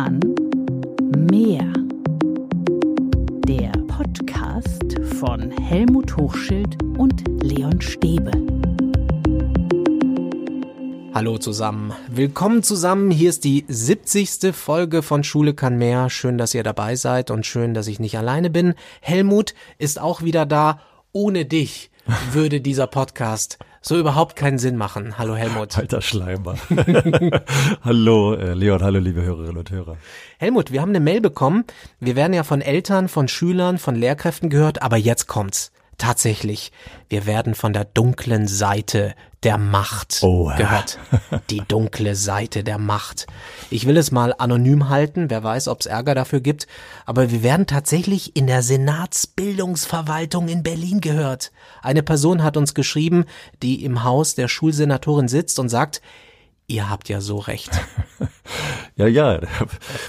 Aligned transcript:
Roman 0.00 0.20
Meer. 1.30 1.70
Der 3.46 3.70
Podcast 3.86 4.98
von 5.18 5.50
Helmut 5.50 6.16
Hochschild 6.16 6.82
und 6.96 7.22
Leon 7.42 7.78
Stäbe. 7.82 8.30
Hallo 11.12 11.36
zusammen. 11.36 11.92
Willkommen 12.08 12.62
zusammen. 12.62 13.10
Hier 13.10 13.28
ist 13.28 13.44
die 13.44 13.66
70. 13.68 14.54
Folge 14.54 15.02
von 15.02 15.22
Schule 15.22 15.52
kann 15.52 15.76
mehr. 15.76 16.08
Schön, 16.08 16.38
dass 16.38 16.54
ihr 16.54 16.62
dabei 16.62 16.96
seid 16.96 17.30
und 17.30 17.44
schön, 17.44 17.74
dass 17.74 17.86
ich 17.86 18.00
nicht 18.00 18.16
alleine 18.16 18.48
bin. 18.48 18.72
Helmut 19.02 19.54
ist 19.76 20.00
auch 20.00 20.22
wieder 20.22 20.46
da. 20.46 20.80
Ohne 21.12 21.44
dich 21.44 21.90
würde 22.32 22.62
dieser 22.62 22.86
Podcast 22.86 23.58
so 23.80 23.98
überhaupt 23.98 24.36
keinen 24.36 24.58
Sinn 24.58 24.76
machen. 24.76 25.18
Hallo 25.18 25.34
Helmut. 25.34 25.76
Alter 25.78 26.02
Schleimer. 26.02 26.56
hallo 27.82 28.34
äh, 28.34 28.54
Leon, 28.54 28.82
hallo 28.82 28.98
liebe 28.98 29.22
Hörerinnen 29.22 29.56
und 29.56 29.70
Hörer. 29.70 29.96
Helmut, 30.38 30.70
wir 30.70 30.82
haben 30.82 30.90
eine 30.90 31.00
Mail 31.00 31.20
bekommen. 31.20 31.64
Wir 31.98 32.16
werden 32.16 32.34
ja 32.34 32.42
von 32.42 32.60
Eltern, 32.60 33.08
von 33.08 33.28
Schülern, 33.28 33.78
von 33.78 33.94
Lehrkräften 33.94 34.50
gehört, 34.50 34.82
aber 34.82 34.96
jetzt 34.96 35.26
kommt's. 35.26 35.72
Tatsächlich, 36.00 36.72
wir 37.10 37.26
werden 37.26 37.54
von 37.54 37.74
der 37.74 37.84
dunklen 37.84 38.48
Seite 38.48 39.14
der 39.42 39.58
Macht 39.58 40.20
Oh, 40.22 40.50
gehört. 40.56 40.98
Die 41.50 41.60
dunkle 41.68 42.14
Seite 42.14 42.64
der 42.64 42.78
Macht. 42.78 43.26
Ich 43.68 43.86
will 43.86 43.98
es 43.98 44.10
mal 44.10 44.34
anonym 44.38 44.88
halten, 44.88 45.28
wer 45.28 45.44
weiß, 45.44 45.68
ob 45.68 45.80
es 45.80 45.86
Ärger 45.86 46.14
dafür 46.14 46.40
gibt, 46.40 46.66
aber 47.04 47.30
wir 47.30 47.42
werden 47.42 47.66
tatsächlich 47.66 48.34
in 48.34 48.46
der 48.46 48.62
Senatsbildungsverwaltung 48.62 50.48
in 50.48 50.62
Berlin 50.62 51.02
gehört. 51.02 51.52
Eine 51.82 52.02
Person 52.02 52.42
hat 52.42 52.56
uns 52.56 52.72
geschrieben, 52.72 53.26
die 53.62 53.84
im 53.84 54.02
Haus 54.02 54.34
der 54.34 54.48
Schulsenatorin 54.48 55.28
sitzt 55.28 55.58
und 55.58 55.68
sagt, 55.68 56.00
ihr 56.70 56.88
habt 56.88 57.08
ja 57.08 57.20
so 57.20 57.38
recht. 57.38 57.70
Ja, 58.96 59.06
ja, 59.06 59.40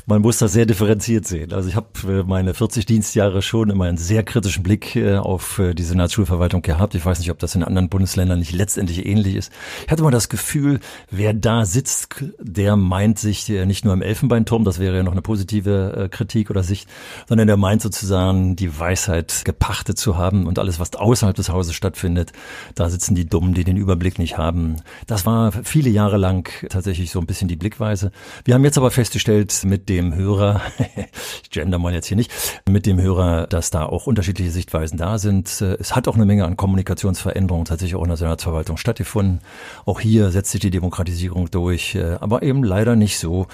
man 0.06 0.22
muss 0.22 0.40
das 0.40 0.52
sehr 0.52 0.66
differenziert 0.66 1.26
sehen. 1.26 1.54
Also 1.54 1.70
ich 1.70 1.76
habe 1.76 2.26
meine 2.26 2.54
40 2.54 2.86
Dienstjahre 2.86 3.42
schon 3.42 3.70
immer 3.70 3.86
einen 3.86 3.98
sehr 3.98 4.24
kritischen 4.24 4.64
Blick 4.64 4.98
äh, 4.98 5.16
auf 5.16 5.60
äh, 5.60 5.74
die 5.74 5.84
Senatsschulverwaltung 5.84 6.62
gehabt. 6.62 6.94
Ich 6.96 7.06
weiß 7.06 7.20
nicht, 7.20 7.32
ob 7.32 7.40
das 7.40 7.56
in 7.56 7.64
anderen 7.64 7.88
Bundesländern 7.88 8.40
nicht 8.40 8.52
letztendlich 8.52 9.06
ähnlich 9.06 9.36
ist. 9.36 9.54
Ich 9.86 9.92
hatte 9.92 10.02
immer 10.02 10.12
das 10.12 10.28
Gefühl, 10.28 10.82
wer 11.10 11.34
da 11.34 11.64
sitzt, 11.64 12.26
der 12.40 12.76
meint 12.76 13.18
sich 13.18 13.50
äh, 13.50 13.66
nicht 13.66 13.86
nur 13.86 13.94
im 13.94 14.02
Elfenbeinturm, 14.02 14.66
das 14.66 14.80
wäre 14.80 14.98
ja 14.98 15.04
noch 15.04 15.14
eine 15.14 15.22
positive 15.22 16.10
Kritik 16.12 16.50
oder 16.50 16.64
Sicht, 16.64 16.90
sondern 17.30 17.48
der 17.48 17.58
meint 17.58 17.82
sozusagen 17.82 18.58
die 18.58 18.78
Weisheit 18.78 19.44
gepachtet 19.46 20.00
zu 20.00 20.18
haben 20.18 20.48
und 20.48 20.60
alles, 20.60 20.80
was 20.80 20.94
außerhalb 20.96 21.36
des 21.36 21.50
Hauses 21.50 21.76
stattfindet, 21.76 22.34
da 22.76 22.90
sitzen 22.90 23.16
die 23.16 23.30
Dummen, 23.30 23.54
die 23.54 23.64
den 23.64 23.78
Überblick 23.78 24.20
nicht 24.20 24.38
haben. 24.38 24.78
Das 25.08 25.26
war 25.26 25.52
viele 25.64 25.90
Jahre 25.90 26.18
lang 26.18 26.51
tatsächlich 26.70 27.12
so 27.12 27.20
ein 27.20 27.26
bisschen 27.26 27.48
die 27.48 27.56
Blickweise. 27.56 28.12
Wir 28.46 28.54
haben 28.54 28.64
jetzt 28.64 28.78
aber 28.78 28.92
festgestellt 28.92 29.62
mit 29.64 29.90
dem 29.90 30.16
Hörer, 30.16 30.62
ich 31.44 31.50
gender 31.50 31.80
mal 31.80 31.94
jetzt 31.94 32.08
hier 32.08 32.18
nicht, 32.18 32.32
mit 32.70 32.86
dem 32.86 33.02
Hörer, 33.02 33.48
dass 33.48 33.70
da 33.70 33.86
auch 33.86 34.08
unterschiedliche 34.08 34.52
Sichtweisen 34.52 34.98
da 34.98 35.18
sind. 35.18 35.62
Es 35.62 35.96
hat 35.96 36.08
auch 36.08 36.16
eine 36.16 36.26
Menge 36.26 36.46
an 36.46 36.58
Kommunikationsveränderungen 36.58 37.66
tatsächlich 37.66 37.96
auch 37.96 38.04
in 38.04 38.10
der 38.10 38.18
Senatsverwaltung 38.18 38.78
stattgefunden. 38.78 39.40
Auch 39.86 40.00
hier 40.00 40.32
setzt 40.32 40.52
sich 40.52 40.62
die 40.62 40.72
Demokratisierung 40.72 41.50
durch, 41.52 41.98
aber 42.20 42.44
eben 42.44 42.64
leider 42.64 42.96
nicht 42.96 43.20
so, 43.20 43.48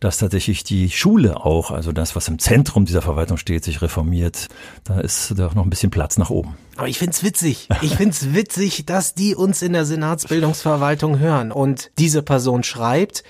dass 0.00 0.18
tatsächlich 0.18 0.64
die 0.64 0.90
Schule 0.90 1.44
auch, 1.44 1.70
also 1.70 1.92
das, 1.92 2.16
was 2.16 2.28
im 2.28 2.38
Zentrum 2.38 2.84
dieser 2.84 3.02
Verwaltung 3.02 3.36
steht, 3.36 3.64
sich 3.64 3.82
reformiert. 3.82 4.48
Da 4.84 5.00
ist 5.00 5.38
doch 5.38 5.54
noch 5.54 5.64
ein 5.64 5.70
bisschen 5.70 5.90
Platz 5.90 6.18
nach 6.18 6.30
oben. 6.30 6.56
Aber 6.76 6.88
ich 6.88 6.98
find's 6.98 7.22
witzig. 7.22 7.68
Ich 7.82 7.96
find's 7.96 8.32
witzig, 8.34 8.86
dass 8.86 9.14
die 9.14 9.34
uns 9.34 9.62
in 9.62 9.72
der 9.72 9.84
Senatsbildungsverwaltung 9.84 11.18
hören. 11.18 11.52
Und 11.52 11.90
diese 11.98 12.22
Person 12.22 12.62
schreibt, 12.62 13.24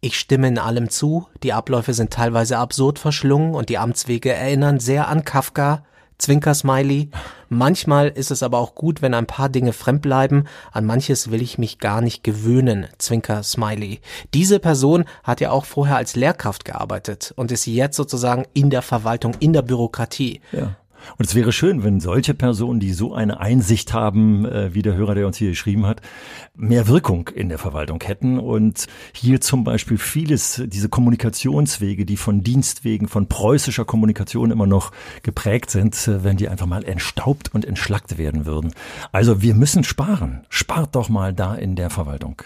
ich 0.00 0.18
stimme 0.18 0.48
in 0.48 0.58
allem 0.58 0.90
zu, 0.90 1.26
die 1.42 1.52
Abläufe 1.52 1.92
sind 1.92 2.12
teilweise 2.12 2.58
absurd 2.58 2.98
verschlungen 2.98 3.54
und 3.54 3.68
die 3.68 3.78
Amtswege 3.78 4.32
erinnern 4.32 4.78
sehr 4.78 5.08
an 5.08 5.24
Kafka, 5.24 5.82
Zwinker-Smiley. 6.18 7.10
Manchmal 7.48 8.08
ist 8.08 8.30
es 8.30 8.42
aber 8.42 8.58
auch 8.58 8.74
gut, 8.74 9.02
wenn 9.02 9.14
ein 9.14 9.26
paar 9.26 9.48
Dinge 9.48 9.72
fremd 9.72 10.02
bleiben. 10.02 10.44
An 10.72 10.84
manches 10.84 11.30
will 11.30 11.42
ich 11.42 11.58
mich 11.58 11.78
gar 11.78 12.00
nicht 12.00 12.22
gewöhnen. 12.24 12.86
Zwinker-Smiley. 12.98 14.00
Diese 14.34 14.58
Person 14.58 15.04
hat 15.22 15.40
ja 15.40 15.50
auch 15.50 15.64
vorher 15.64 15.96
als 15.96 16.16
Lehrkraft 16.16 16.64
gearbeitet 16.64 17.32
und 17.36 17.52
ist 17.52 17.66
jetzt 17.66 17.96
sozusagen 17.96 18.46
in 18.52 18.70
der 18.70 18.82
Verwaltung, 18.82 19.34
in 19.40 19.52
der 19.52 19.62
Bürokratie. 19.62 20.40
Ja. 20.52 20.76
Und 21.16 21.26
es 21.26 21.34
wäre 21.34 21.52
schön, 21.52 21.84
wenn 21.84 22.00
solche 22.00 22.34
Personen, 22.34 22.80
die 22.80 22.92
so 22.92 23.14
eine 23.14 23.40
Einsicht 23.40 23.92
haben, 23.92 24.44
äh, 24.44 24.74
wie 24.74 24.82
der 24.82 24.94
Hörer, 24.94 25.14
der 25.14 25.26
uns 25.26 25.36
hier 25.36 25.50
geschrieben 25.50 25.86
hat, 25.86 26.00
mehr 26.54 26.88
Wirkung 26.88 27.28
in 27.28 27.48
der 27.48 27.58
Verwaltung 27.58 28.02
hätten 28.02 28.38
und 28.38 28.86
hier 29.12 29.40
zum 29.40 29.64
Beispiel 29.64 29.98
vieles, 29.98 30.62
diese 30.66 30.88
Kommunikationswege, 30.88 32.04
die 32.04 32.16
von 32.16 32.42
Dienstwegen, 32.42 33.08
von 33.08 33.28
preußischer 33.28 33.84
Kommunikation 33.84 34.50
immer 34.50 34.66
noch 34.66 34.92
geprägt 35.22 35.70
sind, 35.70 35.94
äh, 36.08 36.24
wenn 36.24 36.36
die 36.36 36.48
einfach 36.48 36.66
mal 36.66 36.84
entstaubt 36.84 37.54
und 37.54 37.64
entschlackt 37.64 38.18
werden 38.18 38.46
würden. 38.46 38.72
Also 39.12 39.42
wir 39.42 39.54
müssen 39.54 39.84
sparen. 39.84 40.44
Spart 40.48 40.94
doch 40.94 41.08
mal 41.08 41.32
da 41.32 41.54
in 41.54 41.76
der 41.76 41.90
Verwaltung. 41.90 42.42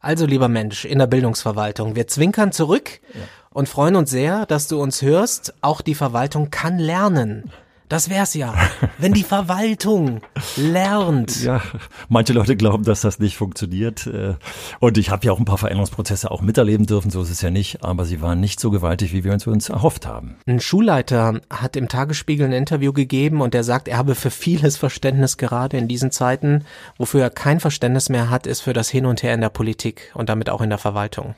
Also 0.00 0.24
lieber 0.24 0.48
Mensch 0.48 0.86
in 0.86 0.98
der 0.98 1.06
Bildungsverwaltung, 1.06 1.94
wir 1.94 2.06
zwinkern 2.06 2.52
zurück 2.52 3.00
ja. 3.12 3.20
und 3.50 3.68
freuen 3.68 3.96
uns 3.96 4.10
sehr, 4.10 4.46
dass 4.46 4.66
du 4.66 4.80
uns 4.80 5.02
hörst. 5.02 5.54
Auch 5.60 5.82
die 5.82 5.94
Verwaltung 5.94 6.50
kann 6.50 6.78
lernen. 6.78 7.50
Das 7.90 8.08
wär's 8.08 8.34
ja, 8.34 8.54
wenn 8.98 9.12
die 9.12 9.24
Verwaltung 9.24 10.20
lernt. 10.56 11.42
Ja, 11.42 11.60
manche 12.08 12.32
Leute 12.32 12.56
glauben, 12.56 12.84
dass 12.84 13.00
das 13.00 13.18
nicht 13.18 13.36
funktioniert. 13.36 14.06
Äh, 14.06 14.34
und 14.78 14.96
ich 14.96 15.10
habe 15.10 15.26
ja 15.26 15.32
auch 15.32 15.40
ein 15.40 15.44
paar 15.44 15.58
Veränderungsprozesse 15.58 16.30
auch 16.30 16.40
miterleben 16.40 16.86
dürfen, 16.86 17.10
so 17.10 17.20
ist 17.20 17.30
es 17.30 17.42
ja 17.42 17.50
nicht, 17.50 17.82
aber 17.82 18.04
sie 18.04 18.22
waren 18.22 18.38
nicht 18.38 18.60
so 18.60 18.70
gewaltig, 18.70 19.12
wie 19.12 19.24
wir 19.24 19.32
uns, 19.32 19.44
uns 19.48 19.70
erhofft 19.70 20.06
haben. 20.06 20.36
Ein 20.46 20.60
Schulleiter 20.60 21.40
hat 21.50 21.74
im 21.74 21.88
Tagesspiegel 21.88 22.46
ein 22.46 22.52
Interview 22.52 22.92
gegeben 22.92 23.40
und 23.40 23.56
er 23.56 23.64
sagt, 23.64 23.88
er 23.88 23.98
habe 23.98 24.14
für 24.14 24.30
vieles 24.30 24.76
Verständnis 24.76 25.36
gerade 25.36 25.76
in 25.76 25.88
diesen 25.88 26.12
Zeiten. 26.12 26.64
Wofür 26.96 27.22
er 27.22 27.30
kein 27.30 27.58
Verständnis 27.58 28.08
mehr 28.08 28.30
hat, 28.30 28.46
ist 28.46 28.60
für 28.60 28.72
das 28.72 28.88
Hin 28.88 29.04
und 29.04 29.24
Her 29.24 29.34
in 29.34 29.40
der 29.40 29.48
Politik 29.48 30.12
und 30.14 30.28
damit 30.28 30.48
auch 30.48 30.60
in 30.60 30.70
der 30.70 30.78
Verwaltung. 30.78 31.34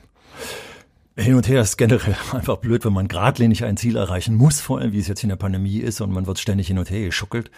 Hin 1.15 1.35
und 1.35 1.47
her 1.47 1.61
ist 1.61 1.77
generell 1.77 2.15
einfach 2.31 2.57
blöd, 2.57 2.85
wenn 2.85 2.93
man 2.93 3.07
geradlinig 3.07 3.63
ein 3.65 3.77
Ziel 3.77 3.97
erreichen 3.97 4.33
muss, 4.33 4.59
vor 4.59 4.79
allem 4.79 4.93
wie 4.93 4.99
es 4.99 5.07
jetzt 5.07 5.21
in 5.21 5.29
der 5.29 5.35
Pandemie 5.35 5.77
ist 5.77 6.01
und 6.01 6.11
man 6.11 6.25
wird 6.25 6.39
ständig 6.39 6.67
hin 6.67 6.79
und 6.79 6.89
her 6.89 7.05
geschuckelt. 7.05 7.51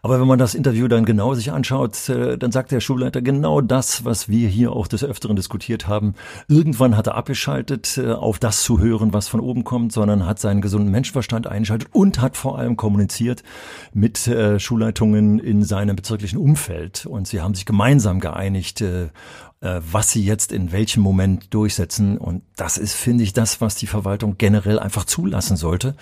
Aber 0.00 0.18
wenn 0.18 0.26
man 0.26 0.38
das 0.38 0.54
Interview 0.54 0.88
dann 0.88 1.04
genau 1.04 1.34
sich 1.34 1.52
anschaut, 1.52 2.08
äh, 2.08 2.38
dann 2.38 2.52
sagt 2.52 2.70
der 2.70 2.80
Schulleiter 2.80 3.20
genau 3.20 3.60
das, 3.60 4.06
was 4.06 4.30
wir 4.30 4.48
hier 4.48 4.72
auch 4.72 4.86
des 4.86 5.04
Öfteren 5.04 5.36
diskutiert 5.36 5.86
haben. 5.88 6.14
Irgendwann 6.48 6.96
hat 6.96 7.06
er 7.06 7.14
abgeschaltet, 7.14 7.98
äh, 7.98 8.12
auf 8.12 8.38
das 8.38 8.62
zu 8.62 8.80
hören, 8.80 9.12
was 9.12 9.28
von 9.28 9.40
oben 9.40 9.62
kommt, 9.64 9.92
sondern 9.92 10.24
hat 10.24 10.38
seinen 10.38 10.62
gesunden 10.62 10.90
Menschenverstand 10.90 11.46
eingeschaltet 11.46 11.88
und 11.92 12.18
hat 12.18 12.38
vor 12.38 12.58
allem 12.58 12.78
kommuniziert 12.78 13.42
mit 13.92 14.26
äh, 14.26 14.58
Schulleitungen 14.58 15.38
in 15.38 15.64
seinem 15.64 15.96
bezirklichen 15.96 16.38
Umfeld. 16.38 17.04
Und 17.04 17.28
sie 17.28 17.42
haben 17.42 17.54
sich 17.54 17.66
gemeinsam 17.66 18.20
geeinigt, 18.20 18.82
was 19.62 20.10
sie 20.10 20.24
jetzt 20.24 20.50
in 20.50 20.72
welchem 20.72 21.02
Moment 21.02 21.54
durchsetzen. 21.54 22.18
Und 22.18 22.42
das 22.56 22.78
ist 22.78 22.94
finde 22.94 23.22
ich, 23.22 23.32
das, 23.32 23.60
was 23.60 23.76
die 23.76 23.86
Verwaltung 23.86 24.36
generell 24.36 24.78
einfach 24.78 25.04
zulassen 25.04 25.56
sollte. 25.56 25.94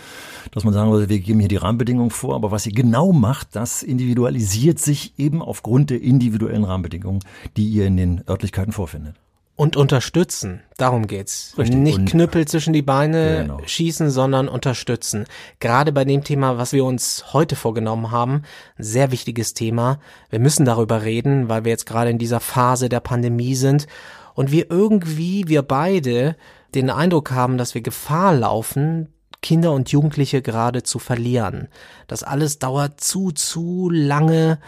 Dass 0.53 0.65
man 0.65 0.73
sagen 0.73 0.91
würde, 0.91 1.11
wir 1.11 1.21
geben 1.21 1.41
hier 1.41 1.49
die 1.49 1.57
Rahmenbedingungen 1.57 2.11
vor, 2.11 2.35
aber 2.35 2.51
was 2.51 2.63
sie 2.63 2.73
genau 2.73 3.13
macht, 3.13 3.55
das 3.57 3.83
individualisiert 3.83 4.79
sich 4.79 5.19
eben 5.19 5.43
aufgrund 5.43 5.91
der 5.91 6.01
individuellen 6.01 6.65
Rahmenbedingungen, 6.65 7.21
die 7.57 7.69
ihr 7.69 7.87
in 7.87 7.97
den 7.97 8.25
Örtlichkeiten 8.27 8.73
vorfindet. 8.73 9.17
Und 9.61 9.77
unterstützen, 9.77 10.63
darum 10.79 11.07
geht's. 11.07 11.53
Richtig. 11.59 11.77
Nicht 11.77 11.99
und 11.99 12.09
Knüppel 12.09 12.49
zwischen 12.49 12.73
die 12.73 12.81
Beine 12.81 13.43
genau. 13.43 13.61
schießen, 13.63 14.09
sondern 14.09 14.49
unterstützen. 14.49 15.27
Gerade 15.59 15.93
bei 15.93 16.07
dem 16.07 16.25
Thema, 16.25 16.57
was 16.57 16.73
wir 16.73 16.83
uns 16.83 17.35
heute 17.35 17.57
vorgenommen 17.57 18.11
haben, 18.11 18.45
ein 18.79 18.83
sehr 18.83 19.13
wichtiges 19.13 19.53
Thema. 19.53 19.99
Wir 20.31 20.39
müssen 20.39 20.65
darüber 20.65 21.03
reden, 21.03 21.51
weil 21.51 21.65
wir 21.65 21.73
jetzt 21.73 21.85
gerade 21.85 22.09
in 22.09 22.17
dieser 22.17 22.41
Phase 22.41 22.89
der 22.89 23.01
Pandemie 23.01 23.55
sind 23.55 23.87
und 24.33 24.51
wir 24.51 24.71
irgendwie, 24.71 25.47
wir 25.47 25.61
beide, 25.61 26.37
den 26.75 26.89
Eindruck 26.89 27.31
haben, 27.31 27.59
dass 27.59 27.75
wir 27.75 27.83
Gefahr 27.83 28.35
laufen, 28.35 29.13
Kinder 29.43 29.73
und 29.73 29.93
Jugendliche 29.93 30.41
gerade 30.41 30.85
zu 30.85 30.99
verlieren. 30.99 31.69
Das 32.07 32.23
alles 32.23 32.61
dauert 32.61 33.03
zu, 33.03 33.31
zu 33.31 33.91
lange, 33.93 34.59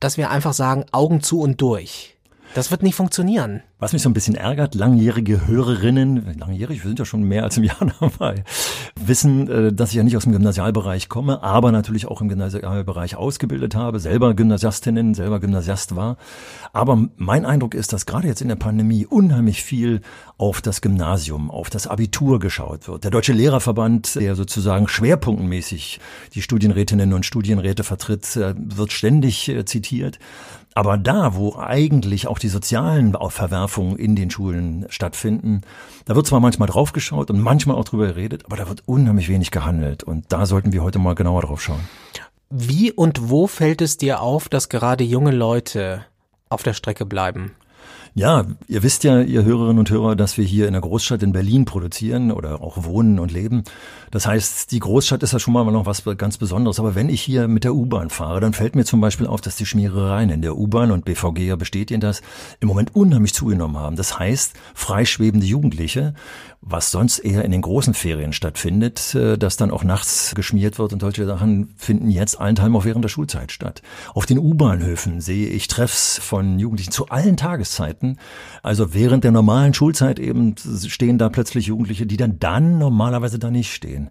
dass 0.00 0.16
wir 0.16 0.30
einfach 0.30 0.54
sagen, 0.54 0.86
Augen 0.90 1.20
zu 1.20 1.38
und 1.42 1.60
durch. 1.60 2.16
Das 2.54 2.70
wird 2.70 2.82
nicht 2.82 2.94
funktionieren. 2.94 3.62
Was 3.78 3.94
mich 3.94 4.02
so 4.02 4.10
ein 4.10 4.12
bisschen 4.12 4.34
ärgert, 4.34 4.74
langjährige 4.74 5.46
Hörerinnen, 5.46 6.38
langjährig, 6.38 6.82
wir 6.82 6.88
sind 6.88 6.98
ja 6.98 7.06
schon 7.06 7.22
mehr 7.22 7.44
als 7.44 7.56
im 7.56 7.64
Jahr 7.64 7.78
dabei, 8.00 8.44
wissen, 8.94 9.48
äh, 9.48 9.72
dass 9.72 9.90
ich 9.90 9.96
ja 9.96 10.02
nicht 10.02 10.16
aus 10.16 10.24
dem 10.24 10.32
Gymnasialbereich 10.32 11.08
komme, 11.08 11.42
aber 11.42 11.72
natürlich 11.72 12.06
auch 12.06 12.20
im 12.20 12.28
Gymnasialbereich 12.28 13.16
ausgebildet 13.16 13.74
habe, 13.74 14.00
selber 14.00 14.34
Gymnasiastinnen, 14.34 15.14
selber 15.14 15.40
Gymnasiast 15.40 15.96
war. 15.96 16.18
Aber 16.74 17.08
mein 17.16 17.46
Eindruck 17.46 17.74
ist, 17.74 17.92
dass 17.94 18.04
gerade 18.04 18.28
jetzt 18.28 18.42
in 18.42 18.48
der 18.48 18.56
Pandemie 18.56 19.06
unheimlich 19.06 19.62
viel 19.62 20.02
auf 20.36 20.60
das 20.60 20.82
Gymnasium, 20.82 21.50
auf 21.50 21.70
das 21.70 21.86
Abitur 21.86 22.38
geschaut 22.38 22.86
wird. 22.86 23.04
Der 23.04 23.10
Deutsche 23.10 23.32
Lehrerverband, 23.32 24.14
der 24.16 24.36
sozusagen 24.36 24.88
schwerpunktmäßig 24.88 26.00
die 26.34 26.42
Studienrätinnen 26.42 27.14
und 27.14 27.24
Studienräte 27.24 27.82
vertritt, 27.82 28.36
äh, 28.36 28.54
wird 28.56 28.92
ständig 28.92 29.48
äh, 29.48 29.64
zitiert. 29.64 30.18
Aber 30.74 30.96
da, 30.96 31.34
wo 31.34 31.56
eigentlich 31.56 32.26
auch 32.26 32.38
die 32.38 32.48
sozialen 32.48 33.16
Verwerfungen 33.28 33.96
in 33.96 34.16
den 34.16 34.30
Schulen 34.30 34.86
stattfinden. 34.88 35.62
Da 36.06 36.16
wird 36.16 36.26
zwar 36.26 36.40
manchmal 36.40 36.68
draufgeschaut 36.68 37.30
und 37.30 37.40
manchmal 37.40 37.76
auch 37.76 37.84
drüber 37.84 38.06
geredet, 38.06 38.46
aber 38.46 38.56
da 38.56 38.68
wird 38.68 38.82
unheimlich 38.86 39.28
wenig 39.28 39.50
gehandelt. 39.50 40.02
Und 40.02 40.32
da 40.32 40.46
sollten 40.46 40.72
wir 40.72 40.82
heute 40.82 40.98
mal 40.98 41.14
genauer 41.14 41.42
drauf 41.42 41.62
schauen. 41.62 41.80
Wie 42.48 42.92
und 42.92 43.30
wo 43.30 43.46
fällt 43.46 43.82
es 43.82 43.96
dir 43.96 44.20
auf, 44.20 44.48
dass 44.48 44.68
gerade 44.68 45.04
junge 45.04 45.30
Leute 45.30 46.04
auf 46.48 46.62
der 46.62 46.74
Strecke 46.74 47.06
bleiben? 47.06 47.52
Ja, 48.14 48.44
ihr 48.68 48.82
wisst 48.82 49.04
ja, 49.04 49.22
ihr 49.22 49.42
Hörerinnen 49.42 49.78
und 49.78 49.88
Hörer, 49.88 50.16
dass 50.16 50.36
wir 50.36 50.44
hier 50.44 50.66
in 50.66 50.74
der 50.74 50.82
Großstadt 50.82 51.22
in 51.22 51.32
Berlin 51.32 51.64
produzieren 51.64 52.30
oder 52.30 52.60
auch 52.60 52.84
wohnen 52.84 53.18
und 53.18 53.32
leben. 53.32 53.64
Das 54.10 54.26
heißt, 54.26 54.70
die 54.70 54.80
Großstadt 54.80 55.22
ist 55.22 55.32
ja 55.32 55.38
schon 55.38 55.54
mal 55.54 55.64
noch 55.64 55.86
was 55.86 56.04
ganz 56.18 56.36
Besonderes. 56.36 56.78
Aber 56.78 56.94
wenn 56.94 57.08
ich 57.08 57.22
hier 57.22 57.48
mit 57.48 57.64
der 57.64 57.74
U-Bahn 57.74 58.10
fahre, 58.10 58.40
dann 58.40 58.52
fällt 58.52 58.76
mir 58.76 58.84
zum 58.84 59.00
Beispiel 59.00 59.26
auf, 59.26 59.40
dass 59.40 59.56
die 59.56 59.64
Schmierereien 59.64 60.28
in 60.28 60.42
der 60.42 60.58
U-Bahn 60.58 60.90
und 60.90 61.06
BVG 61.06 61.38
ja 61.38 61.56
bestätigen 61.56 62.02
das, 62.02 62.20
im 62.60 62.68
Moment 62.68 62.94
unheimlich 62.94 63.32
zugenommen 63.32 63.78
haben. 63.78 63.96
Das 63.96 64.18
heißt, 64.18 64.52
freischwebende 64.74 65.46
Jugendliche, 65.46 66.12
was 66.60 66.90
sonst 66.90 67.18
eher 67.18 67.44
in 67.44 67.50
den 67.50 67.62
großen 67.62 67.94
Ferien 67.94 68.34
stattfindet, 68.34 69.14
äh, 69.14 69.38
dass 69.38 69.56
dann 69.56 69.70
auch 69.70 69.82
nachts 69.82 70.34
geschmiert 70.34 70.78
wird 70.78 70.92
und 70.92 71.00
solche 71.00 71.24
Sachen 71.24 71.72
finden 71.78 72.10
jetzt 72.10 72.38
allenthalben 72.38 72.76
auch 72.76 72.84
während 72.84 73.04
der 73.04 73.08
Schulzeit 73.08 73.50
statt. 73.50 73.80
Auf 74.12 74.26
den 74.26 74.38
U-Bahnhöfen 74.38 75.22
sehe 75.22 75.48
ich 75.48 75.66
Treffs 75.68 76.18
von 76.18 76.58
Jugendlichen 76.58 76.92
zu 76.92 77.08
allen 77.08 77.38
Tageszeiten. 77.38 78.01
Also 78.62 78.94
während 78.94 79.24
der 79.24 79.32
normalen 79.32 79.74
Schulzeit 79.74 80.18
eben 80.18 80.54
stehen 80.56 81.18
da 81.18 81.28
plötzlich 81.28 81.66
Jugendliche, 81.66 82.06
die 82.06 82.16
dann 82.16 82.38
dann 82.38 82.78
normalerweise 82.78 83.38
da 83.38 83.50
nicht 83.50 83.72
stehen. 83.72 84.10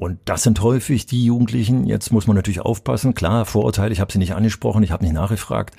Und 0.00 0.18
das 0.24 0.44
sind 0.44 0.62
häufig 0.62 1.04
die 1.04 1.26
Jugendlichen, 1.26 1.84
jetzt 1.84 2.10
muss 2.10 2.26
man 2.26 2.34
natürlich 2.34 2.62
aufpassen, 2.62 3.12
klar, 3.12 3.44
Vorurteile, 3.44 3.92
ich 3.92 4.00
habe 4.00 4.10
sie 4.10 4.16
nicht 4.16 4.34
angesprochen, 4.34 4.82
ich 4.82 4.92
habe 4.92 5.04
nicht 5.04 5.12
nachgefragt, 5.12 5.76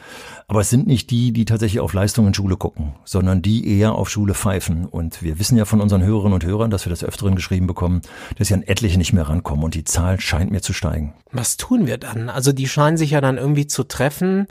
aber 0.48 0.62
es 0.62 0.70
sind 0.70 0.86
nicht 0.86 1.10
die, 1.10 1.34
die 1.34 1.44
tatsächlich 1.44 1.80
auf 1.80 1.94
Leistungen 1.94 2.28
in 2.28 2.34
Schule 2.36 2.56
gucken, 2.56 2.94
sondern 3.04 3.42
die 3.42 3.68
eher 3.80 3.96
auf 3.96 4.12
Schule 4.12 4.36
pfeifen. 4.36 4.86
Und 4.86 5.24
wir 5.24 5.40
wissen 5.40 5.58
ja 5.58 5.66
von 5.66 5.82
unseren 5.82 6.04
Hörerinnen 6.04 6.36
und 6.36 6.46
Hörern, 6.46 6.70
dass 6.70 6.86
wir 6.86 6.92
das 6.92 7.04
öfteren 7.04 7.34
geschrieben 7.34 7.66
bekommen, 7.66 8.04
dass 8.38 8.50
ja 8.50 8.58
an 8.58 8.62
etliche 8.62 9.00
nicht 9.00 9.12
mehr 9.12 9.28
rankommen 9.28 9.66
und 9.66 9.74
die 9.74 9.86
Zahl 9.86 10.20
scheint 10.20 10.52
mir 10.52 10.62
zu 10.62 10.74
steigen. 10.74 11.16
Was 11.32 11.58
tun 11.58 11.88
wir 11.88 11.98
dann? 11.98 12.30
Also 12.30 12.52
die 12.52 12.68
scheinen 12.68 12.98
sich 12.98 13.10
ja 13.10 13.22
dann 13.22 13.40
irgendwie 13.40 13.66
zu 13.66 13.86
treffen, 13.86 14.46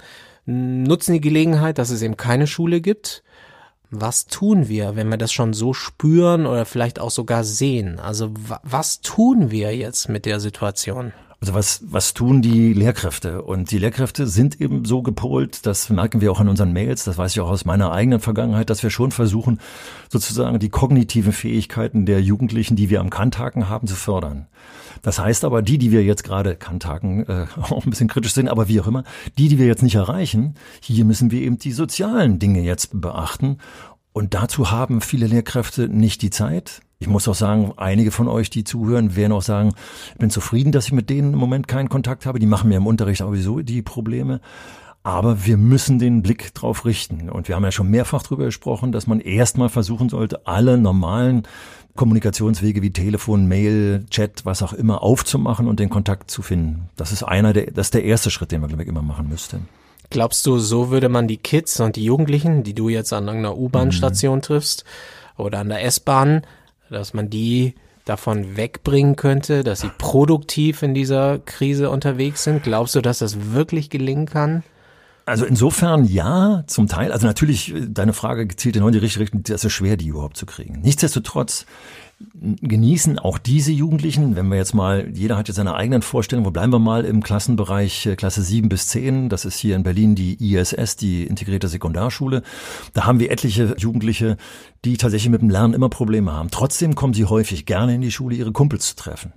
nutzen 0.51 1.13
die 1.15 1.21
Gelegenheit, 1.21 1.79
dass 1.79 1.91
es 1.91 2.03
eben 2.03 2.17
keine 2.17 2.47
Schule 2.47 2.81
gibt 2.81 3.23
was 3.91 4.27
tun 4.27 4.69
wir, 4.69 4.95
wenn 4.95 5.09
wir 5.09 5.19
das 5.19 5.33
schon 5.33 5.53
so 5.53 5.75
spüren 5.75 6.47
oder 6.47 6.65
vielleicht 6.65 7.01
auch 7.01 7.11
sogar 7.11 7.43
sehen? 7.43 7.99
Also 7.99 8.31
was 8.63 9.01
tun 9.01 9.51
wir 9.51 9.77
jetzt 9.77 10.09
mit 10.09 10.27
der 10.27 10.39
Situation? 10.39 11.13
Also 11.41 11.55
was, 11.55 11.83
was 11.87 12.13
tun 12.13 12.43
die 12.43 12.75
Lehrkräfte? 12.75 13.41
Und 13.41 13.71
die 13.71 13.79
Lehrkräfte 13.79 14.27
sind 14.27 14.61
eben 14.61 14.85
so 14.85 15.01
gepolt, 15.01 15.65
das 15.65 15.89
merken 15.89 16.21
wir 16.21 16.31
auch 16.33 16.41
in 16.41 16.49
unseren 16.49 16.75
Mails, 16.75 17.05
das 17.05 17.17
weiß 17.17 17.33
ich 17.33 17.41
auch 17.41 17.49
aus 17.49 17.65
meiner 17.65 17.93
eigenen 17.93 18.21
Vergangenheit, 18.21 18.69
dass 18.69 18.83
wir 18.83 18.91
schon 18.91 19.11
versuchen, 19.11 19.59
sozusagen 20.11 20.59
die 20.59 20.69
kognitiven 20.69 21.33
Fähigkeiten 21.33 22.05
der 22.05 22.21
Jugendlichen, 22.21 22.77
die 22.77 22.91
wir 22.91 23.01
am 23.01 23.09
Kanthaken 23.09 23.71
haben, 23.71 23.87
zu 23.87 23.95
fördern. 23.95 24.49
Das 25.01 25.19
heißt 25.19 25.47
aber, 25.47 25.63
die, 25.63 25.79
die 25.79 25.93
wir 25.93 26.05
jetzt 26.05 26.25
gerade 26.25 26.57
Kanthaken 26.57 27.27
äh, 27.27 27.47
auch 27.57 27.87
ein 27.87 27.91
bisschen 27.91 28.09
kritisch 28.09 28.35
sind, 28.35 28.49
aber 28.49 28.69
wie 28.69 28.79
auch 28.83 28.87
immer, 28.87 29.05
die, 29.39 29.49
die 29.49 29.59
wir 29.59 29.67
jetzt 29.67 29.83
nicht 29.83 29.95
erreichen, 29.95 30.57
hier 30.83 31.07
müssen 31.07 31.31
wir 31.31 31.41
eben 31.41 31.59
die 31.59 31.73
sozialen 31.73 32.39
Dinge 32.39 32.61
jetzt 32.61 33.01
beachten. 33.01 33.57
Und 34.13 34.35
dazu 34.35 34.71
haben 34.71 35.01
viele 35.01 35.27
Lehrkräfte 35.27 35.89
nicht 35.89 36.21
die 36.21 36.31
Zeit, 36.31 36.83
ich 37.01 37.09
muss 37.09 37.27
auch 37.27 37.35
sagen, 37.35 37.73
einige 37.79 38.11
von 38.11 38.29
euch, 38.29 38.51
die 38.51 38.63
zuhören, 38.63 39.17
werden 39.17 39.33
auch 39.33 39.43
sagen, 39.43 39.73
ich 40.13 40.19
bin 40.19 40.29
zufrieden, 40.29 40.71
dass 40.71 40.87
ich 40.87 40.93
mit 40.93 41.09
denen 41.09 41.33
im 41.33 41.39
Moment 41.39 41.67
keinen 41.67 41.89
Kontakt 41.89 42.27
habe. 42.27 42.39
Die 42.39 42.47
machen 42.47 42.69
mir 42.69 42.77
im 42.77 42.87
Unterricht 42.87 43.21
sowieso 43.21 43.61
die 43.61 43.81
Probleme. 43.81 44.41
Aber 45.03 45.47
wir 45.47 45.57
müssen 45.57 45.99
den 45.99 46.21
Blick 46.21 46.53
drauf 46.53 46.85
richten. 46.85 47.31
Und 47.31 47.49
wir 47.49 47.57
haben 47.57 47.65
ja 47.65 47.73
schon 47.73 47.89
mehrfach 47.89 48.23
darüber 48.23 48.45
gesprochen, 48.45 48.93
dass 48.93 49.07
man 49.07 49.19
erstmal 49.19 49.71
versuchen 49.71 50.11
sollte, 50.11 50.47
alle 50.47 50.77
normalen 50.77 51.45
Kommunikationswege 51.97 52.83
wie 52.83 52.93
Telefon, 52.93 53.49
Mail, 53.49 54.05
Chat, 54.11 54.45
was 54.45 54.63
auch 54.63 54.75
immer 54.75 55.03
aufzumachen 55.03 55.69
und 55.69 55.81
den 55.81 55.89
Kontakt 55.89 56.31
zu 56.31 56.43
finden. 56.43 56.91
Das 56.97 57.13
ist 57.13 57.23
einer 57.23 57.55
der, 57.55 57.71
das 57.71 57.87
ist 57.87 57.95
der 57.95 58.05
erste 58.05 58.31
Schritt, 58.31 58.53
den 58.53 58.61
wir, 58.61 58.69
glaube 58.69 58.83
ich, 58.83 58.89
immer 58.91 59.03
machen 59.03 59.31
müssten. 59.31 59.69
Glaubst 60.11 60.45
du, 60.45 60.59
so 60.59 60.91
würde 60.91 61.09
man 61.09 61.29
die 61.29 61.39
Kids 61.39 61.81
und 61.81 61.97
die 61.97 62.05
Jugendlichen, 62.05 62.63
die 62.63 62.75
du 62.75 62.91
jetzt 62.91 63.15
an 63.15 63.27
irgendeiner 63.27 63.57
U-Bahn-Station 63.57 64.39
mhm. 64.39 64.43
triffst 64.43 64.85
oder 65.39 65.61
an 65.61 65.71
der 65.71 65.83
S-Bahn, 65.85 66.43
dass 66.91 67.15
man 67.15 67.31
die 67.31 67.75
davon 68.05 68.57
wegbringen 68.57 69.17
könnte, 69.17 69.63
dass 69.63 69.81
sie 69.81 69.91
produktiv 69.99 70.83
in 70.83 70.95
dieser 70.95 71.39
Krise 71.39 71.91
unterwegs 71.91 72.45
sind? 72.45 72.63
Glaubst 72.63 72.95
du, 72.95 73.01
dass 73.01 73.19
das 73.19 73.53
wirklich 73.53 73.91
gelingen 73.91 74.27
kann? 74.27 74.63
Also 75.27 75.45
insofern 75.45 76.05
ja, 76.07 76.65
zum 76.67 76.89
Teil. 76.89 77.13
Also 77.13 77.27
natürlich, 77.27 77.73
deine 77.89 78.13
Frage 78.13 78.47
gezielt 78.47 78.77
in 78.77 78.91
die 78.91 78.99
richtige 78.99 79.23
Richtung, 79.23 79.43
das 79.45 79.65
ist 79.65 79.73
schwer, 79.73 79.97
die 79.97 80.09
überhaupt 80.09 80.37
zu 80.37 80.47
kriegen. 80.47 80.81
Nichtsdestotrotz 80.81 81.67
genießen 82.41 83.19
auch 83.19 83.39
diese 83.39 83.73
Jugendlichen, 83.73 84.37
wenn 84.37 84.49
wir 84.49 84.57
jetzt 84.57 84.75
mal, 84.75 85.09
jeder 85.13 85.37
hat 85.37 85.49
jetzt 85.49 85.57
seine 85.57 85.75
eigenen 85.75 86.03
Vorstellungen, 86.03 86.47
wo 86.47 86.51
bleiben 86.51 86.73
wir 86.73 86.79
mal 86.79 87.05
im 87.05 87.23
Klassenbereich 87.23 88.07
äh, 88.07 88.17
Klasse 88.17 88.43
7 88.43 88.69
bis 88.69 88.89
10, 88.89 89.29
das 89.29 89.45
ist 89.45 89.59
hier 89.59 89.77
in 89.77 89.83
Berlin 89.83 90.15
die 90.15 90.55
ISS, 90.55 90.97
die 90.97 91.25
integrierte 91.25 91.69
Sekundarschule. 91.69 92.43
Da 92.93 93.07
haben 93.07 93.21
wir 93.21 93.31
etliche 93.31 93.75
Jugendliche, 93.79 94.37
die 94.85 94.97
tatsächlich 94.97 95.31
mit 95.31 95.43
dem 95.43 95.51
Lernen 95.51 95.75
immer 95.75 95.89
Probleme 95.89 96.33
haben. 96.33 96.51
Trotzdem 96.51 96.95
kommen 96.95 97.15
sie 97.15 97.25
häufig 97.25 97.67
gerne 97.67 97.95
in 97.95 98.01
die 98.01 98.13
Schule, 98.13 98.37
ihre 98.37 98.53
Kumpels 98.53 98.89
zu 98.89 98.97
treffen. 98.97 99.33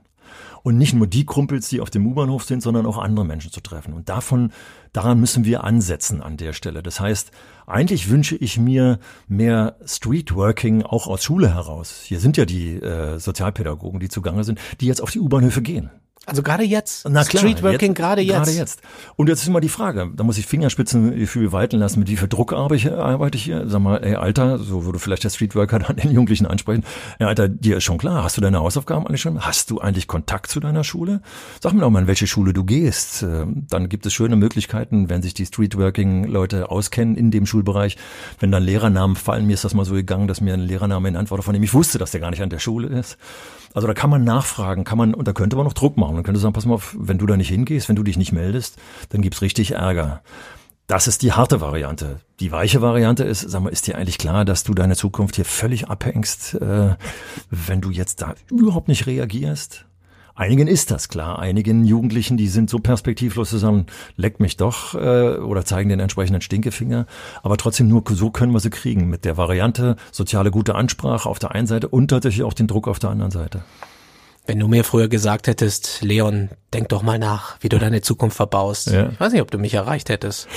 Und 0.64 0.78
nicht 0.78 0.94
nur 0.94 1.08
die 1.08 1.26
Kumpels, 1.26 1.68
die 1.68 1.82
auf 1.82 1.90
dem 1.90 2.08
U-Bahnhof 2.08 2.46
sind, 2.46 2.64
sondern 2.64 2.86
auch 2.86 2.98
andere 2.98 3.26
Menschen 3.26 3.52
zu 3.52 3.60
treffen. 3.60 3.94
Und 3.94 4.08
davon, 4.08 4.52
daran 4.94 5.20
müssen 5.20 5.44
wir 5.44 5.66
ansetzen 5.66 6.22
an 6.22 6.38
der 6.38 6.54
Stelle. 6.54 6.82
Das 6.82 7.02
heißt, 7.02 7.32
eigentlich 7.68 8.10
wünsche 8.10 8.38
ich 8.38 8.58
mir 8.58 9.00
mehr 9.28 9.76
Streetworking 9.86 10.84
auch 10.84 11.08
aus 11.08 11.24
Schule 11.24 11.54
heraus. 11.54 12.02
Hier 12.06 12.22
sind 12.22 12.38
ja 12.38 12.46
die 12.46 12.76
äh, 12.78 13.20
Sozialpädagogen, 13.20 14.00
die 14.00 14.08
zugange 14.08 14.46
sind, 14.46 14.60
die 14.80 14.88
jetzt 14.88 15.02
auf 15.02 15.12
die 15.12 15.20
U-Bahnhöfe 15.20 15.62
gehen. 15.62 15.92
Also 16.26 16.42
gerade 16.42 16.64
jetzt. 16.64 17.08
Na 17.10 17.26
klar, 17.26 17.42
Streetworking 17.42 17.94
gerade 17.94 18.22
jetzt. 18.22 18.36
Gerade 18.36 18.52
jetzt. 18.52 18.82
Und 19.18 19.28
jetzt 19.28 19.42
ist 19.42 19.48
immer 19.50 19.60
die 19.60 19.70
Frage, 19.70 20.10
da 20.16 20.24
muss 20.24 20.38
ich 20.38 20.46
Fingerspitzengefühl 20.46 21.52
walten 21.52 21.80
lassen, 21.80 22.00
mit 22.00 22.08
wie 22.08 22.16
viel 22.16 22.30
Druck 22.30 22.54
arbeite 22.54 23.36
ich, 23.36 23.44
hier? 23.44 23.68
Sag 23.68 23.82
mal, 23.82 23.98
ey 23.98 24.16
Alter, 24.16 24.58
so 24.58 24.86
würde 24.86 25.00
vielleicht 25.00 25.26
der 25.26 25.32
Streetworker 25.32 25.80
dann 25.88 25.98
den 25.98 26.12
Jugendlichen 26.12 26.46
ansprechen. 26.46 26.86
Ja, 27.20 27.28
Alter, 27.28 27.50
dir 27.50 27.78
ist 27.78 27.84
schon 27.84 27.98
klar, 27.98 28.24
hast 28.24 28.38
du 28.38 28.42
deine 28.42 28.60
Hausaufgaben 28.60 29.06
eigentlich 29.06 29.22
schon? 29.22 29.42
Hast 29.42 29.70
du 29.70 29.82
eigentlich 29.82 30.08
Kontakt 30.08 30.50
zu 30.50 30.62
deiner 30.62 30.86
Schule? 30.86 31.22
Sag 31.62 31.74
mir 31.74 31.82
doch 31.82 31.90
mal, 31.90 32.00
in 32.00 32.08
welche 32.08 32.28
Schule 32.28 32.54
du 32.54 32.64
gehst. 32.64 33.24
Ähm, 33.24 33.66
dann 33.70 33.90
gibt 33.90 34.06
es 34.06 34.14
schöne 34.14 34.38
Möglichkeiten, 34.38 35.10
wenn 35.10 35.22
sich 35.22 35.34
die 35.34 35.46
Streetworking-Leute 35.46 36.72
auskennen 36.72 37.18
in 37.18 37.32
dem 37.32 37.46
Schulbereich. 37.46 37.98
Wenn 38.40 38.52
dann 38.52 38.64
Lehrernamen 38.64 39.18
fallen, 39.18 39.46
mir 39.46 39.56
ist 39.56 39.66
das 39.66 39.74
mal 39.74 39.84
so 39.84 39.94
gegangen, 39.94 40.30
dass 40.30 40.40
mir 40.40 40.54
ein 40.54 40.62
Lehrername 40.62 41.10
in 41.10 41.18
Antwort 41.18 41.44
von 41.44 41.54
dem 41.54 41.64
ich 41.64 41.74
wusste, 41.74 41.98
dass 41.98 42.12
der 42.12 42.22
gar 42.22 42.30
nicht 42.30 42.42
an 42.42 42.50
der 42.50 42.60
Schule 42.60 42.88
ist. 42.88 43.18
Also 43.74 43.88
da 43.88 43.94
kann 43.94 44.10
man 44.10 44.24
nachfragen, 44.24 44.84
kann 44.84 44.98
man, 44.98 45.14
und 45.14 45.28
da 45.28 45.34
könnte 45.34 45.56
man 45.56 45.66
noch 45.66 45.74
Druck 45.74 45.98
machen. 45.98 46.16
Man 46.16 46.24
könnte 46.24 46.40
sagen, 46.40 46.54
pass 46.54 46.66
mal 46.66 46.76
auf, 46.76 46.96
wenn 46.98 47.18
du 47.18 47.26
da 47.26 47.38
nicht 47.38 47.50
hingehst, 47.50 47.90
wenn 47.90 47.96
du 47.96 48.04
dich 48.04 48.18
nicht 48.18 48.32
meldest, 48.32 48.78
dann 49.10 49.22
gibt's 49.22 49.42
richtig 49.42 49.72
Ärger. 49.72 50.22
Das 50.88 51.08
ist 51.08 51.22
die 51.22 51.32
harte 51.32 51.62
Variante. 51.62 52.20
Die 52.40 52.52
weiche 52.52 52.82
Variante 52.82 53.24
ist, 53.24 53.42
sag 53.42 53.64
mal, 53.64 53.70
ist 53.70 53.88
dir 53.88 53.98
eigentlich 53.98 54.18
klar, 54.18 54.44
dass 54.44 54.64
du 54.64 54.74
deine 54.74 54.96
Zukunft 54.96 55.38
hier 55.38 55.46
völlig 55.46 55.88
abhängst, 55.88 56.56
äh, 56.56 56.96
wenn 57.50 57.82
du 57.82 57.90
jetzt 57.90 58.22
da 58.22 58.36
überhaupt 58.52 58.90
nicht 58.90 59.08
reagierst? 59.08 59.86
Einigen 60.36 60.68
ist 60.68 60.90
das 60.90 61.10
klar. 61.10 61.40
Einigen 61.40 61.86
Jugendlichen, 61.86 62.38
die 62.38 62.48
sind 62.48 62.70
so 62.70 62.80
perspektivlos 62.80 63.50
zusammen, 63.50 63.86
leck 64.16 64.40
mich 64.40 64.58
doch 64.58 64.96
äh, 64.96 65.38
oder 65.38 65.64
zeigen 65.64 65.90
den 65.90 66.00
entsprechenden 66.00 66.42
Stinkefinger. 66.42 67.06
Aber 67.44 67.58
trotzdem 67.58 67.88
nur 67.88 68.04
so 68.10 68.32
können 68.32 68.52
wir 68.52 68.60
sie 68.60 68.72
kriegen. 68.72 69.10
Mit 69.10 69.26
der 69.26 69.38
Variante 69.38 69.96
soziale 70.12 70.50
gute 70.50 70.76
Ansprache 70.76 71.30
auf 71.30 71.38
der 71.38 71.52
einen 71.52 71.68
Seite 71.68 71.88
und 71.88 72.08
tatsächlich 72.08 72.44
auch 72.44 72.54
den 72.54 72.68
Druck 72.68 72.88
auf 72.88 73.00
der 73.00 73.12
anderen 73.12 73.32
Seite. 73.32 73.64
Wenn 74.46 74.60
du 74.60 74.68
mir 74.68 74.84
früher 74.84 75.08
gesagt 75.08 75.48
hättest, 75.48 76.02
Leon, 76.02 76.50
denk 76.74 76.90
doch 76.90 77.02
mal 77.02 77.18
nach, 77.18 77.56
wie 77.62 77.70
du 77.70 77.80
deine 77.80 78.02
Zukunft 78.02 78.36
verbaust. 78.36 78.92
Ja. 78.92 79.10
Ich 79.10 79.20
weiß 79.20 79.32
nicht, 79.32 79.42
ob 79.42 79.52
du 79.52 79.58
mich 79.58 79.74
erreicht 79.74 80.10
hättest. 80.10 80.50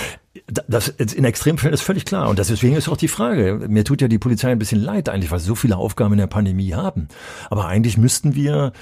Das 0.48 0.88
in 0.88 1.24
Extremfällen 1.24 1.72
ist 1.72 1.82
völlig 1.82 2.04
klar. 2.04 2.28
Und 2.28 2.38
deswegen 2.40 2.74
ist 2.74 2.88
auch 2.88 2.96
die 2.96 3.08
Frage. 3.08 3.66
Mir 3.68 3.84
tut 3.84 4.02
ja 4.02 4.08
die 4.08 4.18
Polizei 4.18 4.50
ein 4.50 4.58
bisschen 4.58 4.80
leid 4.80 5.08
eigentlich, 5.08 5.30
weil 5.30 5.38
sie 5.38 5.46
so 5.46 5.54
viele 5.54 5.76
Aufgaben 5.76 6.14
in 6.14 6.18
der 6.18 6.26
Pandemie 6.26 6.74
haben. 6.74 7.06
Aber 7.48 7.66
eigentlich 7.66 7.96
müssten 7.96 8.34
wir 8.34 8.72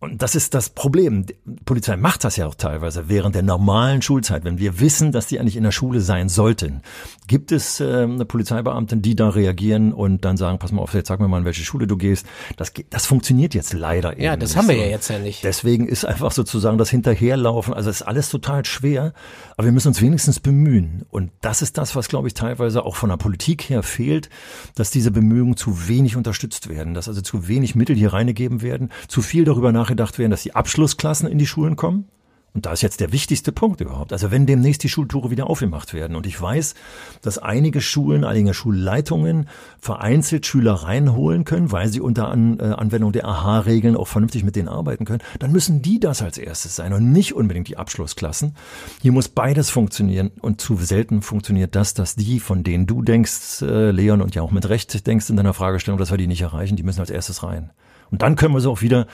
und 0.00 0.22
das 0.22 0.36
ist 0.36 0.54
das 0.54 0.70
Problem. 0.70 1.26
Die 1.26 1.34
Polizei 1.64 1.96
macht 1.96 2.22
das 2.22 2.36
ja 2.36 2.46
auch 2.46 2.54
teilweise 2.54 3.08
während 3.08 3.34
der 3.34 3.42
normalen 3.42 4.00
Schulzeit. 4.00 4.44
Wenn 4.44 4.58
wir 4.58 4.78
wissen, 4.78 5.10
dass 5.10 5.26
die 5.26 5.40
eigentlich 5.40 5.56
in 5.56 5.64
der 5.64 5.72
Schule 5.72 6.00
sein 6.00 6.28
sollten, 6.28 6.82
gibt 7.26 7.50
es 7.50 7.80
äh, 7.80 8.02
eine 8.04 8.24
Polizeibeamtin, 8.24 9.02
die 9.02 9.16
da 9.16 9.28
reagieren 9.28 9.92
und 9.92 10.24
dann 10.24 10.36
sagen, 10.36 10.60
pass 10.60 10.70
mal 10.70 10.82
auf, 10.82 10.94
jetzt 10.94 11.08
sag 11.08 11.18
mir 11.18 11.26
mal, 11.26 11.38
in 11.38 11.44
welche 11.44 11.64
Schule 11.64 11.88
du 11.88 11.96
gehst. 11.96 12.26
Das, 12.56 12.72
das 12.90 13.06
funktioniert 13.06 13.54
jetzt 13.54 13.72
leider 13.72 14.12
eben 14.12 14.22
Ja, 14.22 14.36
das 14.36 14.56
haben 14.56 14.68
wir 14.68 14.76
ja 14.76 14.86
jetzt 14.86 15.08
ja 15.08 15.18
nicht. 15.18 15.42
Deswegen 15.42 15.88
ist 15.88 16.04
einfach 16.04 16.30
sozusagen 16.30 16.78
das 16.78 16.90
Hinterherlaufen, 16.90 17.74
also 17.74 17.90
ist 17.90 18.02
alles 18.02 18.28
total 18.28 18.64
schwer, 18.64 19.12
aber 19.56 19.64
wir 19.64 19.72
müssen 19.72 19.88
uns 19.88 20.00
wenigstens 20.00 20.38
bemühen. 20.38 21.06
Und 21.10 21.32
das 21.40 21.60
ist 21.60 21.76
das, 21.76 21.96
was, 21.96 22.08
glaube 22.08 22.28
ich, 22.28 22.34
teilweise 22.34 22.84
auch 22.84 22.94
von 22.94 23.10
der 23.10 23.16
Politik 23.16 23.68
her 23.68 23.82
fehlt, 23.82 24.30
dass 24.76 24.90
diese 24.90 25.10
Bemühungen 25.10 25.56
zu 25.56 25.88
wenig 25.88 26.14
unterstützt 26.14 26.68
werden, 26.68 26.94
dass 26.94 27.08
also 27.08 27.20
zu 27.20 27.48
wenig 27.48 27.74
Mittel 27.74 27.96
hier 27.96 28.12
reingegeben 28.12 28.62
werden, 28.62 28.90
zu 29.08 29.22
viel 29.22 29.44
darüber 29.44 29.72
nach 29.72 29.87
nachgedacht 29.88 30.18
werden, 30.18 30.30
dass 30.30 30.42
die 30.42 30.54
Abschlussklassen 30.54 31.28
in 31.28 31.38
die 31.38 31.46
Schulen 31.46 31.76
kommen. 31.76 32.08
Und 32.54 32.66
da 32.66 32.72
ist 32.72 32.82
jetzt 32.82 33.00
der 33.00 33.12
wichtigste 33.12 33.52
Punkt 33.52 33.80
überhaupt. 33.80 34.12
Also 34.12 34.30
wenn 34.30 34.46
demnächst 34.46 34.82
die 34.82 34.88
Schultore 34.88 35.30
wieder 35.30 35.48
aufgemacht 35.48 35.92
werden 35.92 36.16
und 36.16 36.26
ich 36.26 36.40
weiß, 36.40 36.74
dass 37.22 37.38
einige 37.38 37.80
Schulen, 37.80 38.24
einige 38.24 38.52
Schulleitungen 38.54 39.48
vereinzelt 39.78 40.46
Schüler 40.46 40.72
reinholen 40.72 41.44
können, 41.44 41.70
weil 41.70 41.88
sie 41.88 42.00
unter 42.00 42.28
An 42.28 42.58
äh, 42.58 42.64
Anwendung 42.64 43.12
der 43.12 43.26
AHA-Regeln 43.26 43.96
auch 43.96 44.08
vernünftig 44.08 44.44
mit 44.44 44.56
denen 44.56 44.68
arbeiten 44.68 45.04
können, 45.04 45.22
dann 45.38 45.52
müssen 45.52 45.82
die 45.82 46.00
das 46.00 46.22
als 46.22 46.38
erstes 46.38 46.74
sein 46.74 46.94
und 46.94 47.12
nicht 47.12 47.34
unbedingt 47.34 47.68
die 47.68 47.76
Abschlussklassen. 47.76 48.56
Hier 49.02 49.12
muss 49.12 49.28
beides 49.28 49.70
funktionieren 49.70 50.30
und 50.40 50.60
zu 50.60 50.76
selten 50.76 51.22
funktioniert 51.22 51.76
das, 51.76 51.94
dass 51.94 52.16
die, 52.16 52.40
von 52.40 52.64
denen 52.64 52.86
du 52.86 53.02
denkst, 53.02 53.62
äh, 53.62 53.90
Leon, 53.90 54.22
und 54.22 54.34
ja 54.34 54.42
auch 54.42 54.52
mit 54.52 54.68
Recht 54.68 55.06
denkst 55.06 55.30
in 55.30 55.36
deiner 55.36 55.54
Fragestellung, 55.54 55.98
dass 55.98 56.10
wir 56.10 56.18
die 56.18 56.26
nicht 56.26 56.42
erreichen, 56.42 56.76
die 56.76 56.82
müssen 56.82 57.00
als 57.00 57.10
erstes 57.10 57.42
rein. 57.42 57.70
Und 58.10 58.22
dann 58.22 58.36
können 58.36 58.54
wir 58.54 58.60
sie 58.60 58.70
auch 58.70 58.82
wieder 58.82 59.06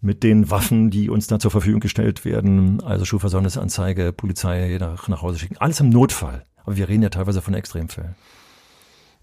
mit 0.00 0.22
den 0.22 0.50
Waffen, 0.50 0.90
die 0.90 1.08
uns 1.08 1.26
da 1.26 1.38
zur 1.38 1.50
Verfügung 1.50 1.80
gestellt 1.80 2.24
werden, 2.24 2.82
also 2.82 3.04
Schulversäumnisanzeige, 3.04 4.12
Polizei 4.12 4.76
nach, 4.78 5.08
nach 5.08 5.22
Hause 5.22 5.38
schicken. 5.38 5.56
Alles 5.58 5.80
im 5.80 5.88
Notfall. 5.88 6.44
Aber 6.64 6.76
wir 6.76 6.88
reden 6.88 7.02
ja 7.02 7.08
teilweise 7.08 7.40
von 7.42 7.54
Extremfällen. 7.54 8.14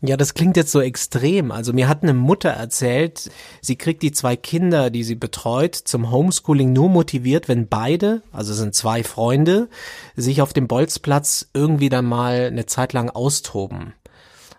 Ja, 0.03 0.17
das 0.17 0.33
klingt 0.33 0.57
jetzt 0.57 0.71
so 0.71 0.81
extrem. 0.81 1.51
Also 1.51 1.73
mir 1.73 1.87
hat 1.87 2.01
eine 2.01 2.15
Mutter 2.15 2.49
erzählt, 2.49 3.29
sie 3.61 3.75
kriegt 3.75 4.01
die 4.01 4.11
zwei 4.11 4.35
Kinder, 4.35 4.89
die 4.89 5.03
sie 5.03 5.13
betreut, 5.13 5.75
zum 5.75 6.09
Homeschooling 6.09 6.73
nur 6.73 6.89
motiviert, 6.89 7.47
wenn 7.47 7.67
beide, 7.67 8.23
also 8.31 8.55
sind 8.55 8.73
zwei 8.73 9.03
Freunde, 9.03 9.69
sich 10.15 10.41
auf 10.41 10.53
dem 10.53 10.67
Bolzplatz 10.67 11.49
irgendwie 11.53 11.89
dann 11.89 12.05
mal 12.05 12.47
eine 12.47 12.65
Zeit 12.65 12.93
lang 12.93 13.11
austoben. 13.11 13.93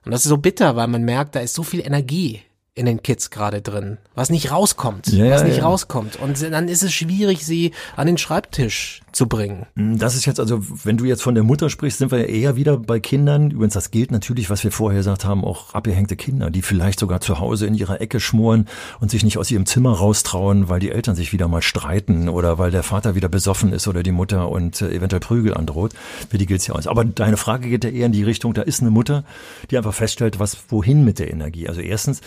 Und 0.04 0.12
das 0.12 0.24
ist 0.24 0.28
so 0.28 0.38
bitter, 0.38 0.76
weil 0.76 0.86
man 0.86 1.02
merkt, 1.02 1.34
da 1.34 1.40
ist 1.40 1.54
so 1.54 1.64
viel 1.64 1.84
Energie 1.84 2.42
in 2.74 2.86
den 2.86 3.02
Kids 3.02 3.28
gerade 3.28 3.60
drin, 3.60 3.98
was 4.14 4.30
nicht 4.30 4.50
rauskommt, 4.50 5.06
ja, 5.08 5.30
was 5.30 5.44
nicht 5.44 5.58
ja. 5.58 5.64
rauskommt. 5.64 6.18
Und 6.18 6.40
dann 6.40 6.68
ist 6.68 6.82
es 6.82 6.94
schwierig, 6.94 7.44
sie 7.44 7.72
an 7.96 8.06
den 8.06 8.16
Schreibtisch 8.16 9.02
zu 9.12 9.28
bringen. 9.28 9.66
Mm, 9.74 9.98
das 9.98 10.14
ist 10.16 10.24
jetzt 10.24 10.40
also, 10.40 10.58
wenn 10.84 10.96
du 10.96 11.04
jetzt 11.04 11.22
von 11.22 11.34
der 11.34 11.44
Mutter 11.44 11.68
sprichst, 11.68 11.98
sind 11.98 12.10
wir 12.10 12.20
ja 12.20 12.24
eher 12.24 12.56
wieder 12.56 12.78
bei 12.78 12.98
Kindern. 12.98 13.50
Übrigens, 13.50 13.74
das 13.74 13.90
gilt 13.90 14.10
natürlich, 14.10 14.48
was 14.48 14.64
wir 14.64 14.72
vorher 14.72 15.00
gesagt 15.00 15.26
haben, 15.26 15.44
auch 15.44 15.74
abgehängte 15.74 16.16
Kinder, 16.16 16.48
die 16.48 16.62
vielleicht 16.62 16.98
sogar 16.98 17.20
zu 17.20 17.38
Hause 17.38 17.66
in 17.66 17.74
ihrer 17.74 18.00
Ecke 18.00 18.20
schmoren 18.20 18.66
und 19.00 19.10
sich 19.10 19.22
nicht 19.22 19.36
aus 19.36 19.50
ihrem 19.50 19.66
Zimmer 19.66 19.92
raustrauen, 19.92 20.70
weil 20.70 20.80
die 20.80 20.92
Eltern 20.92 21.14
sich 21.14 21.34
wieder 21.34 21.48
mal 21.48 21.60
streiten 21.60 22.30
oder 22.30 22.56
weil 22.56 22.70
der 22.70 22.82
Vater 22.82 23.14
wieder 23.14 23.28
besoffen 23.28 23.74
ist 23.74 23.86
oder 23.86 24.02
die 24.02 24.12
Mutter 24.12 24.48
und 24.48 24.80
äh, 24.80 24.94
eventuell 24.94 25.20
Prügel 25.20 25.52
androht. 25.52 25.92
Für 26.30 26.38
die 26.38 26.46
gilt 26.46 26.62
es 26.62 26.68
ja 26.68 26.74
aus. 26.74 26.86
Aber 26.86 27.04
deine 27.04 27.36
Frage 27.36 27.68
geht 27.68 27.84
ja 27.84 27.90
eher 27.90 28.06
in 28.06 28.12
die 28.12 28.24
Richtung, 28.24 28.54
da 28.54 28.62
ist 28.62 28.80
eine 28.80 28.90
Mutter, 28.90 29.24
die 29.70 29.76
einfach 29.76 29.92
feststellt, 29.92 30.38
was 30.38 30.56
wohin 30.70 31.04
mit 31.04 31.18
der 31.18 31.30
Energie. 31.30 31.68
Also 31.68 31.82
erstens, 31.82 32.22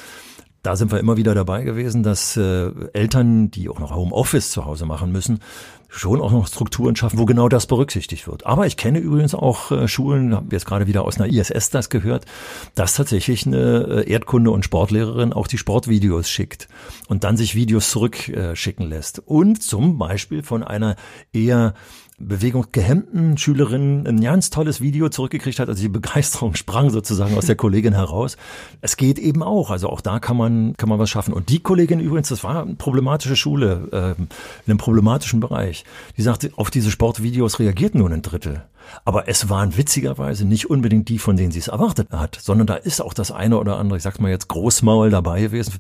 da 0.65 0.75
sind 0.75 0.91
wir 0.91 1.00
immer 1.00 1.15
wieder 1.15 1.36
dabei 1.36 1.63
gewesen, 1.63 2.01
dass 2.01 2.36
äh, 2.38 2.72
Eltern, 2.93 3.51
die 3.51 3.69
auch 3.69 3.79
noch 3.79 3.95
Homeoffice 3.95 4.50
zu 4.50 4.65
Hause 4.65 4.86
machen 4.86 5.12
müssen, 5.12 5.39
schon 5.88 6.19
auch 6.22 6.31
noch 6.31 6.48
Strukturen 6.48 6.95
schaffen, 6.95 7.19
wo 7.19 7.25
genau 7.25 7.48
das 7.50 7.67
berücksichtigt 7.67 8.27
wird. 8.27 8.45
Aber 8.45 8.65
ich 8.65 8.75
kenne 8.75 9.00
übrigens 9.00 9.36
auch 9.36 9.72
äh, 9.72 9.88
Schulen, 9.88 10.36
haben 10.36 10.51
wir 10.51 10.57
jetzt 10.57 10.65
gerade 10.65 10.88
wieder 10.88 11.05
aus 11.05 11.19
einer 11.19 11.31
ISS 11.31 11.69
das 11.69 11.89
gehört, 11.89 12.25
dass 12.74 12.95
tatsächlich 12.95 13.45
eine 13.45 14.05
äh, 14.05 14.12
Erdkunde- 14.12 14.50
und 14.50 14.65
Sportlehrerin 14.65 15.34
auch 15.34 15.48
die 15.48 15.57
Sportvideos 15.57 16.29
schickt 16.29 16.67
und 17.07 17.24
dann 17.24 17.38
sich 17.38 17.53
Videos 17.55 17.91
zurückschicken 17.91 18.86
äh, 18.88 18.89
lässt. 18.89 19.19
Und 19.19 19.62
zum 19.62 19.98
Beispiel 19.98 20.41
von 20.41 20.63
einer 20.63 20.95
eher 21.31 21.75
bewegungsgehemmten 22.17 23.38
Schülerin 23.38 24.07
ein 24.07 24.22
ganz 24.22 24.50
tolles 24.50 24.79
Video 24.79 25.10
zurückgekriegt 25.10 25.60
hat. 25.60 25.67
Also 25.67 25.81
die 25.81 25.89
Begeisterung 25.89 26.55
sprang 26.55 26.89
sozusagen 26.89 27.38
aus 27.38 27.45
der 27.45 27.55
Kollegin 27.55 27.93
heraus. 27.93 28.38
Es 28.81 28.95
geht 28.95 29.19
eben 29.19 29.43
auch. 29.43 29.69
Also 29.69 29.89
auch 29.89 30.01
da 30.01 30.19
kann 30.19 30.38
man, 30.38 30.75
kann 30.77 30.89
man 30.89 31.00
was 31.00 31.10
schaffen. 31.10 31.34
Und 31.34 31.50
die 31.50 31.60
Kollegin 31.60 32.00
übrigens, 32.00 32.29
das 32.29 32.43
war 32.43 32.63
eine 32.63 32.75
problematische 32.75 33.36
Schule, 33.36 33.89
äh, 33.91 34.22
in 34.22 34.27
einem 34.67 34.77
problematischen 34.77 35.39
Bereich. 35.41 35.84
Die 36.15 36.22
sagte, 36.22 36.51
auf 36.55 36.72
diese 36.72 36.89
Sportvideos 36.89 37.60
reagiert 37.60 37.95
nur 37.95 38.10
ein 38.10 38.22
Drittel. 38.22 38.63
Aber 39.03 39.27
es 39.27 39.50
waren 39.50 39.75
witzigerweise 39.77 40.45
nicht 40.45 40.69
unbedingt 40.69 41.10
die, 41.10 41.19
von 41.19 41.36
denen 41.36 41.51
sie 41.51 41.60
es 41.60 41.67
erwartet 41.69 42.10
hat, 42.12 42.38
sondern 42.39 42.67
da 42.67 42.75
ist 42.75 43.01
auch 43.01 43.13
das 43.13 43.31
eine 43.31 43.57
oder 43.57 43.77
andere, 43.77 43.98
ich 43.98 44.03
sag's 44.03 44.19
mal 44.19 44.29
jetzt 44.29 44.48
Großmaul 44.48 45.10
dabei 45.10 45.41
gewesen, 45.41 45.74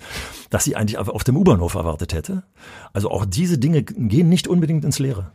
dass 0.49 0.63
sie 0.63 0.75
eigentlich 0.75 0.97
auf 0.97 1.23
dem 1.23 1.37
U-Bahnhof 1.37 1.75
erwartet 1.75 2.13
hätte. 2.13 2.43
Also 2.93 3.11
auch 3.11 3.25
diese 3.25 3.59
Dinge 3.59 3.83
gehen 3.83 4.27
nicht 4.27 4.47
unbedingt 4.47 4.83
ins 4.83 4.97
Leere. 4.97 5.31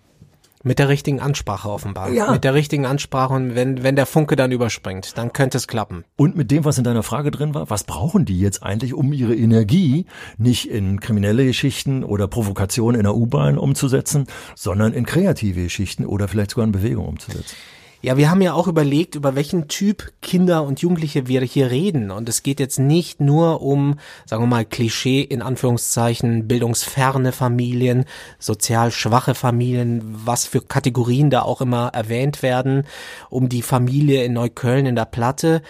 Mit 0.63 0.79
der 0.79 0.91
richtigen 0.91 1.21
Ansprache 1.21 1.71
offenbar. 1.71 2.11
Ja. 2.11 2.33
Mit 2.33 2.45
der 2.45 2.53
richtigen 2.53 2.85
Ansprache 2.85 3.33
und 3.33 3.55
wenn, 3.55 3.83
wenn 3.83 3.97
der 3.97 4.05
Funke 4.05 4.37
dann 4.37 4.53
überspringt, 4.53 5.17
dann 5.17 5.33
könnte 5.33 5.57
es 5.57 5.67
klappen. 5.67 6.05
Und 6.17 6.37
mit 6.37 6.51
dem, 6.51 6.67
was 6.67 6.77
in 6.77 6.85
deiner 6.85 7.03
Frage 7.03 7.31
drin 7.31 7.55
war, 7.55 7.71
was 7.71 7.85
brauchen 7.85 8.27
die 8.27 8.39
jetzt 8.39 8.63
eigentlich, 8.63 8.93
um 8.93 9.13
ihre 9.15 9.35
Energie 9.35 10.05
nicht 10.37 10.69
in 10.69 11.01
kriminelle 11.01 11.47
Geschichten 11.47 12.05
oder 12.05 12.29
Provokationen 12.29 13.01
in 13.01 13.05
der 13.05 13.17
U-Bahn 13.17 13.57
umzusetzen, 13.57 14.27
sondern 14.55 14.93
in 14.93 15.07
kreative 15.07 15.63
Geschichten 15.63 16.05
oder 16.05 16.29
vielleicht 16.29 16.51
sogar 16.51 16.67
in 16.67 16.73
Bewegung 16.73 17.09
umzusetzen? 17.09 17.57
Ja, 18.03 18.17
wir 18.17 18.31
haben 18.31 18.41
ja 18.41 18.55
auch 18.55 18.67
überlegt, 18.67 19.15
über 19.15 19.35
welchen 19.35 19.69
Typ 19.69 20.11
Kinder 20.23 20.63
und 20.63 20.81
Jugendliche 20.81 21.29
wir 21.29 21.43
hier 21.43 21.71
reden. 21.71 22.11
Und 22.11 22.31
es 22.31 22.43
geht 22.43 22.59
jetzt 22.59 22.79
nicht 22.79 23.21
nur 23.21 23.61
um, 23.61 23.99
sagen 24.25 24.43
wir 24.43 24.47
mal, 24.47 24.65
Klischee 24.65 25.21
in 25.21 25.43
Anführungszeichen, 25.43 26.49
bildungsferne 26.49 27.33
Familien, 27.33 28.07
sozial 28.39 28.91
schwache 28.91 29.35
Familien, 29.35 30.01
was 30.25 30.47
für 30.47 30.63
Kategorien 30.63 31.29
da 31.29 31.43
auch 31.43 31.61
immer 31.61 31.89
erwähnt 31.89 32.43
werden, 32.43 32.85
um 33.29 33.51
die 33.51 33.61
Familie 33.61 34.25
in 34.25 34.33
Neukölln 34.33 34.87
in 34.87 34.97
der 34.97 35.05
Platte, 35.05 35.61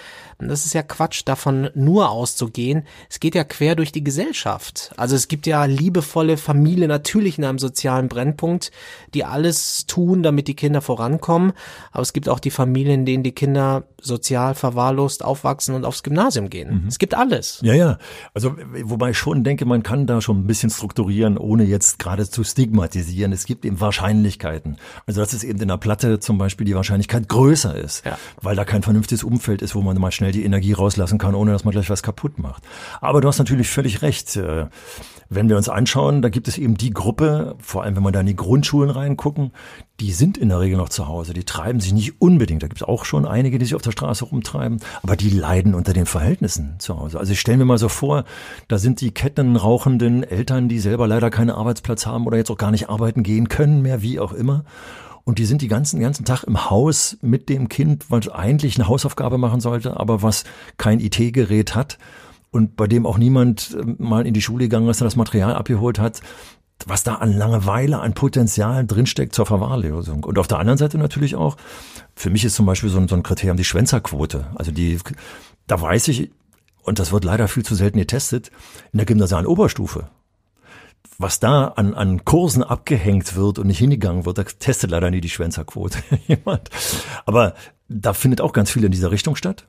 das 0.48 0.66
ist 0.66 0.72
ja 0.72 0.82
Quatsch, 0.82 1.22
davon 1.24 1.70
nur 1.74 2.10
auszugehen. 2.10 2.84
Es 3.08 3.20
geht 3.20 3.34
ja 3.34 3.44
quer 3.44 3.74
durch 3.74 3.92
die 3.92 4.04
Gesellschaft. 4.04 4.92
Also 4.96 5.16
es 5.16 5.28
gibt 5.28 5.46
ja 5.46 5.64
liebevolle 5.64 6.36
Familien 6.36 6.88
natürlich 6.88 7.38
in 7.38 7.44
einem 7.44 7.58
sozialen 7.58 8.08
Brennpunkt, 8.08 8.70
die 9.14 9.24
alles 9.24 9.86
tun, 9.86 10.22
damit 10.22 10.48
die 10.48 10.54
Kinder 10.56 10.80
vorankommen. 10.80 11.52
Aber 11.92 12.02
es 12.02 12.12
gibt 12.12 12.28
auch 12.28 12.40
die 12.40 12.50
Familien, 12.50 13.00
in 13.00 13.06
denen 13.06 13.22
die 13.22 13.32
Kinder 13.32 13.84
sozial 14.02 14.54
verwahrlost 14.54 15.24
aufwachsen 15.24 15.74
und 15.74 15.84
aufs 15.84 16.02
Gymnasium 16.02 16.50
gehen. 16.50 16.82
Mhm. 16.82 16.88
Es 16.88 16.98
gibt 16.98 17.14
alles. 17.14 17.60
Ja, 17.62 17.74
ja. 17.74 17.98
Also 18.34 18.56
wobei 18.84 19.10
ich 19.10 19.18
schon 19.18 19.44
denke, 19.44 19.64
man 19.64 19.82
kann 19.82 20.06
da 20.06 20.20
schon 20.20 20.40
ein 20.40 20.46
bisschen 20.46 20.70
strukturieren, 20.70 21.38
ohne 21.38 21.64
jetzt 21.64 21.98
gerade 21.98 22.28
zu 22.28 22.44
stigmatisieren. 22.44 23.32
Es 23.32 23.44
gibt 23.44 23.64
eben 23.64 23.80
Wahrscheinlichkeiten. 23.80 24.78
Also 25.06 25.20
dass 25.20 25.32
es 25.32 25.44
eben 25.44 25.60
in 25.60 25.68
der 25.68 25.76
Platte 25.76 26.20
zum 26.20 26.38
Beispiel 26.38 26.66
die 26.66 26.74
Wahrscheinlichkeit 26.74 27.28
größer 27.28 27.74
ist, 27.74 28.04
ja. 28.04 28.18
weil 28.40 28.56
da 28.56 28.64
kein 28.64 28.82
vernünftiges 28.82 29.24
Umfeld 29.24 29.62
ist, 29.62 29.74
wo 29.74 29.82
man 29.82 29.98
mal 29.98 30.12
schnell 30.12 30.32
die 30.32 30.44
Energie 30.44 30.72
rauslassen 30.72 31.18
kann, 31.18 31.34
ohne 31.34 31.52
dass 31.52 31.64
man 31.64 31.72
gleich 31.72 31.90
was 31.90 32.02
kaputt 32.02 32.38
macht. 32.38 32.62
Aber 33.00 33.20
du 33.20 33.28
hast 33.28 33.38
natürlich 33.38 33.68
völlig 33.68 34.02
recht. 34.02 34.36
Äh, 34.36 34.66
wenn 35.32 35.48
wir 35.48 35.56
uns 35.56 35.68
anschauen, 35.68 36.22
da 36.22 36.28
gibt 36.28 36.48
es 36.48 36.58
eben 36.58 36.76
die 36.76 36.90
Gruppe, 36.90 37.54
vor 37.60 37.84
allem 37.84 37.94
wenn 37.94 38.02
wir 38.02 38.10
da 38.10 38.20
in 38.20 38.26
die 38.26 38.36
Grundschulen 38.36 38.90
reingucken, 38.90 39.52
die 40.00 40.12
sind 40.12 40.38
in 40.38 40.48
der 40.48 40.60
Regel 40.60 40.78
noch 40.78 40.88
zu 40.88 41.06
Hause. 41.06 41.34
Die 41.34 41.44
treiben 41.44 41.78
sich 41.78 41.92
nicht 41.92 42.20
unbedingt. 42.20 42.62
Da 42.62 42.68
gibt 42.68 42.80
es 42.80 42.88
auch 42.88 43.04
schon 43.04 43.26
einige, 43.26 43.58
die 43.58 43.66
sich 43.66 43.74
auf 43.74 43.82
der 43.82 43.90
Straße 43.90 44.24
rumtreiben, 44.24 44.80
aber 45.02 45.14
die 45.14 45.28
leiden 45.28 45.74
unter 45.74 45.92
den 45.92 46.06
Verhältnissen 46.06 46.76
zu 46.78 46.98
Hause. 46.98 47.20
Also 47.20 47.32
ich 47.32 47.40
stelle 47.40 47.58
mir 47.58 47.66
mal 47.66 47.78
so 47.78 47.90
vor, 47.90 48.24
da 48.68 48.78
sind 48.78 49.02
die 49.02 49.12
kettenrauchenden 49.12 50.22
Eltern, 50.24 50.68
die 50.68 50.78
selber 50.78 51.06
leider 51.06 51.28
keinen 51.28 51.50
Arbeitsplatz 51.50 52.06
haben 52.06 52.26
oder 52.26 52.38
jetzt 52.38 52.50
auch 52.50 52.56
gar 52.56 52.70
nicht 52.70 52.88
arbeiten 52.88 53.22
gehen 53.22 53.48
können 53.48 53.82
mehr, 53.82 54.00
wie 54.00 54.18
auch 54.18 54.32
immer. 54.32 54.64
Und 55.24 55.38
die 55.38 55.44
sind 55.44 55.60
die 55.60 55.68
ganzen, 55.68 56.00
ganzen 56.00 56.24
Tag 56.24 56.44
im 56.44 56.70
Haus 56.70 57.18
mit 57.20 57.50
dem 57.50 57.68
Kind, 57.68 58.06
was 58.08 58.28
eigentlich 58.28 58.76
eine 58.76 58.88
Hausaufgabe 58.88 59.36
machen 59.36 59.60
sollte, 59.60 60.00
aber 60.00 60.22
was 60.22 60.44
kein 60.78 60.98
IT-Gerät 60.98 61.74
hat 61.74 61.98
und 62.50 62.76
bei 62.76 62.86
dem 62.86 63.06
auch 63.06 63.18
niemand 63.18 63.76
äh, 63.78 64.02
mal 64.02 64.26
in 64.26 64.34
die 64.34 64.42
Schule 64.42 64.64
gegangen 64.64 64.88
ist 64.88 65.00
und 65.00 65.04
das 65.04 65.16
Material 65.16 65.54
abgeholt 65.54 65.98
hat, 65.98 66.20
was 66.88 67.02
da 67.02 67.16
an 67.16 67.32
Langeweile, 67.32 68.00
an 68.00 68.14
Potenzial 68.14 68.86
drinsteckt 68.86 69.34
zur 69.34 69.46
Verwahrlosung. 69.46 70.24
Und 70.24 70.38
auf 70.38 70.48
der 70.48 70.58
anderen 70.58 70.78
Seite 70.78 70.98
natürlich 70.98 71.36
auch, 71.36 71.56
für 72.14 72.30
mich 72.30 72.44
ist 72.44 72.54
zum 72.54 72.66
Beispiel 72.66 72.90
so 72.90 72.98
ein, 72.98 73.08
so 73.08 73.16
ein 73.16 73.22
Kriterium 73.22 73.56
die 73.56 73.64
Schwänzerquote. 73.64 74.46
Also 74.54 74.72
die, 74.72 74.98
da 75.66 75.80
weiß 75.80 76.08
ich, 76.08 76.30
und 76.82 76.98
das 76.98 77.12
wird 77.12 77.24
leider 77.24 77.48
viel 77.48 77.64
zu 77.64 77.74
selten 77.74 77.98
getestet, 77.98 78.50
in 78.92 78.98
der 78.98 79.06
gymnasialen 79.06 79.46
Oberstufe 79.46 80.08
was 81.20 81.38
da 81.38 81.68
an, 81.68 81.92
an 81.94 82.24
Kursen 82.24 82.62
abgehängt 82.62 83.36
wird 83.36 83.58
und 83.58 83.66
nicht 83.66 83.78
hingegangen 83.78 84.24
wird, 84.24 84.38
da 84.38 84.44
testet 84.44 84.90
leider 84.90 85.10
nie 85.10 85.20
die 85.20 85.28
Schwänzerquote 85.28 85.98
jemand. 86.26 86.70
Aber 87.26 87.54
da 87.88 88.14
findet 88.14 88.40
auch 88.40 88.54
ganz 88.54 88.70
viel 88.70 88.84
in 88.84 88.92
dieser 88.92 89.10
Richtung 89.10 89.36
statt. 89.36 89.66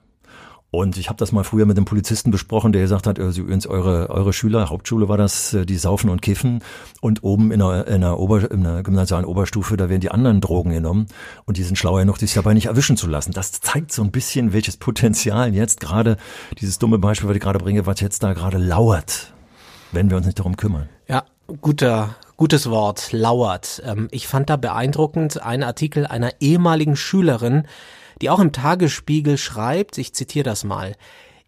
Und 0.73 0.95
ich 0.95 1.09
habe 1.09 1.17
das 1.17 1.33
mal 1.33 1.43
früher 1.43 1.65
mit 1.65 1.75
einem 1.75 1.85
Polizisten 1.85 2.31
besprochen, 2.31 2.71
der 2.71 2.81
gesagt 2.81 3.05
hat, 3.05 3.19
also 3.19 3.41
übrigens 3.41 3.67
eure, 3.67 4.09
eure 4.09 4.31
Schüler, 4.31 4.69
Hauptschule 4.69 5.09
war 5.09 5.17
das, 5.17 5.53
äh, 5.53 5.65
die 5.65 5.75
saufen 5.75 6.09
und 6.09 6.21
kiffen 6.21 6.63
und 7.01 7.23
oben 7.23 7.51
in 7.51 7.59
der, 7.59 7.87
in 7.87 7.99
der, 7.99 8.17
Ober, 8.17 8.49
in 8.49 8.63
der 8.63 8.81
gymnasialen 8.81 9.25
Oberstufe, 9.25 9.75
da 9.75 9.89
werden 9.89 9.99
die 9.99 10.11
anderen 10.11 10.39
Drogen 10.39 10.71
genommen 10.71 11.07
und 11.43 11.57
die 11.57 11.63
sind 11.63 11.77
schlauer 11.77 11.99
genug, 11.99 12.19
sich 12.19 12.33
dabei 12.33 12.53
nicht 12.53 12.67
erwischen 12.67 12.95
zu 12.95 13.07
lassen. 13.07 13.33
Das 13.33 13.51
zeigt 13.51 13.91
so 13.91 14.01
ein 14.01 14.11
bisschen, 14.11 14.53
welches 14.53 14.77
Potenzial 14.77 15.53
jetzt 15.53 15.81
gerade, 15.81 16.15
dieses 16.61 16.79
dumme 16.79 16.99
Beispiel, 16.99 17.27
was 17.27 17.35
ich 17.35 17.41
gerade 17.41 17.59
bringe, 17.59 17.85
was 17.85 17.99
jetzt 17.99 18.23
da 18.23 18.31
gerade 18.31 18.57
lauert, 18.57 19.33
wenn 19.91 20.09
wir 20.09 20.15
uns 20.15 20.25
nicht 20.25 20.39
darum 20.39 20.55
kümmern. 20.55 20.87
Ja, 21.09 21.25
guter, 21.59 22.15
gutes 22.37 22.69
Wort, 22.69 23.11
lauert. 23.11 23.83
Ähm, 23.85 24.07
ich 24.11 24.25
fand 24.25 24.49
da 24.49 24.55
beeindruckend 24.55 25.43
einen 25.43 25.63
Artikel 25.63 26.07
einer 26.07 26.31
ehemaligen 26.39 26.95
Schülerin, 26.95 27.67
die 28.21 28.29
auch 28.29 28.39
im 28.39 28.51
Tagesspiegel 28.51 29.37
schreibt, 29.37 29.97
ich 29.97 30.13
zitiere 30.13 30.43
das 30.43 30.63
mal, 30.63 30.95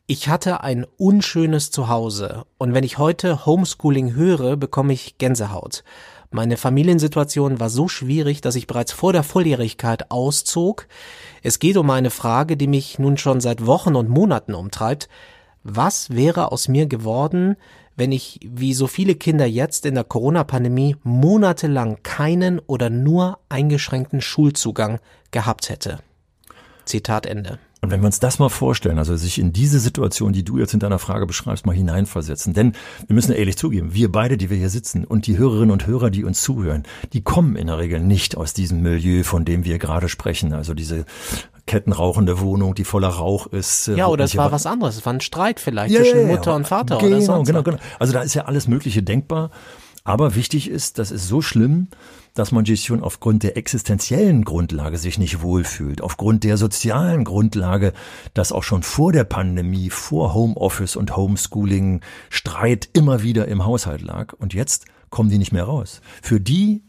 ich 0.06 0.27
hatte 0.27 0.62
ein 0.62 0.86
unschönes 0.98 1.72
Zuhause 1.72 2.44
und 2.58 2.74
wenn 2.74 2.84
ich 2.84 2.98
heute 2.98 3.46
Homeschooling 3.46 4.13
höre, 4.15 4.58
bekomme 4.58 4.92
ich 4.92 5.18
Gänsehaut. 5.18 5.84
Meine 6.30 6.58
Familiensituation 6.58 7.60
war 7.60 7.70
so 7.70 7.88
schwierig, 7.88 8.42
dass 8.42 8.56
ich 8.56 8.68
bereits 8.68 8.92
vor 8.92 9.13
der 9.13 9.24
Volljährigkeit 9.24 10.10
auszog. 10.12 10.88
Es 11.44 11.60
geht 11.60 11.77
um 11.77 11.89
eine 11.92 12.10
Frage, 12.10 12.58
die 12.58 12.68
mich 12.68 12.98
nun 12.98 13.18
schon 13.18 13.39
seit 13.39 13.65
Wochen 13.65 13.96
und 13.96 14.10
Monaten 14.10 14.56
umtreibt. 14.56 15.10
Was 15.63 16.10
wäre 16.10 16.51
aus 16.51 16.68
mir 16.68 16.88
geworden, 16.88 17.56
wenn 17.96 18.12
ich, 18.12 18.39
wie 18.44 18.74
so 18.74 18.88
viele 18.88 19.15
Kinder 19.15 19.46
jetzt 19.46 19.86
in 19.86 19.94
der 19.94 20.03
Corona-Pandemie, 20.03 20.98
monatelang 21.03 22.00
keinen 22.01 22.60
oder 22.60 22.89
nur 22.89 23.38
eingeschränkten 23.48 24.20
Schulzugang 24.20 25.00
gehabt 25.32 25.70
hätte? 25.70 26.00
Zitat 26.86 27.25
Ende. 27.25 27.60
Und 27.84 27.92
wenn 27.92 28.00
wir 28.02 28.06
uns 28.06 28.22
das 28.22 28.40
mal 28.40 28.48
vorstellen, 28.48 28.98
also 28.98 29.18
sich 29.18 29.40
in 29.40 29.52
diese 29.52 29.78
Situation, 29.78 30.32
die 30.32 30.46
du 30.46 30.58
jetzt 30.58 30.74
in 30.74 30.80
deiner 30.80 31.00
Frage 31.00 31.25
beschreibst, 31.25 31.66
mal 31.66 31.75
hineinversetzen. 31.75 32.54
Denn 32.54 32.72
wir 33.08 33.13
müssen 33.13 33.34
ehrlich 33.34 33.58
zugeben, 33.58 33.94
wir 33.94 34.10
beide, 34.10 34.38
die 34.38 34.50
wir 34.50 34.56
hier 34.56 34.70
sitzen 34.70 35.04
und 35.04 35.28
die 35.28 35.38
Hörerinnen 35.38 35.72
und 35.72 35.86
Hörer, 35.86 36.10
die 36.10 36.24
uns 36.24 36.42
zuhören, 36.42 36.84
die 37.12 37.22
kommen 37.22 37.58
in 37.58 37.68
der 37.68 37.80
Regel 37.80 38.00
nicht 38.00 38.38
aus 38.38 38.54
diesem 38.54 38.84
Milieu, 38.84 39.24
von 39.24 39.44
dem 39.44 39.66
wir 39.66 39.80
gerade 39.80 40.08
sprechen. 40.08 40.54
Also 40.54 40.74
diese 40.74 41.04
kettenrauchende 41.66 42.40
Wohnung, 42.40 42.74
die 42.74 42.86
voller 42.86 43.10
Rauch 43.10 43.48
ist. 43.48 43.90
Äh, 43.90 43.96
ja, 43.96 44.08
oder 44.08 44.24
es 44.24 44.38
war 44.38 44.54
was 44.54 44.66
anderes. 44.66 44.96
Es 44.96 45.06
war 45.06 45.13
ein 45.13 45.22
Streit 45.22 45.60
vielleicht 45.60 45.94
ja, 45.94 46.02
zwischen 46.02 46.28
Mutter 46.28 46.56
und 46.56 46.66
Vater 46.66 47.00
genau, 47.00 47.18
oder 47.18 47.22
sonst 47.22 47.48
Genau, 47.48 47.63
genau. 47.63 47.80
Also 48.00 48.13
da 48.13 48.22
ist 48.22 48.34
ja 48.34 48.46
alles 48.46 48.70
Mögliche 48.70 49.04
denkbar. 49.04 49.52
Aber 50.05 50.36
wichtig 50.36 50.69
ist, 50.69 51.00
das 51.00 51.12
ist 51.12 51.27
so 51.29 51.41
schlimm, 51.41 51.88
dass 52.33 52.51
man 52.51 52.65
sich 52.65 52.83
schon 52.83 53.01
aufgrund 53.01 53.43
der 53.43 53.55
existenziellen 53.55 54.43
Grundlage 54.43 54.98
sich 54.98 55.17
nicht 55.17 55.41
wohlfühlt, 55.41 56.01
aufgrund 56.01 56.43
der 56.43 56.57
sozialen 56.57 57.24
Grundlage, 57.24 57.93
dass 58.33 58.51
auch 58.51 58.63
schon 58.63 58.83
vor 58.83 59.13
der 59.13 59.24
Pandemie, 59.24 59.89
vor 59.89 60.33
Homeoffice 60.33 60.98
und 60.98 61.15
Homeschooling 61.15 62.01
Streit 62.29 62.89
immer 62.93 63.24
wieder 63.24 63.48
im 63.48 63.65
Haushalt 63.65 64.01
lag. 64.01 64.33
Und 64.33 64.53
jetzt 64.53 64.86
kommen 65.10 65.29
die 65.29 65.38
nicht 65.38 65.53
mehr 65.53 65.65
raus. 65.65 66.01
Für 66.22 66.41
die 66.41 66.83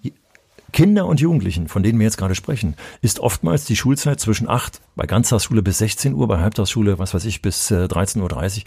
Kinder 0.75 1.07
und 1.07 1.21
Jugendlichen, 1.21 1.69
von 1.69 1.85
denen 1.85 2.01
wir 2.01 2.05
jetzt 2.05 2.17
gerade 2.19 2.35
sprechen, 2.35 2.75
ist 3.01 3.21
oftmals 3.21 3.65
die 3.65 3.77
Schulzeit 3.77 4.19
zwischen 4.19 4.49
acht 4.49 4.81
bei 4.97 5.07
Ganztagsschule 5.07 5.63
bis 5.63 5.79
16 5.79 6.15
Uhr, 6.15 6.27
bei 6.27 6.41
Halbtagsschule, 6.41 6.99
was 6.99 7.15
weiß 7.15 7.27
ich, 7.27 7.43
bis 7.43 7.71
13.30 7.71 8.57
Uhr, 8.57 8.63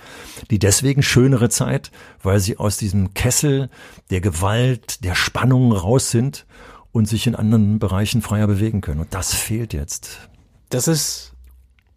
die 0.49 0.57
deswegen 0.57 1.03
schönere 1.03 1.49
Zeit, 1.49 1.91
weil 2.23 2.39
sie 2.39 2.57
aus 2.59 2.77
diesem 2.77 3.13
Kessel 3.13 3.69
der 4.09 4.21
Gewalt, 4.21 5.03
der 5.03 5.15
Spannung 5.15 5.73
raus 5.73 6.09
sind 6.09 6.45
und 6.93 7.09
sich 7.09 7.27
in 7.27 7.35
anderen 7.35 7.77
Bereichen 7.77 8.21
freier 8.21 8.47
bewegen 8.47 8.79
können. 8.79 9.01
Und 9.01 9.13
das 9.13 9.33
fehlt 9.33 9.73
jetzt. 9.73 10.29
Das 10.69 10.87
ist 10.87 11.33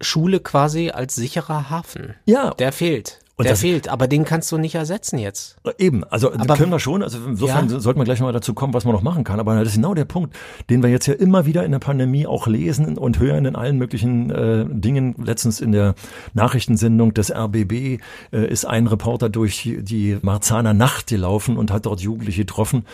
Schule 0.00 0.40
quasi 0.40 0.90
als 0.90 1.14
sicherer 1.14 1.70
Hafen. 1.70 2.16
Ja. 2.24 2.50
Der 2.54 2.72
fehlt. 2.72 3.20
Und 3.40 3.48
der 3.48 3.56
fehlt, 3.56 3.88
aber 3.88 4.06
den 4.06 4.24
kannst 4.24 4.50
du 4.52 4.58
nicht 4.58 4.74
ersetzen 4.74 5.18
jetzt. 5.18 5.56
Eben, 5.78 6.04
also 6.04 6.32
aber, 6.32 6.56
können 6.56 6.70
wir 6.70 6.78
schon, 6.78 7.02
also 7.02 7.18
insofern 7.26 7.68
ja. 7.68 7.80
sollten 7.80 7.98
wir 8.00 8.04
gleich 8.04 8.20
mal 8.20 8.32
dazu 8.32 8.54
kommen, 8.54 8.74
was 8.74 8.84
man 8.84 8.94
noch 8.94 9.02
machen 9.02 9.24
kann, 9.24 9.40
aber 9.40 9.56
das 9.58 9.68
ist 9.68 9.74
genau 9.76 9.94
der 9.94 10.04
Punkt, 10.04 10.36
den 10.68 10.82
wir 10.82 10.90
jetzt 10.90 11.06
ja 11.06 11.14
immer 11.14 11.46
wieder 11.46 11.64
in 11.64 11.72
der 11.72 11.78
Pandemie 11.78 12.26
auch 12.26 12.46
lesen 12.46 12.98
und 12.98 13.18
hören 13.18 13.44
in 13.44 13.56
allen 13.56 13.78
möglichen 13.78 14.30
äh, 14.30 14.64
Dingen. 14.68 15.14
Letztens 15.22 15.60
in 15.60 15.72
der 15.72 15.94
Nachrichtensendung 16.34 17.14
des 17.14 17.32
RBB 17.32 18.00
äh, 18.32 18.46
ist 18.46 18.64
ein 18.64 18.86
Reporter 18.86 19.28
durch 19.28 19.68
die 19.80 20.18
Marzaner 20.22 20.74
Nacht 20.74 21.08
gelaufen 21.08 21.56
und 21.56 21.70
hat 21.70 21.86
dort 21.86 22.00
Jugendliche 22.00 22.42
getroffen 22.42 22.84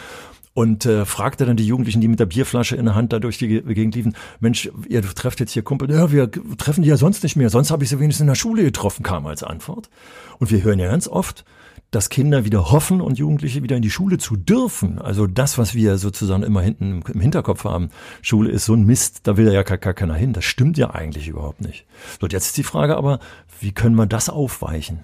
und 0.56 0.86
äh, 0.86 1.04
fragte 1.04 1.44
dann 1.44 1.58
die 1.58 1.66
Jugendlichen, 1.66 2.00
die 2.00 2.08
mit 2.08 2.18
der 2.18 2.24
Bierflasche 2.24 2.76
in 2.76 2.86
der 2.86 2.94
Hand 2.94 3.12
da 3.12 3.18
durch 3.18 3.36
die 3.36 3.46
Gegend 3.46 3.94
liefen, 3.94 4.16
Mensch, 4.40 4.70
ihr 4.88 5.02
trefft 5.02 5.38
jetzt 5.38 5.52
hier 5.52 5.62
Kumpel, 5.62 5.90
ja, 5.90 6.10
wir 6.10 6.30
treffen 6.56 6.80
die 6.80 6.88
ja 6.88 6.96
sonst 6.96 7.22
nicht 7.24 7.36
mehr, 7.36 7.50
sonst 7.50 7.70
habe 7.70 7.84
ich 7.84 7.90
sie 7.90 8.00
wenigstens 8.00 8.22
in 8.22 8.26
der 8.28 8.36
Schule 8.36 8.64
getroffen, 8.64 9.02
kam 9.02 9.26
als 9.26 9.42
Antwort. 9.42 9.90
Und 10.38 10.50
wir 10.50 10.64
hören 10.64 10.78
ja 10.78 10.88
ganz 10.88 11.08
oft, 11.08 11.44
dass 11.90 12.08
Kinder 12.08 12.46
wieder 12.46 12.70
hoffen 12.70 13.02
und 13.02 13.18
Jugendliche 13.18 13.62
wieder 13.62 13.76
in 13.76 13.82
die 13.82 13.90
Schule 13.90 14.16
zu 14.16 14.34
dürfen. 14.34 14.98
Also 14.98 15.26
das, 15.26 15.58
was 15.58 15.74
wir 15.74 15.98
sozusagen 15.98 16.42
immer 16.42 16.62
hinten 16.62 17.02
im 17.06 17.20
Hinterkopf 17.20 17.64
haben, 17.64 17.90
Schule 18.22 18.50
ist 18.50 18.64
so 18.64 18.72
ein 18.72 18.86
Mist, 18.86 19.26
da 19.26 19.36
will 19.36 19.52
ja 19.52 19.62
gar, 19.62 19.76
gar 19.76 19.92
keiner 19.92 20.14
hin. 20.14 20.32
Das 20.32 20.46
stimmt 20.46 20.78
ja 20.78 20.88
eigentlich 20.88 21.28
überhaupt 21.28 21.60
nicht. 21.60 21.84
So, 22.18 22.28
jetzt 22.28 22.46
ist 22.46 22.56
die 22.56 22.62
Frage 22.62 22.96
aber, 22.96 23.18
wie 23.60 23.72
können 23.72 23.96
wir 23.96 24.06
das 24.06 24.30
aufweichen? 24.30 25.00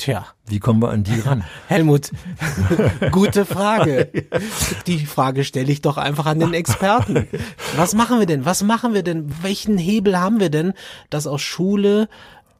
Tja. 0.00 0.26
Wie 0.46 0.60
kommen 0.60 0.80
wir 0.80 0.88
an 0.88 1.04
die 1.04 1.20
ran? 1.20 1.44
Helmut, 1.68 2.10
gute 3.10 3.44
Frage. 3.44 4.10
Die 4.86 5.04
Frage 5.04 5.44
stelle 5.44 5.70
ich 5.70 5.82
doch 5.82 5.98
einfach 5.98 6.24
an 6.24 6.40
den 6.40 6.54
Experten. 6.54 7.28
Was 7.76 7.94
machen 7.94 8.18
wir 8.18 8.24
denn? 8.24 8.46
Was 8.46 8.62
machen 8.62 8.94
wir 8.94 9.02
denn? 9.02 9.30
Welchen 9.42 9.76
Hebel 9.76 10.18
haben 10.18 10.40
wir 10.40 10.48
denn, 10.48 10.72
dass 11.10 11.26
aus 11.26 11.42
Schule 11.42 12.08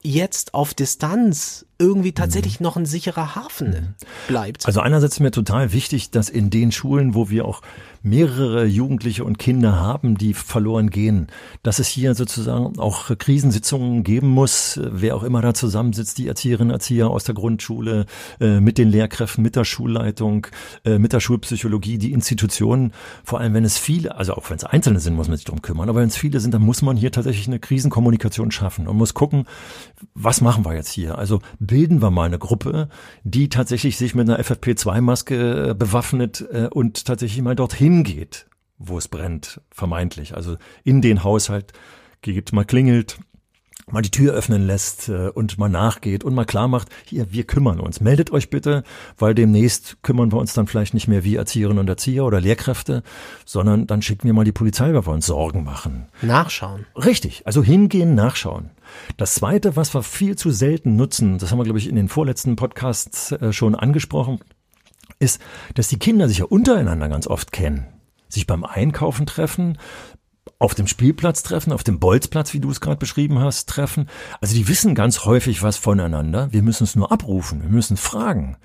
jetzt 0.03 0.53
auf 0.53 0.75
Distanz 0.75 1.65
irgendwie 1.81 2.13
tatsächlich 2.13 2.61
noch 2.61 2.77
ein 2.77 2.87
sicherer 2.87 3.35
Hafen 3.35 3.95
bleibt. 4.29 4.67
Also 4.67 4.81
einerseits 4.81 5.15
ist 5.15 5.21
mir 5.21 5.31
total 5.31 5.73
wichtig, 5.73 6.11
dass 6.11 6.29
in 6.29 6.51
den 6.51 6.71
Schulen, 6.71 7.15
wo 7.15 7.31
wir 7.31 7.47
auch 7.47 7.63
mehrere 8.03 8.65
Jugendliche 8.65 9.25
und 9.25 9.39
Kinder 9.39 9.79
haben, 9.79 10.17
die 10.17 10.33
verloren 10.35 10.91
gehen, 10.91 11.27
dass 11.63 11.79
es 11.79 11.89
hier 11.89 12.15
sozusagen 12.15 12.79
auch 12.79 13.11
Krisensitzungen 13.19 14.05
geben 14.05 14.29
muss, 14.29 14.81
wer 14.83 15.17
auch 15.17 15.23
immer 15.23 15.43
da 15.43 15.53
zusammensitzt, 15.53 16.17
die 16.19 16.29
Erzieherinnen, 16.29 16.73
Erzieher 16.73 17.11
aus 17.11 17.25
der 17.25 17.35
Grundschule, 17.35 18.07
äh, 18.41 18.61
mit 18.61 18.79
den 18.79 18.89
Lehrkräften, 18.89 19.43
mit 19.43 19.57
der 19.57 19.65
Schulleitung, 19.65 20.47
äh, 20.85 20.99
mit 20.99 21.13
der 21.13 21.21
Schulpsychologie, 21.21 21.99
die 21.99 22.13
Institutionen, 22.13 22.93
vor 23.25 23.41
allem 23.41 23.55
wenn 23.55 23.65
es 23.65 23.77
viele, 23.77 24.17
also 24.17 24.35
auch 24.35 24.49
wenn 24.49 24.57
es 24.57 24.65
Einzelne 24.65 25.01
sind, 25.01 25.15
muss 25.15 25.29
man 25.29 25.37
sich 25.37 25.47
drum 25.47 25.61
kümmern, 25.61 25.89
aber 25.89 26.01
wenn 26.01 26.09
es 26.09 26.17
viele 26.17 26.41
sind, 26.41 26.55
dann 26.55 26.63
muss 26.63 26.83
man 26.83 26.97
hier 26.97 27.13
tatsächlich 27.13 27.49
eine 27.49 27.59
Krisenkommunikation 27.59 28.51
schaffen 28.51 28.89
und 28.89 28.97
muss 28.97 29.15
gucken, 29.15 29.45
was 30.15 30.41
machen 30.41 30.65
wir 30.65 30.75
jetzt 30.75 30.91
hier? 30.91 31.19
Also 31.19 31.41
bilden 31.71 32.03
wir 32.03 32.11
mal 32.11 32.25
eine 32.25 32.39
Gruppe, 32.39 32.89
die 33.23 33.49
tatsächlich 33.49 33.97
sich 33.97 34.17
mit 34.17 34.29
einer 34.29 34.41
FFP2-Maske 34.41 35.71
äh, 35.71 35.75
bewaffnet 35.75 36.45
äh, 36.51 36.67
und 36.69 37.05
tatsächlich 37.05 37.41
mal 37.43 37.55
dorthin 37.55 38.03
geht, 38.03 38.47
wo 38.77 38.99
es 38.99 39.07
brennt, 39.07 39.61
vermeintlich. 39.71 40.35
Also 40.35 40.57
in 40.83 41.01
den 41.01 41.23
Haushalt 41.23 41.73
geht, 42.23 42.53
mal 42.53 42.65
klingelt, 42.65 43.19
mal 43.93 44.03
die 44.03 44.11
Tür 44.11 44.35
öffnen 44.35 44.67
lässt 44.67 45.09
äh, 45.09 45.29
und 45.29 45.59
mal 45.59 45.69
nachgeht 45.69 46.25
und 46.25 46.35
mal 46.35 46.45
klar 46.45 46.69
macht, 46.69 46.89
hier, 47.05 47.33
wir 47.33 47.45
kümmern 47.45 47.81
uns. 47.81 48.01
Meldet 48.01 48.31
euch 48.33 48.51
bitte, 48.51 48.85
weil 49.19 49.35
demnächst 49.35 50.03
kümmern 50.03 50.33
wir 50.33 50.39
uns 50.39 50.55
dann 50.55 50.67
vielleicht 50.67 50.95
nicht 50.95 51.09
mehr 51.09 51.25
wie 51.25 51.37
Erzieherinnen 51.37 51.79
und 51.79 51.89
Erzieher 51.89 52.25
oder 52.25 52.41
Lehrkräfte, 52.41 53.03
sondern 53.45 53.87
dann 53.87 54.03
schicken 54.03 54.27
wir 54.27 54.35
mal 54.35 54.45
die 54.45 54.53
Polizei, 54.53 54.93
weil 54.95 55.07
wir 55.07 55.13
uns 55.13 55.27
Sorgen 55.27 55.65
machen. 55.65 56.07
Nachschauen. 56.23 56.87
Richtig, 56.97 57.47
also 57.47 57.63
hingehen, 57.63 58.15
nachschauen. 58.15 58.71
Das 59.17 59.35
Zweite, 59.35 59.77
was 59.77 59.95
wir 59.95 60.03
viel 60.03 60.37
zu 60.37 60.51
selten 60.51 60.97
nutzen, 60.97 61.39
das 61.39 61.51
haben 61.51 61.59
wir, 61.59 61.65
glaube 61.65 61.79
ich, 61.79 61.89
in 61.89 61.97
den 61.97 62.09
vorletzten 62.09 62.57
Podcasts 62.57 63.33
äh, 63.33 63.53
schon 63.53 63.75
angesprochen, 63.75 64.41
ist, 65.19 65.41
dass 65.75 65.89
die 65.89 65.99
Kinder 65.99 66.29
sich 66.29 66.39
ja 66.39 66.45
untereinander 66.47 67.09
ganz 67.09 67.27
oft 67.27 67.53
kennen 67.53 67.87
sich 68.33 68.47
beim 68.47 68.65
Einkaufen 68.65 69.27
treffen, 69.27 69.79
auf 70.61 70.75
dem 70.75 70.87
Spielplatz 70.87 71.43
treffen, 71.43 71.73
auf 71.73 71.83
dem 71.83 71.99
Bolzplatz, 71.99 72.53
wie 72.53 72.61
du 72.61 72.71
es 72.71 72.81
gerade 72.81 72.99
beschrieben 72.99 73.41
hast, 73.41 73.69
treffen. 73.69 74.09
Also 74.41 74.55
die 74.55 74.69
wissen 74.69 74.95
ganz 74.95 75.25
häufig 75.25 75.63
was 75.63 75.79
voneinander. 75.79 76.53
Wir 76.53 76.63
müssen 76.63 76.85
es 76.85 76.95
nur 76.95 77.11
abrufen. 77.11 77.63
Wir 77.63 77.71
müssen 77.71 77.97
fragen. 77.97 78.57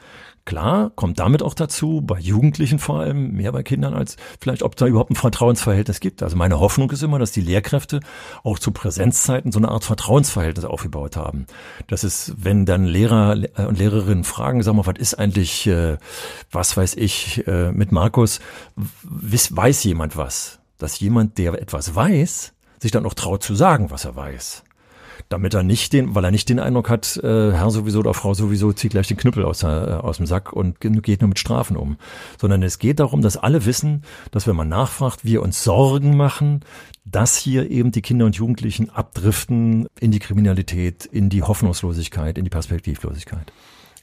Klar, 0.44 0.92
kommt 0.94 1.18
damit 1.18 1.42
auch 1.42 1.56
dazu, 1.56 2.02
bei 2.02 2.20
Jugendlichen 2.20 2.78
vor 2.78 3.00
allem, 3.00 3.32
mehr 3.32 3.52
bei 3.52 3.64
Kindern 3.64 3.96
als 3.96 4.16
vielleicht, 4.40 4.62
ob 4.62 4.76
da 4.76 4.86
überhaupt 4.86 5.10
ein 5.10 5.16
Vertrauensverhältnis 5.16 6.00
gibt. 6.00 6.22
Also 6.22 6.36
meine 6.36 6.60
Hoffnung 6.60 6.92
ist 6.92 7.02
immer, 7.02 7.18
dass 7.18 7.32
die 7.32 7.42
Lehrkräfte 7.42 8.02
auch 8.44 8.60
zu 8.60 8.72
Präsenzzeiten 8.72 9.52
so 9.52 9.58
eine 9.58 9.70
Art 9.70 9.86
Vertrauensverhältnis 9.86 10.66
aufgebaut 10.66 11.16
haben. 11.16 11.48
Das 11.88 12.04
ist, 12.04 12.36
wenn 12.38 12.68
dann 12.68 12.86
Lehrer 12.86 13.38
und 13.58 13.80
Lehrerinnen 13.80 14.24
fragen, 14.24 14.62
sag 14.62 14.76
mal, 14.76 14.86
was 14.86 15.00
ist 15.00 15.16
eigentlich, 15.16 15.66
äh, 15.66 15.98
was 16.52 16.78
weiß 16.78 16.96
ich, 16.98 17.48
äh, 17.48 17.72
mit 17.72 17.92
Markus, 17.92 18.40
weiß 18.76 19.84
jemand 19.86 20.16
was? 20.16 20.60
Dass 20.78 21.00
jemand, 21.00 21.38
der 21.38 21.54
etwas 21.62 21.96
weiß, 21.96 22.54
sich 22.80 22.92
dann 22.92 23.06
auch 23.06 23.14
traut 23.14 23.44
zu 23.44 23.56
sagen, 23.56 23.92
was 23.92 24.06
er 24.06 24.16
weiß. 24.16 24.64
Damit 25.30 25.54
er 25.54 25.64
nicht 25.64 25.94
den, 25.94 26.14
weil 26.14 26.26
er 26.26 26.32
nicht 26.32 26.50
den 26.50 26.60
Eindruck 26.60 26.90
hat, 26.90 27.18
äh, 27.18 27.52
Herr 27.52 27.72
sowieso 27.72 28.00
oder 28.00 28.14
Frau 28.14 28.34
sowieso 28.34 28.74
zieht 28.74 28.92
gleich 28.92 29.08
den 29.08 29.18
Knüppel 29.18 29.44
aus, 29.46 29.64
äh, 29.64 29.68
aus 29.68 30.18
dem 30.18 30.26
Sack 30.26 30.54
und 30.54 30.80
geht 30.82 31.22
nur 31.22 31.30
mit 31.30 31.40
Strafen 31.40 31.78
um. 31.78 31.98
Sondern 32.40 32.62
es 32.62 32.78
geht 32.78 33.00
darum, 33.00 33.22
dass 33.22 33.38
alle 33.38 33.66
wissen, 33.66 34.04
dass 34.32 34.46
wenn 34.46 34.56
man 34.56 34.70
nachfragt, 34.70 35.26
wir 35.26 35.42
uns 35.42 35.64
Sorgen 35.64 36.16
machen, 36.16 36.64
dass 37.06 37.38
hier 37.38 37.72
eben 37.72 37.92
die 37.92 38.02
Kinder 38.02 38.26
und 38.26 38.36
Jugendlichen 38.36 38.90
abdriften 38.90 39.88
in 40.00 40.12
die 40.12 40.20
Kriminalität, 40.20 41.06
in 41.06 41.30
die 41.30 41.44
Hoffnungslosigkeit, 41.44 42.38
in 42.38 42.44
die 42.44 42.50
Perspektivlosigkeit. 42.50 43.52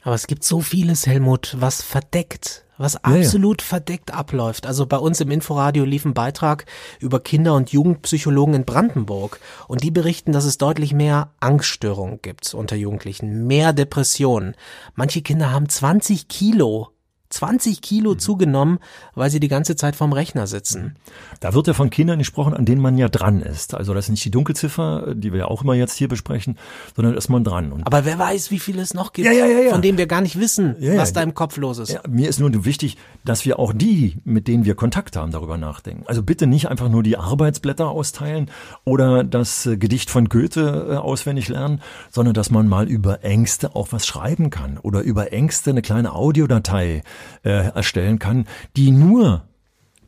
Aber 0.02 0.14
es 0.14 0.26
gibt 0.26 0.42
so 0.42 0.60
vieles, 0.60 1.06
Helmut, 1.06 1.56
was 1.60 1.82
verdeckt 1.82 2.64
was 2.82 3.02
absolut 3.02 3.62
ja, 3.62 3.64
ja. 3.64 3.68
verdeckt 3.68 4.12
abläuft. 4.12 4.66
Also 4.66 4.86
bei 4.86 4.98
uns 4.98 5.20
im 5.20 5.30
Inforadio 5.30 5.84
lief 5.84 6.04
ein 6.04 6.14
Beitrag 6.14 6.66
über 6.98 7.20
Kinder- 7.20 7.54
und 7.54 7.70
Jugendpsychologen 7.70 8.54
in 8.54 8.64
Brandenburg 8.64 9.40
und 9.68 9.82
die 9.82 9.90
berichten, 9.90 10.32
dass 10.32 10.44
es 10.44 10.58
deutlich 10.58 10.92
mehr 10.92 11.30
Angststörungen 11.40 12.20
gibt 12.20 12.52
unter 12.54 12.76
Jugendlichen, 12.76 13.46
mehr 13.46 13.72
Depressionen. 13.72 14.54
Manche 14.94 15.22
Kinder 15.22 15.50
haben 15.50 15.68
20 15.68 16.28
Kilo 16.28 16.90
20 17.32 17.80
Kilo 17.80 18.12
mhm. 18.12 18.18
zugenommen, 18.18 18.78
weil 19.14 19.30
sie 19.30 19.40
die 19.40 19.48
ganze 19.48 19.76
Zeit 19.76 19.96
vorm 19.96 20.12
Rechner 20.12 20.46
sitzen. 20.46 20.96
Da 21.40 21.54
wird 21.54 21.66
ja 21.66 21.74
von 21.74 21.90
Kindern 21.90 22.18
gesprochen, 22.18 22.54
an 22.54 22.64
denen 22.64 22.80
man 22.80 22.98
ja 22.98 23.08
dran 23.08 23.40
ist. 23.40 23.74
Also 23.74 23.94
das 23.94 24.06
ist 24.06 24.10
nicht 24.10 24.24
die 24.24 24.30
Dunkelziffer, 24.30 25.14
die 25.14 25.32
wir 25.32 25.40
ja 25.40 25.44
auch 25.46 25.62
immer 25.62 25.74
jetzt 25.74 25.96
hier 25.96 26.08
besprechen, 26.08 26.58
sondern 26.94 27.14
ist 27.14 27.28
man 27.28 27.44
dran. 27.44 27.72
Und 27.72 27.86
Aber 27.86 28.04
wer 28.04 28.18
weiß, 28.18 28.50
wie 28.50 28.58
viel 28.58 28.78
es 28.78 28.94
noch 28.94 29.12
gibt, 29.12 29.26
ja, 29.26 29.32
ja, 29.32 29.70
von 29.70 29.82
denen 29.82 29.98
wir 29.98 30.06
gar 30.06 30.20
nicht 30.20 30.38
wissen, 30.38 30.76
was 30.96 31.12
da 31.12 31.22
im 31.22 31.34
Kopf 31.34 31.56
los 31.56 31.78
ist. 31.78 31.98
mir 32.08 32.28
ist 32.28 32.40
nur 32.40 32.52
wichtig, 32.64 32.96
dass 33.24 33.44
wir 33.44 33.58
auch 33.58 33.72
die, 33.72 34.16
mit 34.24 34.48
denen 34.48 34.64
wir 34.64 34.74
Kontakt 34.74 35.16
haben, 35.16 35.32
darüber 35.32 35.56
nachdenken. 35.56 36.04
Also 36.06 36.22
bitte 36.22 36.46
nicht 36.46 36.68
einfach 36.68 36.88
nur 36.88 37.02
die 37.02 37.16
Arbeitsblätter 37.16 37.88
austeilen 37.88 38.50
oder 38.84 39.24
das 39.24 39.66
äh, 39.66 39.76
Gedicht 39.76 40.10
von 40.10 40.28
Goethe 40.28 40.88
äh, 40.90 40.96
auswendig 40.96 41.48
lernen, 41.48 41.80
sondern 42.10 42.34
dass 42.34 42.50
man 42.50 42.68
mal 42.68 42.88
über 42.88 43.24
Ängste 43.24 43.74
auch 43.74 43.88
was 43.90 44.06
schreiben 44.06 44.50
kann 44.50 44.78
oder 44.78 45.02
über 45.02 45.32
Ängste 45.32 45.70
eine 45.70 45.82
kleine 45.82 46.12
Audiodatei 46.14 47.02
äh, 47.42 47.50
erstellen 47.50 48.18
kann, 48.18 48.46
die 48.76 48.90
nur 48.90 49.44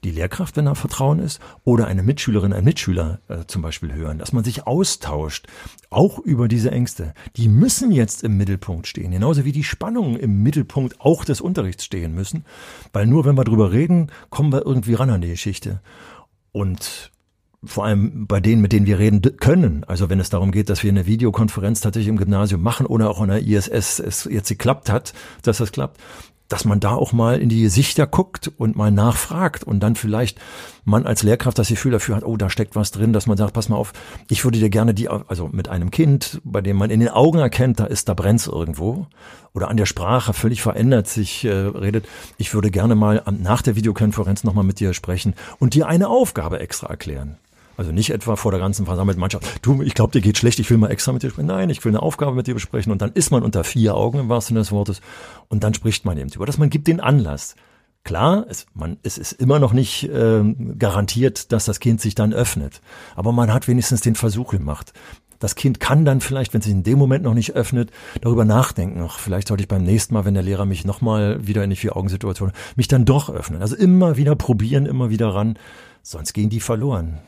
die 0.05 0.11
Lehrkraft, 0.11 0.57
wenn 0.57 0.67
er 0.67 0.75
Vertrauen 0.75 1.19
ist, 1.19 1.41
oder 1.65 1.87
eine 1.87 2.03
Mitschülerin, 2.03 2.53
ein 2.53 2.65
Mitschüler 2.65 3.21
äh, 3.29 3.45
zum 3.47 3.63
Beispiel 3.63 3.93
hören, 3.93 4.19
dass 4.19 4.33
man 4.33 4.45
sich 4.45 4.67
austauscht, 4.67 5.47
auch 5.91 6.19
über 6.19 6.47
diese 6.47 6.71
Ängste. 6.71 7.15
Die 7.37 7.49
müssen 7.49 7.91
jetzt 7.91 8.23
im 8.23 8.37
Mittelpunkt 8.37 8.87
stehen, 8.87 9.13
genauso 9.13 9.45
wie 9.45 9.53
die 9.53 9.65
Spannungen 9.65 10.17
im 10.17 10.43
Mittelpunkt 10.43 11.01
auch 11.01 11.25
des 11.25 11.41
Unterrichts 11.41 11.85
stehen 11.85 12.15
müssen, 12.15 12.45
weil 12.93 13.07
nur 13.07 13.25
wenn 13.25 13.37
wir 13.37 13.45
drüber 13.45 13.73
reden, 13.73 14.11
kommen 14.29 14.53
wir 14.53 14.65
irgendwie 14.67 14.95
ran 14.95 15.11
an 15.11 15.23
die 15.23 15.31
Geschichte. 15.31 15.81
Und 16.53 17.11
vor 17.65 17.87
allem 17.87 18.27
bei 18.27 18.41
denen, 18.41 18.61
mit 18.61 18.73
denen 18.73 18.85
wir 18.85 18.99
reden 18.99 19.23
können. 19.39 19.85
Also 19.85 20.11
wenn 20.11 20.21
es 20.21 20.29
darum 20.29 20.53
geht, 20.53 20.69
dass 20.69 20.83
wir 20.83 20.91
eine 20.91 21.07
Videokonferenz 21.07 21.81
tatsächlich 21.81 22.09
im 22.09 22.19
Gymnasium 22.19 22.63
machen 22.63 22.85
oder 22.85 23.09
auch 23.09 23.23
in 23.23 23.29
der 23.29 23.43
ISS 23.43 24.01
es 24.01 24.29
jetzt 24.31 24.51
geklappt 24.51 24.91
hat, 24.91 25.15
dass 25.43 25.59
das 25.59 25.73
klappt, 25.73 25.99
dass 26.49 26.65
man 26.65 26.81
da 26.81 26.95
auch 26.95 27.13
mal 27.13 27.39
in 27.41 27.49
die 27.49 27.63
Gesichter 27.63 28.07
guckt 28.07 28.53
und 28.59 28.77
mal 28.77 28.91
nachfragt 28.91 29.65
und 29.65 29.81
dann 29.81 29.97
vielleicht 29.97 30.39
man 30.85 31.07
als 31.07 31.23
Lehrkraft 31.23 31.59
das 31.59 31.69
Gefühl 31.69 31.93
dafür 31.93 32.17
hat, 32.17 32.25
oh, 32.25 32.37
da 32.37 32.51
steckt 32.51 32.77
was 32.77 32.91
drin, 32.91 33.13
dass 33.13 33.27
man 33.27 33.37
sagt, 33.37 33.55
pass 33.55 33.69
mal 33.69 33.77
auf, 33.77 33.93
ich 34.29 34.45
würde 34.45 34.59
dir 34.59 34.71
gerne 34.71 34.93
die, 34.93 35.09
also 35.09 35.49
mit 35.49 35.69
einem 35.69 35.91
Kind, 35.91 36.41
bei 36.45 36.61
dem 36.61 36.77
man 36.77 36.91
in 36.91 37.01
den 37.01 37.09
Augen 37.09 37.39
erkennt, 37.39 37.81
da 37.81 37.87
ist, 37.87 38.09
da 38.09 38.15
brennt's 38.15 38.47
irgendwo 38.47 39.07
oder 39.55 39.69
an 39.69 39.77
der 39.77 39.87
Sprache 39.87 40.33
völlig 40.33 40.61
verändert 40.63 41.09
sich 41.09 41.45
äh, 41.45 41.51
redet, 41.51 42.07
ich 42.37 42.53
würde 42.53 42.71
gerne 42.71 42.95
mal 42.95 43.23
nach 43.31 43.63
der 43.63 43.77
Videokonferenz 43.77 44.45
nochmal 44.45 44.65
mit 44.65 44.81
dir 44.81 44.93
sprechen 44.93 45.35
und 45.59 45.75
dir 45.75 45.87
eine 45.87 46.09
Aufgabe 46.09 46.59
extra 46.61 46.89
erklären. 46.89 47.39
Also 47.77 47.93
nicht 47.93 48.11
etwa 48.11 48.37
vor 48.37 48.53
der 48.53 48.61
ganzen 48.61 48.87
versammelten 48.87 49.21
Mannschaft, 49.21 49.47
du, 49.63 49.83
ich 49.83 49.95
glaube, 49.95 50.13
dir 50.13 50.21
geht 50.21 50.39
schlecht, 50.39 50.59
ich 50.59 50.71
will 50.71 50.79
mal 50.79 50.91
extra 50.91 51.13
mit 51.13 51.23
dir 51.23 51.31
sprechen. 51.31 51.47
Nein, 51.47 51.71
ich 51.71 51.85
will 51.85 51.91
eine 51.91 52.03
Aufgabe 52.03 52.35
mit 52.35 52.47
dir 52.47 52.55
besprechen. 52.55 52.93
Und 52.93 53.03
dann 53.03 53.13
ist 53.13 53.31
man 53.31 53.43
unter 53.43 53.65
vier 53.65 53.95
Augen 53.95 54.19
im 54.19 54.29
wahrsten 54.29 54.55
Sinne 54.55 54.61
des 54.61 54.73
Wortes. 54.73 55.01
Und 55.49 55.65
dann 55.65 55.75
spricht 55.75 56.05
man 56.05 56.17
eben 56.17 56.31
über 56.31 56.47
das. 56.47 56.59
Man 56.59 56.71
gibt 56.71 56.87
den 56.87 57.01
Anlass. 57.01 57.57
Klar, 58.05 58.45
es, 58.51 58.67
man, 58.75 58.99
es 59.03 59.17
ist 59.17 59.33
immer 59.33 59.59
noch 59.59 59.73
nicht 59.73 60.05
äh, 60.05 60.43
garantiert, 60.79 61.53
dass 61.53 61.65
das 61.65 61.81
Kind 61.81 62.03
sich 62.03 62.15
dann 62.15 62.35
öffnet. 62.35 62.83
Aber 63.17 63.33
man 63.33 63.53
hat 63.53 63.67
wenigstens 63.67 64.03
den 64.03 64.15
Versuch 64.15 64.51
gemacht. 64.51 64.93
Das 65.39 65.55
Kind 65.55 65.81
kann 65.81 66.05
dann 66.05 66.21
vielleicht, 66.21 66.53
wenn 66.53 66.61
es 66.61 66.67
sich 66.67 66.75
in 66.75 66.83
dem 66.83 66.99
Moment 66.99 67.25
noch 67.25 67.35
nicht 67.35 67.55
öffnet, 67.55 67.91
darüber 68.21 68.45
nachdenken. 68.45 69.03
Ach, 69.03 69.19
vielleicht 69.19 69.49
sollte 69.49 69.63
ich 69.63 69.69
beim 69.69 69.85
nächsten 69.85 70.15
Mal, 70.15 70.25
wenn 70.25 70.35
der 70.35 70.43
Lehrer 70.43 70.65
mich 70.65 70.85
nochmal 70.85 71.47
wieder 71.47 71.65
in 71.65 71.71
die 71.71 71.77
Vier-Augen-Situation, 71.77 72.53
mich 72.77 72.89
dann 72.89 73.05
doch 73.05 73.31
öffnen. 73.31 73.63
Also 73.63 73.75
immer 73.75 74.17
wieder 74.17 74.37
probieren, 74.37 74.87
immer 74.87 75.11
wieder 75.11 75.35
ran. 75.35 75.59
Sonst 76.03 76.35
gehen 76.35 76.51
die 76.51 76.61
verloren. 76.61 77.19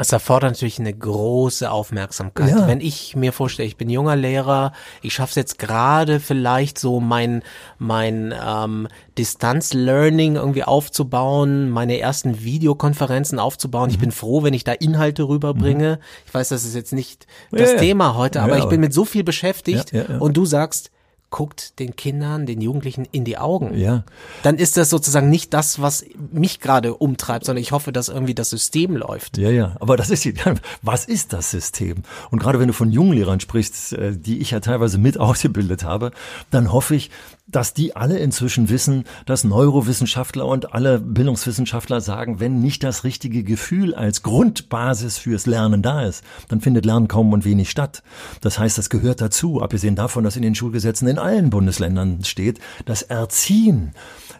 Das 0.00 0.12
erfordert 0.12 0.52
natürlich 0.52 0.78
eine 0.78 0.94
große 0.94 1.70
Aufmerksamkeit. 1.70 2.48
Ja. 2.48 2.66
Wenn 2.66 2.80
ich 2.80 3.16
mir 3.16 3.34
vorstelle, 3.34 3.68
ich 3.68 3.76
bin 3.76 3.90
junger 3.90 4.16
Lehrer, 4.16 4.72
ich 5.02 5.12
schaffe 5.12 5.32
es 5.32 5.34
jetzt 5.34 5.58
gerade 5.58 6.20
vielleicht 6.20 6.78
so 6.78 7.00
mein 7.00 7.42
mein 7.76 8.32
ähm, 8.42 8.88
Distanz-Learning 9.18 10.36
irgendwie 10.36 10.64
aufzubauen, 10.64 11.68
meine 11.68 11.98
ersten 11.98 12.42
Videokonferenzen 12.42 13.38
aufzubauen. 13.38 13.88
Mhm. 13.88 13.90
Ich 13.90 13.98
bin 13.98 14.10
froh, 14.10 14.42
wenn 14.42 14.54
ich 14.54 14.64
da 14.64 14.72
Inhalte 14.72 15.24
rüberbringe. 15.24 15.96
Mhm. 15.96 16.04
Ich 16.24 16.32
weiß, 16.32 16.48
das 16.48 16.64
ist 16.64 16.74
jetzt 16.74 16.94
nicht 16.94 17.26
das 17.50 17.72
ja, 17.72 17.78
Thema 17.78 18.14
heute, 18.14 18.40
aber 18.40 18.56
ja, 18.56 18.64
ich 18.64 18.70
bin 18.70 18.80
mit 18.80 18.94
so 18.94 19.04
viel 19.04 19.22
beschäftigt 19.22 19.92
und 20.18 20.34
du 20.34 20.46
sagst, 20.46 20.90
guckt 21.30 21.78
den 21.78 21.94
Kindern, 21.94 22.44
den 22.44 22.60
Jugendlichen 22.60 23.06
in 23.12 23.24
die 23.24 23.38
Augen. 23.38 23.76
Ja. 23.78 24.04
Dann 24.42 24.56
ist 24.56 24.76
das 24.76 24.90
sozusagen 24.90 25.30
nicht 25.30 25.54
das, 25.54 25.80
was 25.80 26.04
mich 26.32 26.58
gerade 26.60 26.94
umtreibt, 26.94 27.46
sondern 27.46 27.62
ich 27.62 27.72
hoffe, 27.72 27.92
dass 27.92 28.08
irgendwie 28.08 28.34
das 28.34 28.50
System 28.50 28.96
läuft. 28.96 29.38
Ja, 29.38 29.50
ja. 29.50 29.76
Aber 29.80 29.96
das 29.96 30.10
ist 30.10 30.24
die, 30.24 30.34
was 30.82 31.04
ist 31.04 31.32
das 31.32 31.50
System? 31.50 32.02
Und 32.30 32.40
gerade 32.40 32.58
wenn 32.58 32.66
du 32.66 32.74
von 32.74 32.90
jungen 32.90 33.12
Lehrern 33.12 33.38
sprichst, 33.38 33.92
äh, 33.92 34.16
die 34.16 34.38
ich 34.38 34.50
ja 34.50 34.60
teilweise 34.60 34.98
mit 34.98 35.18
ausgebildet 35.20 35.84
habe, 35.84 36.10
dann 36.50 36.72
hoffe 36.72 36.96
ich, 36.96 37.10
dass 37.52 37.74
die 37.74 37.96
alle 37.96 38.18
inzwischen 38.18 38.68
wissen, 38.68 39.04
dass 39.26 39.44
Neurowissenschaftler 39.44 40.46
und 40.46 40.74
alle 40.74 40.98
Bildungswissenschaftler 40.98 42.00
sagen, 42.00 42.40
wenn 42.40 42.60
nicht 42.60 42.82
das 42.82 43.04
richtige 43.04 43.42
Gefühl 43.42 43.94
als 43.94 44.22
Grundbasis 44.22 45.18
fürs 45.18 45.46
Lernen 45.46 45.82
da 45.82 46.02
ist, 46.02 46.24
dann 46.48 46.60
findet 46.60 46.84
Lernen 46.84 47.08
kaum 47.08 47.32
und 47.32 47.44
wenig 47.44 47.70
statt. 47.70 48.02
Das 48.40 48.58
heißt, 48.58 48.78
das 48.78 48.90
gehört 48.90 49.20
dazu, 49.20 49.60
abgesehen 49.62 49.96
davon, 49.96 50.24
dass 50.24 50.36
in 50.36 50.42
den 50.42 50.54
Schulgesetzen 50.54 51.08
in 51.08 51.18
allen 51.18 51.50
Bundesländern 51.50 52.24
steht, 52.24 52.60
das 52.84 53.02
Erziehen 53.02 53.92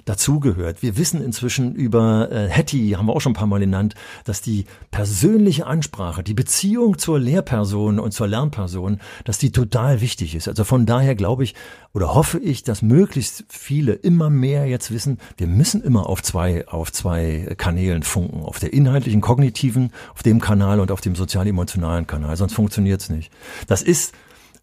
dazugehört. 0.04 0.82
Wir 0.82 0.96
wissen 0.96 1.22
inzwischen 1.22 1.74
über 1.74 2.30
äh, 2.30 2.48
Hattie, 2.48 2.96
haben 2.96 3.06
wir 3.06 3.14
auch 3.14 3.20
schon 3.20 3.32
ein 3.32 3.36
paar 3.36 3.46
Mal 3.46 3.60
genannt, 3.60 3.94
dass 4.24 4.42
die 4.42 4.64
persönliche 4.90 5.66
Ansprache, 5.66 6.22
die 6.22 6.34
Beziehung 6.34 6.98
zur 6.98 7.18
Lehrperson 7.18 7.98
und 7.98 8.12
zur 8.12 8.26
Lernperson, 8.26 9.00
dass 9.24 9.38
die 9.38 9.52
total 9.52 10.00
wichtig 10.00 10.34
ist. 10.34 10.48
Also 10.48 10.64
von 10.64 10.86
daher 10.86 11.14
glaube 11.14 11.44
ich 11.44 11.54
oder 11.92 12.14
hoffe 12.14 12.38
ich, 12.38 12.62
dass 12.62 12.82
möglichst 12.82 12.99
viele 13.48 13.92
immer 13.92 14.30
mehr 14.30 14.66
jetzt 14.66 14.90
wissen, 14.90 15.18
wir 15.36 15.46
müssen 15.46 15.82
immer 15.82 16.08
auf 16.08 16.22
zwei, 16.22 16.66
auf 16.68 16.92
zwei 16.92 17.54
Kanälen 17.56 18.02
funken. 18.02 18.42
Auf 18.42 18.58
der 18.58 18.72
inhaltlichen, 18.72 19.20
kognitiven, 19.20 19.92
auf 20.14 20.22
dem 20.22 20.40
Kanal 20.40 20.80
und 20.80 20.90
auf 20.90 21.00
dem 21.00 21.14
sozial-emotionalen 21.14 22.06
Kanal. 22.06 22.36
Sonst 22.36 22.54
funktioniert 22.54 23.00
es 23.00 23.10
nicht. 23.10 23.32
Das 23.66 23.82
ist 23.82 24.14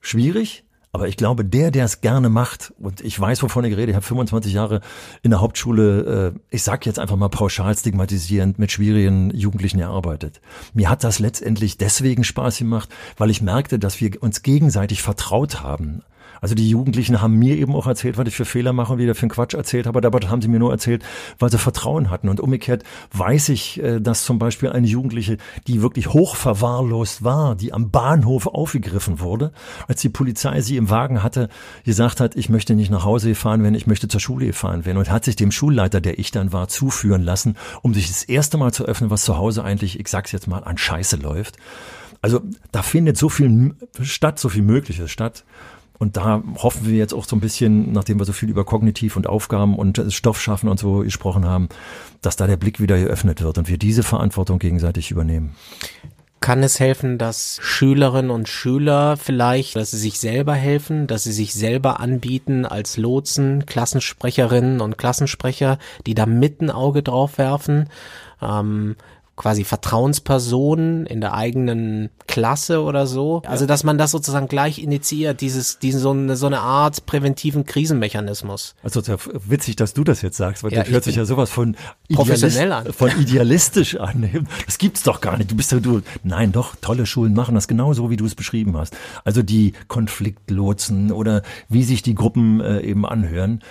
schwierig, 0.01 0.63
aber 0.97 1.07
ich 1.07 1.17
glaube, 1.17 1.45
der, 1.45 1.69
der 1.69 1.85
es 1.85 2.01
gerne 2.01 2.29
macht, 2.29 2.73
und 2.79 3.01
ich 3.01 3.19
weiß, 3.19 3.43
wovon 3.43 3.65
ich 3.65 3.75
rede, 3.75 3.91
ich 3.91 3.95
habe 3.95 4.05
25 4.05 4.53
Jahre 4.53 4.81
in 5.21 5.31
der 5.31 5.41
Hauptschule, 5.41 6.33
äh, 6.33 6.39
ich 6.49 6.63
sag 6.63 6.85
jetzt 6.85 6.97
einfach 6.97 7.17
mal 7.17 7.29
pauschal 7.29 7.77
stigmatisierend, 7.77 8.57
mit 8.57 8.71
schwierigen 8.71 9.29
Jugendlichen 9.29 9.79
erarbeitet. 9.79 10.41
Mir 10.73 10.89
hat 10.89 11.03
das 11.03 11.19
letztendlich 11.19 11.77
deswegen 11.77 12.23
Spaß 12.23 12.57
gemacht, 12.57 12.89
weil 13.17 13.29
ich 13.29 13.41
merkte, 13.41 13.79
dass 13.79 14.01
wir 14.01 14.23
uns 14.23 14.41
gegenseitig 14.41 15.01
vertraut 15.01 15.61
haben. 15.61 16.03
Also 16.41 16.55
die 16.55 16.69
Jugendlichen 16.69 17.21
haben 17.21 17.35
mir 17.35 17.57
eben 17.57 17.75
auch 17.75 17.87
erzählt, 17.87 18.17
was 18.17 18.27
ich 18.27 18.35
für 18.35 18.45
Fehler 18.45 18.73
mache 18.73 18.93
und 18.93 18.99
wieder 18.99 19.15
für 19.15 19.23
einen 19.23 19.31
Quatsch 19.31 19.53
erzählt 19.53 19.87
habe, 19.87 20.05
aber 20.05 20.19
das 20.19 20.29
haben 20.29 20.41
sie 20.41 20.47
mir 20.47 20.59
nur 20.59 20.71
erzählt, 20.71 21.03
weil 21.39 21.51
sie 21.51 21.57
Vertrauen 21.57 22.09
hatten. 22.09 22.29
Und 22.29 22.39
umgekehrt 22.39 22.83
weiß 23.13 23.49
ich, 23.49 23.81
äh, 23.81 23.99
dass 23.99 24.23
zum 24.23 24.39
Beispiel 24.39 24.69
eine 24.69 24.87
Jugendliche, 24.87 25.37
die 25.67 25.81
wirklich 25.81 26.13
hoch 26.13 26.35
verwahrlost 26.35 27.23
war, 27.23 27.55
die 27.55 27.73
am 27.73 27.91
Bahnhof 27.91 28.47
aufgegriffen 28.47 29.19
wurde, 29.19 29.51
als 29.87 30.01
die 30.01 30.09
Polizei 30.09 30.61
sie 30.61 30.77
im 30.77 30.89
Wagen 30.89 31.23
hatte, 31.23 31.49
gesagt 31.85 32.19
hat, 32.19 32.35
ich 32.35 32.49
möchte 32.49 32.75
nicht 32.75 32.91
nach 32.91 33.05
Hause 33.05 33.35
fahren 33.35 33.63
werden, 33.63 33.75
ich 33.75 33.87
möchte 33.87 34.07
zur 34.07 34.19
Schule 34.19 34.53
fahren 34.53 34.85
werden 34.85 34.97
und 34.97 35.09
hat 35.09 35.25
sich 35.25 35.35
dem 35.35 35.51
Schulleiter, 35.51 36.01
der 36.01 36.19
ich 36.19 36.31
dann 36.31 36.53
war, 36.53 36.67
zuführen 36.67 37.23
lassen, 37.23 37.55
um 37.81 37.93
sich 37.93 38.07
das 38.07 38.23
erste 38.23 38.57
Mal 38.57 38.73
zu 38.73 38.85
öffnen, 38.85 39.09
was 39.09 39.23
zu 39.23 39.37
Hause 39.37 39.63
eigentlich, 39.63 39.99
ich 39.99 40.07
sag's 40.07 40.31
jetzt 40.31 40.47
mal, 40.47 40.63
an 40.63 40.77
Scheiße 40.77 41.17
läuft. 41.17 41.57
Also 42.21 42.41
da 42.71 42.81
findet 42.81 43.17
so 43.17 43.29
viel 43.29 43.75
statt, 44.01 44.39
so 44.39 44.49
viel 44.49 44.63
Mögliches 44.63 45.11
statt. 45.11 45.43
Und 45.99 46.17
da 46.17 46.43
hoffen 46.57 46.87
wir 46.87 46.97
jetzt 46.97 47.13
auch 47.13 47.25
so 47.25 47.35
ein 47.35 47.39
bisschen, 47.39 47.91
nachdem 47.91 48.19
wir 48.19 48.25
so 48.25 48.33
viel 48.33 48.49
über 48.49 48.65
Kognitiv 48.65 49.15
und 49.15 49.27
Aufgaben 49.27 49.75
und 49.75 50.01
Stoff 50.09 50.39
schaffen 50.39 50.69
und 50.69 50.79
so 50.79 50.99
gesprochen 50.99 51.45
haben, 51.45 51.69
dass 52.21 52.35
da 52.35 52.47
der 52.47 52.57
Blick 52.57 52.79
wieder 52.79 52.97
geöffnet 52.99 53.41
wird 53.41 53.57
und 53.57 53.67
wir 53.67 53.77
diese 53.77 54.03
Verantwortung 54.03 54.59
gegenseitig 54.59 55.11
übernehmen. 55.11 55.55
Kann 56.39 56.61
es 56.61 56.79
helfen, 56.79 57.17
dass 57.17 57.59
Schülerinnen 57.63 58.29
und 58.29 58.47
Schüler 58.47 59.17
vielleicht, 59.17 59.75
dass 59.75 59.89
sie 59.91 59.97
sich 59.97 60.19
selber 60.19 60.53
helfen, 60.53 61.07
dass 61.07 61.23
sie 61.23 61.31
sich 61.31 61.53
selber 61.53 61.99
anbieten 61.99 62.65
als 62.65 62.95
Lotsen, 62.97 63.65
Klassensprecherinnen 63.65 64.79
und 64.79 64.99
Klassensprecher, 64.99 65.79
die 66.05 66.13
da 66.13 66.27
mit 66.27 66.61
ein 66.61 66.69
Auge 66.69 67.01
drauf 67.01 67.39
werfen? 67.39 67.89
Ähm, 68.39 68.95
quasi 69.37 69.63
Vertrauenspersonen 69.63 71.05
in 71.05 71.21
der 71.21 71.33
eigenen 71.35 72.09
Klasse 72.27 72.81
oder 72.81 73.07
so. 73.07 73.43
Also 73.45 73.67
dass 73.67 73.83
man 73.83 73.97
das 73.97 74.11
sozusagen 74.11 74.47
gleich 74.47 74.79
initiiert, 74.79 75.41
dieses, 75.41 75.79
diesen 75.79 76.01
so 76.01 76.09
eine, 76.09 76.35
so 76.35 76.47
eine 76.47 76.59
Art 76.59 77.05
präventiven 77.05 77.63
Krisenmechanismus. 77.65 78.75
Also 78.83 79.01
witzig, 79.47 79.75
dass 79.75 79.93
du 79.93 80.03
das 80.03 80.23
jetzt 80.23 80.37
sagst, 80.37 80.63
weil 80.63 80.73
ja, 80.73 80.81
das 80.81 80.89
hört 80.89 81.03
sich 81.03 81.15
ja 81.15 81.25
sowas 81.25 81.51
von 81.51 81.77
professionell 82.11 82.71
an. 82.71 82.91
Von 82.91 83.11
idealistisch 83.19 83.95
an. 83.95 84.47
Das 84.65 84.79
gibt's 84.79 85.03
doch 85.03 85.21
gar 85.21 85.37
nicht. 85.37 85.51
Du 85.51 85.55
bist 85.55 85.71
ja 85.71 85.79
du. 85.79 86.01
Nein, 86.23 86.51
doch, 86.51 86.75
tolle 86.81 87.05
Schulen 87.05 87.33
machen 87.33 87.53
das 87.53 87.67
genauso, 87.67 88.09
wie 88.09 88.17
du 88.17 88.25
es 88.25 88.33
beschrieben 88.33 88.75
hast. 88.75 88.97
Also 89.23 89.43
die 89.43 89.73
Konfliktlotsen 89.87 91.11
oder 91.11 91.43
wie 91.69 91.83
sich 91.83 92.01
die 92.01 92.15
Gruppen 92.15 92.59
äh, 92.59 92.81
eben 92.81 93.05
anhören. 93.05 93.61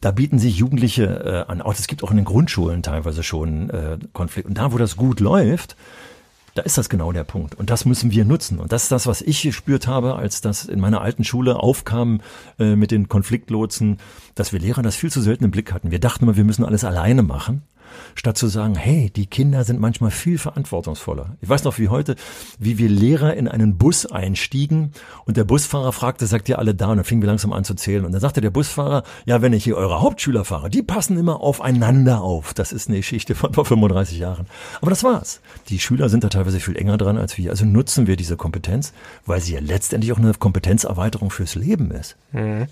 Da 0.00 0.10
bieten 0.10 0.38
sich 0.38 0.56
Jugendliche 0.56 1.46
äh, 1.48 1.50
an. 1.50 1.62
Auch 1.62 1.72
es 1.72 1.86
gibt 1.86 2.02
auch 2.02 2.10
in 2.10 2.16
den 2.16 2.24
Grundschulen 2.24 2.82
teilweise 2.82 3.22
schon 3.22 3.70
äh, 3.70 3.98
Konflikte. 4.12 4.48
Und 4.48 4.58
da, 4.58 4.72
wo 4.72 4.78
das 4.78 4.96
gut 4.96 5.03
gut 5.04 5.20
läuft, 5.20 5.76
da 6.54 6.62
ist 6.62 6.78
das 6.78 6.88
genau 6.88 7.12
der 7.12 7.24
Punkt. 7.24 7.56
Und 7.56 7.70
das 7.70 7.84
müssen 7.84 8.10
wir 8.12 8.24
nutzen. 8.24 8.58
Und 8.58 8.72
das 8.72 8.84
ist 8.84 8.92
das, 8.92 9.06
was 9.06 9.22
ich 9.22 9.42
gespürt 9.42 9.86
habe, 9.86 10.14
als 10.14 10.40
das 10.40 10.64
in 10.64 10.80
meiner 10.80 11.00
alten 11.00 11.24
Schule 11.24 11.56
aufkam 11.56 12.20
äh, 12.58 12.76
mit 12.76 12.90
den 12.90 13.08
Konfliktlotsen, 13.08 13.98
dass 14.34 14.52
wir 14.52 14.60
Lehrer 14.60 14.82
das 14.82 14.96
viel 14.96 15.10
zu 15.10 15.20
selten 15.20 15.44
im 15.44 15.50
Blick 15.50 15.72
hatten. 15.72 15.90
Wir 15.90 15.98
dachten 15.98 16.24
immer, 16.24 16.36
wir 16.36 16.44
müssen 16.44 16.64
alles 16.64 16.84
alleine 16.84 17.22
machen 17.22 17.62
statt 18.14 18.38
zu 18.38 18.48
sagen, 18.48 18.74
hey, 18.74 19.10
die 19.10 19.26
Kinder 19.26 19.64
sind 19.64 19.80
manchmal 19.80 20.10
viel 20.10 20.38
verantwortungsvoller. 20.38 21.36
Ich 21.40 21.48
weiß 21.48 21.64
noch 21.64 21.78
wie 21.78 21.88
heute, 21.88 22.16
wie 22.58 22.78
wir 22.78 22.88
Lehrer 22.88 23.34
in 23.34 23.48
einen 23.48 23.76
Bus 23.78 24.06
einstiegen 24.06 24.92
und 25.24 25.36
der 25.36 25.44
Busfahrer 25.44 25.92
fragte, 25.92 26.26
sagt 26.26 26.48
ihr 26.48 26.58
alle 26.58 26.74
da? 26.74 26.88
Und 26.88 26.98
dann 26.98 27.04
fingen 27.04 27.22
wir 27.22 27.26
langsam 27.28 27.52
an 27.52 27.64
zu 27.64 27.74
zählen. 27.74 28.04
Und 28.04 28.12
dann 28.12 28.20
sagte 28.20 28.40
der 28.40 28.50
Busfahrer, 28.50 29.02
ja, 29.24 29.42
wenn 29.42 29.52
ich 29.52 29.64
hier 29.64 29.76
eure 29.76 30.00
Hauptschüler 30.00 30.44
fahre, 30.44 30.70
die 30.70 30.82
passen 30.82 31.18
immer 31.18 31.40
aufeinander 31.40 32.20
auf. 32.22 32.54
Das 32.54 32.72
ist 32.72 32.88
eine 32.88 32.98
Geschichte 32.98 33.34
von 33.34 33.54
vor 33.54 33.64
35 33.64 34.18
Jahren. 34.18 34.46
Aber 34.80 34.90
das 34.90 35.04
war's. 35.04 35.40
Die 35.68 35.78
Schüler 35.78 36.08
sind 36.08 36.24
da 36.24 36.28
teilweise 36.28 36.60
viel 36.60 36.76
enger 36.76 36.98
dran 36.98 37.18
als 37.18 37.36
wir. 37.38 37.50
Also 37.50 37.64
nutzen 37.64 38.06
wir 38.06 38.16
diese 38.16 38.36
Kompetenz, 38.36 38.92
weil 39.26 39.40
sie 39.40 39.54
ja 39.54 39.60
letztendlich 39.60 40.12
auch 40.12 40.18
eine 40.18 40.34
Kompetenzerweiterung 40.34 41.30
fürs 41.30 41.54
Leben 41.54 41.90
ist. 41.90 42.16
Mhm. 42.32 42.66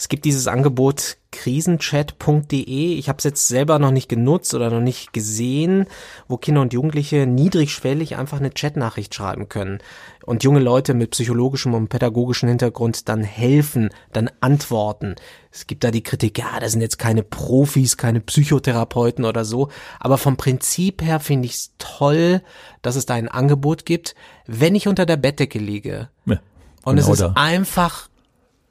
Es 0.00 0.08
gibt 0.08 0.24
dieses 0.24 0.48
Angebot 0.48 1.18
krisenchat.de. 1.30 2.94
Ich 2.94 3.10
habe 3.10 3.18
es 3.18 3.24
jetzt 3.24 3.48
selber 3.48 3.78
noch 3.78 3.90
nicht 3.90 4.08
genutzt 4.08 4.54
oder 4.54 4.70
noch 4.70 4.80
nicht 4.80 5.12
gesehen, 5.12 5.84
wo 6.26 6.38
Kinder 6.38 6.62
und 6.62 6.72
Jugendliche 6.72 7.26
niedrigschwellig 7.26 8.16
einfach 8.16 8.38
eine 8.38 8.50
Chatnachricht 8.50 9.14
schreiben 9.14 9.50
können 9.50 9.82
und 10.24 10.42
junge 10.42 10.60
Leute 10.60 10.94
mit 10.94 11.10
psychologischem 11.10 11.74
und 11.74 11.90
pädagogischem 11.90 12.48
Hintergrund 12.48 13.10
dann 13.10 13.22
helfen, 13.22 13.90
dann 14.10 14.30
antworten. 14.40 15.16
Es 15.52 15.66
gibt 15.66 15.84
da 15.84 15.90
die 15.90 16.02
Kritik, 16.02 16.38
ja, 16.38 16.58
da 16.58 16.70
sind 16.70 16.80
jetzt 16.80 16.98
keine 16.98 17.22
Profis, 17.22 17.98
keine 17.98 18.20
Psychotherapeuten 18.20 19.26
oder 19.26 19.44
so, 19.44 19.68
aber 19.98 20.16
vom 20.16 20.38
Prinzip 20.38 21.02
her 21.02 21.20
finde 21.20 21.44
ich 21.44 21.52
es 21.52 21.74
toll, 21.76 22.40
dass 22.80 22.96
es 22.96 23.04
da 23.04 23.12
ein 23.12 23.28
Angebot 23.28 23.84
gibt, 23.84 24.14
wenn 24.46 24.74
ich 24.74 24.88
unter 24.88 25.04
der 25.04 25.18
Bettdecke 25.18 25.58
liege. 25.58 26.08
Ja. 26.24 26.40
Und 26.84 26.96
genau 26.96 27.12
es 27.12 27.20
ist 27.20 27.36
einfach 27.36 28.09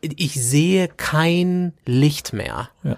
ich 0.01 0.41
sehe 0.41 0.87
kein 0.87 1.73
Licht 1.85 2.33
mehr. 2.33 2.69
Ja 2.83 2.97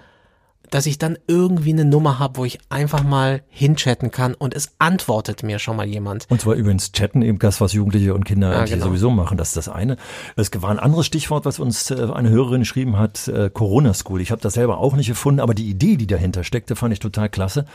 dass 0.72 0.86
ich 0.86 0.96
dann 0.96 1.18
irgendwie 1.26 1.72
eine 1.72 1.84
Nummer 1.84 2.18
habe, 2.18 2.38
wo 2.38 2.44
ich 2.46 2.58
einfach 2.70 3.04
mal 3.04 3.42
hinchatten 3.50 4.10
kann 4.10 4.32
und 4.32 4.54
es 4.54 4.74
antwortet 4.78 5.42
mir 5.42 5.58
schon 5.58 5.76
mal 5.76 5.86
jemand. 5.86 6.26
Und 6.30 6.40
zwar 6.40 6.54
übrigens 6.54 6.92
chatten, 6.92 7.20
eben 7.20 7.38
das, 7.38 7.60
was 7.60 7.74
Jugendliche 7.74 8.14
und 8.14 8.24
Kinder 8.24 8.52
ja, 8.52 8.64
genau. 8.64 8.86
sowieso 8.86 9.10
machen. 9.10 9.36
Das 9.36 9.48
ist 9.48 9.58
das 9.58 9.68
eine. 9.68 9.98
Es 10.34 10.50
war 10.62 10.70
ein 10.70 10.78
anderes 10.78 11.04
Stichwort, 11.04 11.44
was 11.44 11.58
uns 11.58 11.90
äh, 11.90 12.08
eine 12.14 12.30
Hörerin 12.30 12.60
geschrieben 12.60 12.98
hat, 12.98 13.28
äh, 13.28 13.50
Corona 13.52 13.92
School. 13.92 14.22
Ich 14.22 14.30
habe 14.30 14.40
das 14.40 14.54
selber 14.54 14.78
auch 14.78 14.96
nicht 14.96 15.08
gefunden, 15.08 15.40
aber 15.40 15.52
die 15.52 15.68
Idee, 15.68 15.96
die 15.96 16.06
dahinter 16.06 16.42
steckte, 16.42 16.74
fand 16.74 16.94
ich 16.94 17.00
total 17.00 17.28
klasse. 17.28 17.66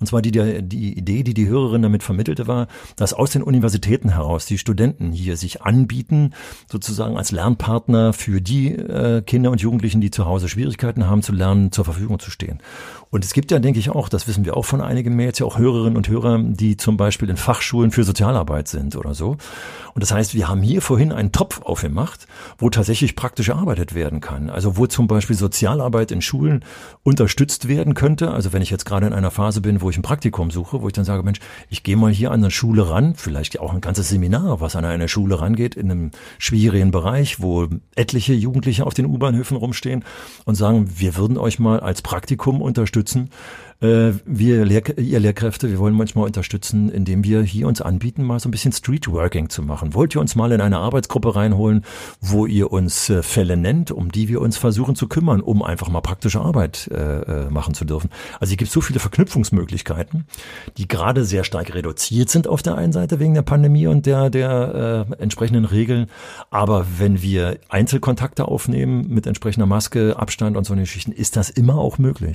Und 0.00 0.06
zwar 0.06 0.22
die, 0.22 0.30
die 0.30 0.96
Idee, 0.96 1.24
die 1.24 1.34
die 1.34 1.48
Hörerin 1.48 1.82
damit 1.82 2.02
vermittelte, 2.02 2.46
war, 2.46 2.68
dass 2.96 3.12
aus 3.12 3.32
den 3.32 3.42
Universitäten 3.42 4.08
heraus 4.08 4.46
die 4.46 4.56
Studenten 4.56 5.12
hier 5.12 5.36
sich 5.36 5.60
anbieten, 5.60 6.32
sozusagen 6.72 7.18
als 7.18 7.32
Lernpartner 7.32 8.14
für 8.14 8.40
die 8.40 8.72
äh, 8.72 9.20
Kinder 9.20 9.50
und 9.50 9.60
Jugendlichen, 9.60 10.00
die 10.00 10.10
zu 10.10 10.24
Hause 10.24 10.48
Schwierigkeiten 10.48 11.06
haben 11.06 11.22
zu 11.22 11.32
lernen, 11.32 11.70
zur 11.70 11.84
Verfügung 11.84 12.18
zu 12.18 12.30
stehen 12.30 12.45
stehen. 12.46 12.60
Und 13.10 13.24
es 13.24 13.32
gibt 13.32 13.50
ja, 13.50 13.58
denke 13.60 13.78
ich 13.78 13.90
auch, 13.90 14.08
das 14.08 14.26
wissen 14.26 14.44
wir 14.44 14.56
auch 14.56 14.64
von 14.64 14.80
einigen 14.80 15.14
Mails, 15.14 15.38
ja 15.38 15.46
auch 15.46 15.58
Hörerinnen 15.58 15.96
und 15.96 16.08
Hörer, 16.08 16.38
die 16.38 16.76
zum 16.76 16.96
Beispiel 16.96 17.30
in 17.30 17.36
Fachschulen 17.36 17.92
für 17.92 18.04
Sozialarbeit 18.04 18.68
sind 18.68 18.96
oder 18.96 19.14
so. 19.14 19.36
Und 19.94 20.02
das 20.02 20.12
heißt, 20.12 20.34
wir 20.34 20.48
haben 20.48 20.60
hier 20.60 20.82
vorhin 20.82 21.12
einen 21.12 21.32
Topf 21.32 21.62
aufgemacht, 21.62 22.26
wo 22.58 22.68
tatsächlich 22.68 23.16
praktisch 23.16 23.46
gearbeitet 23.46 23.94
werden 23.94 24.20
kann. 24.20 24.50
Also 24.50 24.76
wo 24.76 24.86
zum 24.86 25.06
Beispiel 25.06 25.36
Sozialarbeit 25.36 26.10
in 26.10 26.20
Schulen 26.20 26.64
unterstützt 27.04 27.68
werden 27.68 27.94
könnte. 27.94 28.32
Also 28.32 28.52
wenn 28.52 28.60
ich 28.60 28.70
jetzt 28.70 28.84
gerade 28.84 29.06
in 29.06 29.14
einer 29.14 29.30
Phase 29.30 29.60
bin, 29.60 29.80
wo 29.80 29.88
ich 29.88 29.96
ein 29.96 30.02
Praktikum 30.02 30.50
suche, 30.50 30.82
wo 30.82 30.88
ich 30.88 30.92
dann 30.92 31.04
sage, 31.04 31.22
Mensch, 31.22 31.38
ich 31.70 31.84
gehe 31.84 31.96
mal 31.96 32.12
hier 32.12 32.32
an 32.32 32.40
eine 32.40 32.50
Schule 32.50 32.90
ran, 32.90 33.14
vielleicht 33.14 33.60
auch 33.60 33.72
ein 33.72 33.80
ganzes 33.80 34.08
Seminar, 34.08 34.60
was 34.60 34.76
an 34.76 34.84
eine 34.84 35.08
Schule 35.08 35.40
rangeht, 35.40 35.76
in 35.76 35.90
einem 35.90 36.10
schwierigen 36.38 36.90
Bereich, 36.90 37.40
wo 37.40 37.68
etliche 37.94 38.34
Jugendliche 38.34 38.84
auf 38.84 38.94
den 38.94 39.06
U-Bahnhöfen 39.06 39.56
rumstehen 39.56 40.04
und 40.44 40.56
sagen, 40.56 40.90
wir 40.98 41.16
würden 41.16 41.38
euch 41.38 41.58
mal 41.58 41.80
als 41.80 42.02
Praktikum 42.02 42.35
Praktikum 42.36 42.62
unterstützen. 42.62 43.30
Äh, 43.80 44.12
wir, 44.24 44.64
Lehr 44.64 44.98
ihr 44.98 45.20
Lehrkräfte, 45.20 45.70
wir 45.70 45.78
wollen 45.78 45.94
manchmal 45.94 46.24
unterstützen, 46.24 46.88
indem 46.88 47.24
wir 47.24 47.42
hier 47.42 47.66
uns 47.66 47.82
anbieten, 47.82 48.24
mal 48.24 48.40
so 48.40 48.48
ein 48.48 48.50
bisschen 48.50 48.72
Streetworking 48.72 49.50
zu 49.50 49.62
machen. 49.62 49.92
Wollt 49.92 50.14
ihr 50.14 50.20
uns 50.20 50.34
mal 50.34 50.50
in 50.52 50.62
eine 50.62 50.78
Arbeitsgruppe 50.78 51.36
reinholen, 51.36 51.84
wo 52.20 52.46
ihr 52.46 52.72
uns 52.72 53.10
äh, 53.10 53.22
Fälle 53.22 53.58
nennt, 53.58 53.90
um 53.90 54.10
die 54.10 54.28
wir 54.28 54.40
uns 54.40 54.56
versuchen 54.56 54.96
zu 54.96 55.08
kümmern, 55.08 55.42
um 55.42 55.62
einfach 55.62 55.90
mal 55.90 56.00
praktische 56.00 56.40
Arbeit 56.40 56.88
äh, 56.90 57.46
äh 57.46 57.50
machen 57.50 57.74
zu 57.74 57.84
dürfen? 57.84 58.08
Also 58.40 58.50
hier 58.50 58.56
gibt 58.56 58.70
so 58.70 58.80
viele 58.80 58.98
Verknüpfungsmöglichkeiten, 58.98 60.24
die 60.78 60.88
gerade 60.88 61.24
sehr 61.24 61.44
stark 61.44 61.74
reduziert 61.74 62.30
sind 62.30 62.48
auf 62.48 62.62
der 62.62 62.76
einen 62.76 62.92
Seite 62.92 63.20
wegen 63.20 63.34
der 63.34 63.42
Pandemie 63.42 63.86
und 63.88 64.06
der, 64.06 64.30
der 64.30 65.06
äh, 65.10 65.22
entsprechenden 65.22 65.66
Regeln. 65.66 66.06
Aber 66.50 66.86
wenn 66.98 67.20
wir 67.20 67.58
Einzelkontakte 67.68 68.48
aufnehmen 68.48 69.06
mit 69.08 69.26
entsprechender 69.26 69.66
Maske, 69.66 70.16
Abstand 70.18 70.56
und 70.56 70.64
so 70.64 70.74
Geschichten, 70.74 71.12
ist 71.12 71.36
das 71.36 71.50
immer 71.50 71.76
auch 71.76 71.98
möglich. 71.98 72.25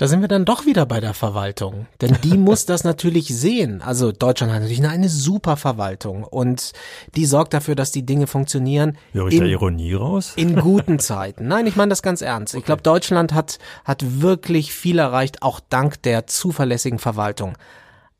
Da 0.00 0.08
sind 0.08 0.22
wir 0.22 0.28
dann 0.28 0.46
doch 0.46 0.64
wieder 0.64 0.86
bei 0.86 0.98
der 0.98 1.12
Verwaltung. 1.12 1.86
Denn 2.00 2.16
die 2.24 2.38
muss 2.38 2.64
das 2.64 2.84
natürlich 2.84 3.28
sehen. 3.28 3.82
Also 3.82 4.12
Deutschland 4.12 4.50
hat 4.50 4.62
natürlich 4.62 4.82
eine 4.82 5.10
super 5.10 5.58
Verwaltung 5.58 6.24
und 6.24 6.72
die 7.16 7.26
sorgt 7.26 7.52
dafür, 7.52 7.74
dass 7.74 7.92
die 7.92 8.06
Dinge 8.06 8.26
funktionieren. 8.26 8.96
Höre 9.12 9.28
ich 9.28 9.34
in, 9.34 9.40
da 9.40 9.46
Ironie 9.46 9.92
raus? 9.92 10.32
In 10.36 10.56
guten 10.56 11.00
Zeiten. 11.00 11.48
Nein, 11.48 11.66
ich 11.66 11.76
meine 11.76 11.90
das 11.90 12.00
ganz 12.00 12.22
ernst. 12.22 12.54
Ich 12.54 12.64
glaube, 12.64 12.80
Deutschland 12.80 13.34
hat, 13.34 13.58
hat 13.84 14.22
wirklich 14.22 14.72
viel 14.72 14.98
erreicht, 14.98 15.42
auch 15.42 15.60
dank 15.68 16.00
der 16.00 16.26
zuverlässigen 16.26 16.98
Verwaltung. 16.98 17.58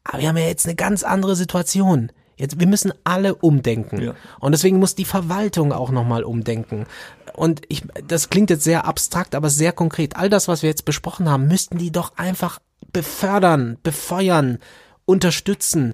Aber 0.04 0.20
wir 0.20 0.28
haben 0.28 0.36
ja 0.36 0.48
jetzt 0.48 0.66
eine 0.66 0.76
ganz 0.76 1.02
andere 1.02 1.34
Situation. 1.34 2.12
Jetzt, 2.40 2.58
wir 2.58 2.66
müssen 2.66 2.94
alle 3.04 3.34
umdenken. 3.34 4.00
Ja. 4.00 4.14
Und 4.38 4.52
deswegen 4.52 4.78
muss 4.78 4.94
die 4.94 5.04
Verwaltung 5.04 5.74
auch 5.74 5.90
nochmal 5.90 6.24
umdenken. 6.24 6.86
Und 7.34 7.60
ich, 7.68 7.82
das 8.08 8.30
klingt 8.30 8.48
jetzt 8.48 8.64
sehr 8.64 8.86
abstrakt, 8.86 9.34
aber 9.34 9.50
sehr 9.50 9.72
konkret. 9.72 10.16
All 10.16 10.30
das, 10.30 10.48
was 10.48 10.62
wir 10.62 10.70
jetzt 10.70 10.86
besprochen 10.86 11.28
haben, 11.28 11.48
müssten 11.48 11.76
die 11.76 11.92
doch 11.92 12.16
einfach 12.16 12.58
befördern, 12.94 13.76
befeuern, 13.82 14.58
unterstützen. 15.04 15.92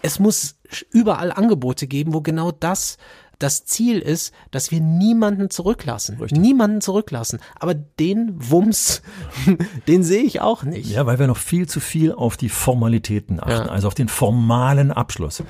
Es 0.00 0.18
muss 0.18 0.56
überall 0.90 1.32
Angebote 1.32 1.86
geben, 1.86 2.14
wo 2.14 2.22
genau 2.22 2.50
das 2.50 2.96
das 3.38 3.64
Ziel 3.64 3.98
ist, 3.98 4.32
dass 4.50 4.70
wir 4.70 4.80
niemanden 4.80 5.50
zurücklassen. 5.50 6.18
Richtig. 6.18 6.38
Niemanden 6.38 6.80
zurücklassen. 6.80 7.38
Aber 7.58 7.74
den 7.74 8.34
Wumms, 8.36 9.02
den 9.88 10.02
sehe 10.02 10.22
ich 10.22 10.40
auch 10.40 10.64
nicht. 10.64 10.90
Ja, 10.90 11.06
weil 11.06 11.18
wir 11.18 11.26
noch 11.26 11.36
viel 11.36 11.68
zu 11.68 11.80
viel 11.80 12.12
auf 12.12 12.36
die 12.36 12.48
Formalitäten 12.48 13.40
achten, 13.40 13.66
ja. 13.66 13.72
also 13.72 13.88
auf 13.88 13.94
den 13.94 14.08
formalen 14.08 14.90
Abschluss. 14.90 15.42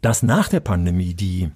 Dass 0.00 0.22
nach 0.22 0.48
der 0.48 0.60
Pandemie 0.60 1.14
die 1.14 1.50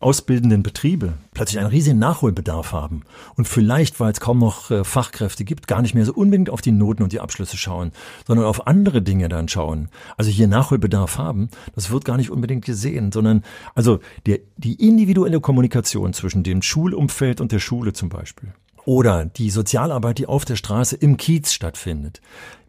ausbildenden 0.00 0.62
Betriebe 0.62 1.14
plötzlich 1.32 1.58
einen 1.58 1.68
riesigen 1.68 1.98
Nachholbedarf 1.98 2.72
haben 2.72 3.02
und 3.36 3.48
vielleicht, 3.48 4.00
weil 4.00 4.12
es 4.12 4.20
kaum 4.20 4.38
noch 4.38 4.70
äh, 4.70 4.84
Fachkräfte 4.84 5.44
gibt, 5.44 5.66
gar 5.66 5.82
nicht 5.82 5.94
mehr 5.94 6.04
so 6.04 6.12
unbedingt 6.12 6.50
auf 6.50 6.60
die 6.60 6.72
Noten 6.72 7.02
und 7.02 7.12
die 7.12 7.20
Abschlüsse 7.20 7.56
schauen, 7.56 7.92
sondern 8.26 8.46
auf 8.46 8.66
andere 8.66 9.02
Dinge 9.02 9.28
dann 9.28 9.48
schauen. 9.48 9.88
Also 10.16 10.30
hier 10.30 10.48
Nachholbedarf 10.48 11.18
haben, 11.18 11.48
das 11.74 11.90
wird 11.90 12.04
gar 12.04 12.16
nicht 12.16 12.30
unbedingt 12.30 12.64
gesehen, 12.64 13.12
sondern 13.12 13.42
also 13.74 14.00
der, 14.26 14.40
die 14.56 14.74
individuelle 14.74 15.40
Kommunikation 15.40 16.12
zwischen 16.12 16.42
dem 16.42 16.62
Schulumfeld 16.62 17.40
und 17.40 17.52
der 17.52 17.60
Schule 17.60 17.92
zum 17.92 18.08
Beispiel. 18.08 18.52
Oder 18.84 19.24
die 19.24 19.50
Sozialarbeit, 19.50 20.18
die 20.18 20.26
auf 20.26 20.44
der 20.44 20.56
Straße 20.56 20.94
im 20.96 21.16
Kiez 21.16 21.52
stattfindet 21.52 22.20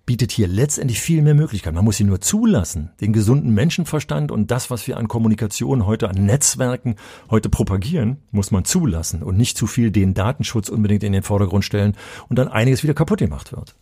bietet 0.08 0.32
hier 0.32 0.48
letztendlich 0.48 1.02
viel 1.02 1.22
mehr 1.22 1.36
Möglichkeiten. 1.36 1.76
Man 1.76 1.86
muss 1.86 1.98
sie 1.98 2.06
nur 2.06 2.22
zulassen. 2.22 2.92
Den 3.02 3.12
gesunden 3.12 3.54
Menschenverstand 3.54 4.32
und 4.32 4.50
das, 4.50 4.72
was 4.72 4.88
wir 4.88 4.98
an 4.98 5.10
Kommunikation 5.10 5.86
heute, 5.86 6.10
an 6.10 6.26
Netzwerken 6.26 6.96
heute 7.30 7.50
propagieren, 7.50 8.18
muss 8.32 8.50
man 8.50 8.66
zulassen 8.66 9.22
und 9.22 9.38
nicht 9.38 9.58
zu 9.58 9.68
viel 9.68 9.92
den 9.92 10.14
Datenschutz 10.14 10.70
unbedingt 10.70 11.04
in 11.04 11.12
den 11.12 11.24
Vordergrund 11.24 11.66
stellen 11.66 11.96
und 12.30 12.40
dann 12.40 12.48
einiges 12.48 12.84
wieder 12.84 12.94
kaputt 12.94 13.20
gemacht 13.20 13.52
wird. 13.52 13.76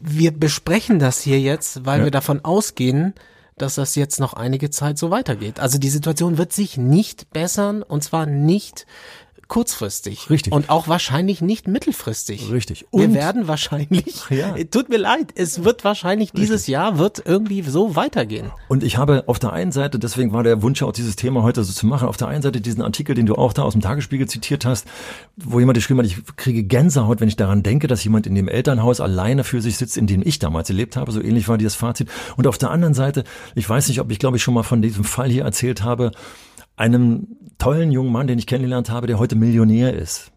Wir 0.00 0.30
besprechen 0.30 1.00
das 1.00 1.20
hier 1.20 1.40
jetzt, 1.40 1.84
weil 1.84 1.98
ja. 1.98 2.04
wir 2.04 2.10
davon 2.12 2.44
ausgehen, 2.44 3.12
dass 3.58 3.74
das 3.74 3.96
jetzt 3.96 4.20
noch 4.20 4.34
einige 4.34 4.70
Zeit 4.70 4.98
so 4.98 5.10
weitergeht. 5.10 5.58
Also 5.58 5.78
die 5.78 5.90
Situation 5.90 6.38
wird 6.38 6.52
sich 6.52 6.76
nicht 6.76 7.30
bessern 7.30 7.82
und 7.82 8.04
zwar 8.04 8.26
nicht 8.26 8.86
kurzfristig. 9.52 10.30
Richtig. 10.30 10.50
Und 10.50 10.70
auch 10.70 10.88
wahrscheinlich 10.88 11.42
nicht 11.42 11.68
mittelfristig. 11.68 12.50
Richtig. 12.50 12.86
Und 12.90 13.02
wir 13.02 13.12
werden 13.12 13.48
wahrscheinlich, 13.48 14.22
ja. 14.30 14.54
tut 14.70 14.88
mir 14.88 14.96
leid, 14.96 15.26
es 15.34 15.62
wird 15.62 15.84
wahrscheinlich 15.84 16.30
Richtig. 16.30 16.40
dieses 16.40 16.66
Jahr 16.68 16.96
wird 16.96 17.22
irgendwie 17.26 17.60
so 17.60 17.94
weitergehen. 17.94 18.50
Und 18.68 18.82
ich 18.82 18.96
habe 18.96 19.24
auf 19.26 19.38
der 19.38 19.52
einen 19.52 19.70
Seite, 19.70 19.98
deswegen 19.98 20.32
war 20.32 20.42
der 20.42 20.62
Wunsch 20.62 20.82
auch 20.82 20.92
dieses 20.92 21.16
Thema 21.16 21.42
heute 21.42 21.64
so 21.64 21.72
zu 21.74 21.84
machen, 21.84 22.08
auf 22.08 22.16
der 22.16 22.28
einen 22.28 22.40
Seite 22.40 22.62
diesen 22.62 22.80
Artikel, 22.80 23.14
den 23.14 23.26
du 23.26 23.34
auch 23.34 23.52
da 23.52 23.60
aus 23.60 23.74
dem 23.74 23.82
Tagesspiegel 23.82 24.26
zitiert 24.26 24.64
hast, 24.64 24.88
wo 25.36 25.60
jemand 25.60 25.76
geschrieben 25.76 25.98
hat, 25.98 26.06
ich 26.06 26.16
kriege 26.36 26.64
Gänsehaut, 26.64 27.20
wenn 27.20 27.28
ich 27.28 27.36
daran 27.36 27.62
denke, 27.62 27.88
dass 27.88 28.02
jemand 28.02 28.26
in 28.26 28.34
dem 28.34 28.48
Elternhaus 28.48 29.02
alleine 29.02 29.44
für 29.44 29.60
sich 29.60 29.76
sitzt, 29.76 29.98
in 29.98 30.06
dem 30.06 30.22
ich 30.26 30.38
damals 30.38 30.68
gelebt 30.68 30.96
habe. 30.96 31.12
So 31.12 31.20
ähnlich 31.20 31.46
war 31.48 31.58
dieses 31.58 31.74
Fazit. 31.74 32.08
Und 32.38 32.46
auf 32.46 32.56
der 32.56 32.70
anderen 32.70 32.94
Seite, 32.94 33.24
ich 33.54 33.68
weiß 33.68 33.88
nicht, 33.88 34.00
ob 34.00 34.10
ich 34.10 34.18
glaube 34.18 34.38
ich 34.38 34.42
schon 34.42 34.54
mal 34.54 34.62
von 34.62 34.80
diesem 34.80 35.04
Fall 35.04 35.28
hier 35.28 35.44
erzählt 35.44 35.82
habe, 35.82 36.12
einem 36.76 37.28
tollen 37.58 37.92
jungen 37.92 38.12
Mann, 38.12 38.26
den 38.26 38.38
ich 38.38 38.46
kennengelernt 38.46 38.90
habe, 38.90 39.06
der 39.06 39.18
heute 39.18 39.36
Millionär 39.36 39.94
ist 39.94 40.32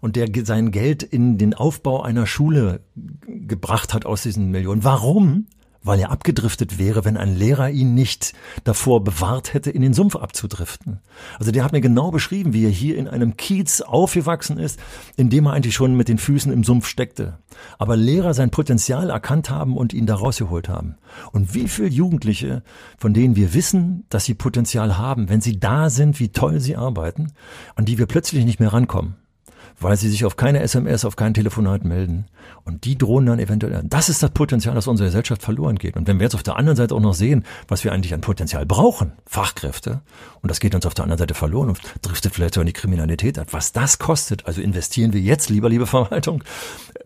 und 0.00 0.16
der 0.16 0.28
sein 0.44 0.70
Geld 0.70 1.02
in 1.02 1.38
den 1.38 1.54
Aufbau 1.54 2.02
einer 2.02 2.26
Schule 2.26 2.80
gebracht 3.26 3.94
hat 3.94 4.06
aus 4.06 4.22
diesen 4.22 4.50
Millionen. 4.50 4.84
Warum? 4.84 5.46
Weil 5.84 6.00
er 6.00 6.10
abgedriftet 6.10 6.78
wäre, 6.78 7.04
wenn 7.04 7.16
ein 7.16 7.36
Lehrer 7.36 7.70
ihn 7.70 7.94
nicht 7.94 8.32
davor 8.64 9.04
bewahrt 9.04 9.54
hätte, 9.54 9.70
in 9.70 9.82
den 9.82 9.92
Sumpf 9.92 10.16
abzudriften. 10.16 11.00
Also 11.38 11.52
der 11.52 11.62
hat 11.62 11.72
mir 11.72 11.82
genau 11.82 12.10
beschrieben, 12.10 12.52
wie 12.54 12.64
er 12.64 12.70
hier 12.70 12.96
in 12.96 13.06
einem 13.06 13.36
Kiez 13.36 13.82
aufgewachsen 13.82 14.58
ist, 14.58 14.80
in 15.16 15.30
dem 15.30 15.46
er 15.46 15.52
eigentlich 15.52 15.74
schon 15.74 15.94
mit 15.94 16.08
den 16.08 16.18
Füßen 16.18 16.50
im 16.52 16.64
Sumpf 16.64 16.86
steckte. 16.86 17.38
Aber 17.78 17.96
Lehrer 17.96 18.34
sein 18.34 18.50
Potenzial 18.50 19.10
erkannt 19.10 19.50
haben 19.50 19.76
und 19.76 19.92
ihn 19.92 20.06
da 20.06 20.16
rausgeholt 20.16 20.68
haben. 20.68 20.96
Und 21.32 21.54
wie 21.54 21.68
viele 21.68 21.88
Jugendliche, 21.88 22.62
von 22.98 23.12
denen 23.12 23.36
wir 23.36 23.54
wissen, 23.54 24.04
dass 24.08 24.24
sie 24.24 24.34
Potenzial 24.34 24.96
haben, 24.96 25.28
wenn 25.28 25.42
sie 25.42 25.60
da 25.60 25.90
sind, 25.90 26.18
wie 26.18 26.30
toll 26.30 26.60
sie 26.60 26.76
arbeiten, 26.76 27.32
an 27.76 27.84
die 27.84 27.98
wir 27.98 28.06
plötzlich 28.06 28.44
nicht 28.44 28.58
mehr 28.58 28.72
rankommen 28.72 29.16
weil 29.80 29.96
sie 29.96 30.08
sich 30.08 30.24
auf 30.24 30.36
keine 30.36 30.60
SMS, 30.60 31.04
auf 31.04 31.16
kein 31.16 31.34
Telefonat 31.34 31.84
melden. 31.84 32.26
Und 32.64 32.84
die 32.84 32.96
drohen 32.96 33.26
dann 33.26 33.38
eventuell. 33.38 33.82
Das 33.84 34.08
ist 34.08 34.22
das 34.22 34.30
Potenzial, 34.30 34.74
das 34.74 34.86
unsere 34.86 35.08
Gesellschaft 35.08 35.42
verloren 35.42 35.76
geht. 35.76 35.96
Und 35.96 36.06
wenn 36.08 36.18
wir 36.18 36.24
jetzt 36.24 36.34
auf 36.34 36.42
der 36.42 36.56
anderen 36.56 36.76
Seite 36.76 36.94
auch 36.94 37.00
noch 37.00 37.14
sehen, 37.14 37.44
was 37.68 37.84
wir 37.84 37.92
eigentlich 37.92 38.14
an 38.14 38.20
Potenzial 38.20 38.64
brauchen, 38.64 39.12
Fachkräfte, 39.26 40.00
und 40.40 40.50
das 40.50 40.60
geht 40.60 40.74
uns 40.74 40.86
auf 40.86 40.94
der 40.94 41.04
anderen 41.04 41.18
Seite 41.18 41.34
verloren 41.34 41.70
und 41.70 41.80
driftet 42.02 42.34
vielleicht 42.34 42.56
auch 42.56 42.62
in 42.62 42.66
die 42.66 42.72
Kriminalität 42.72 43.38
ab, 43.38 43.48
was 43.50 43.72
das 43.72 43.98
kostet, 43.98 44.46
also 44.46 44.60
investieren 44.60 45.12
wir 45.12 45.20
jetzt 45.20 45.50
lieber, 45.50 45.68
liebe 45.68 45.86
Verwaltung, 45.86 46.42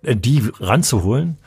die 0.02 0.42
ranzuholen, 0.60 1.38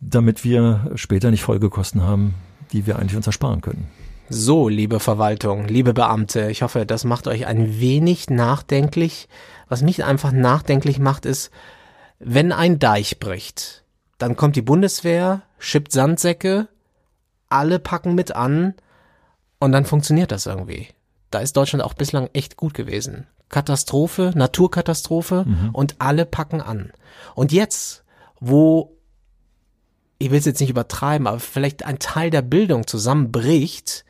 damit 0.00 0.44
wir 0.44 0.90
später 0.94 1.30
nicht 1.30 1.42
Folgekosten 1.42 2.02
haben, 2.02 2.34
die 2.72 2.86
wir 2.86 2.98
eigentlich 2.98 3.16
uns 3.16 3.26
ersparen 3.26 3.60
können. 3.60 3.88
So, 4.28 4.68
liebe 4.68 4.98
Verwaltung, 4.98 5.68
liebe 5.68 5.94
Beamte, 5.94 6.50
ich 6.50 6.62
hoffe, 6.62 6.84
das 6.84 7.04
macht 7.04 7.28
euch 7.28 7.46
ein 7.46 7.78
wenig 7.78 8.28
nachdenklich. 8.28 9.28
Was 9.68 9.82
mich 9.82 10.04
einfach 10.04 10.32
nachdenklich 10.32 10.98
macht, 10.98 11.26
ist, 11.26 11.50
wenn 12.18 12.52
ein 12.52 12.78
Deich 12.78 13.18
bricht, 13.18 13.84
dann 14.18 14.36
kommt 14.36 14.56
die 14.56 14.62
Bundeswehr, 14.62 15.42
schippt 15.58 15.92
Sandsäcke, 15.92 16.68
alle 17.48 17.78
packen 17.78 18.14
mit 18.14 18.32
an 18.32 18.74
und 19.58 19.72
dann 19.72 19.84
funktioniert 19.84 20.32
das 20.32 20.46
irgendwie. 20.46 20.88
Da 21.30 21.40
ist 21.40 21.56
Deutschland 21.56 21.84
auch 21.84 21.94
bislang 21.94 22.30
echt 22.32 22.56
gut 22.56 22.74
gewesen. 22.74 23.26
Katastrophe, 23.48 24.32
Naturkatastrophe 24.34 25.44
mhm. 25.46 25.70
und 25.72 25.96
alle 25.98 26.26
packen 26.26 26.60
an. 26.60 26.92
Und 27.34 27.52
jetzt, 27.52 28.04
wo 28.40 28.96
ich 30.18 30.30
will 30.30 30.38
es 30.38 30.46
jetzt 30.46 30.60
nicht 30.60 30.70
übertreiben, 30.70 31.26
aber 31.26 31.40
vielleicht 31.40 31.84
ein 31.84 31.98
Teil 31.98 32.30
der 32.30 32.42
Bildung 32.42 32.86
zusammenbricht, 32.86 34.04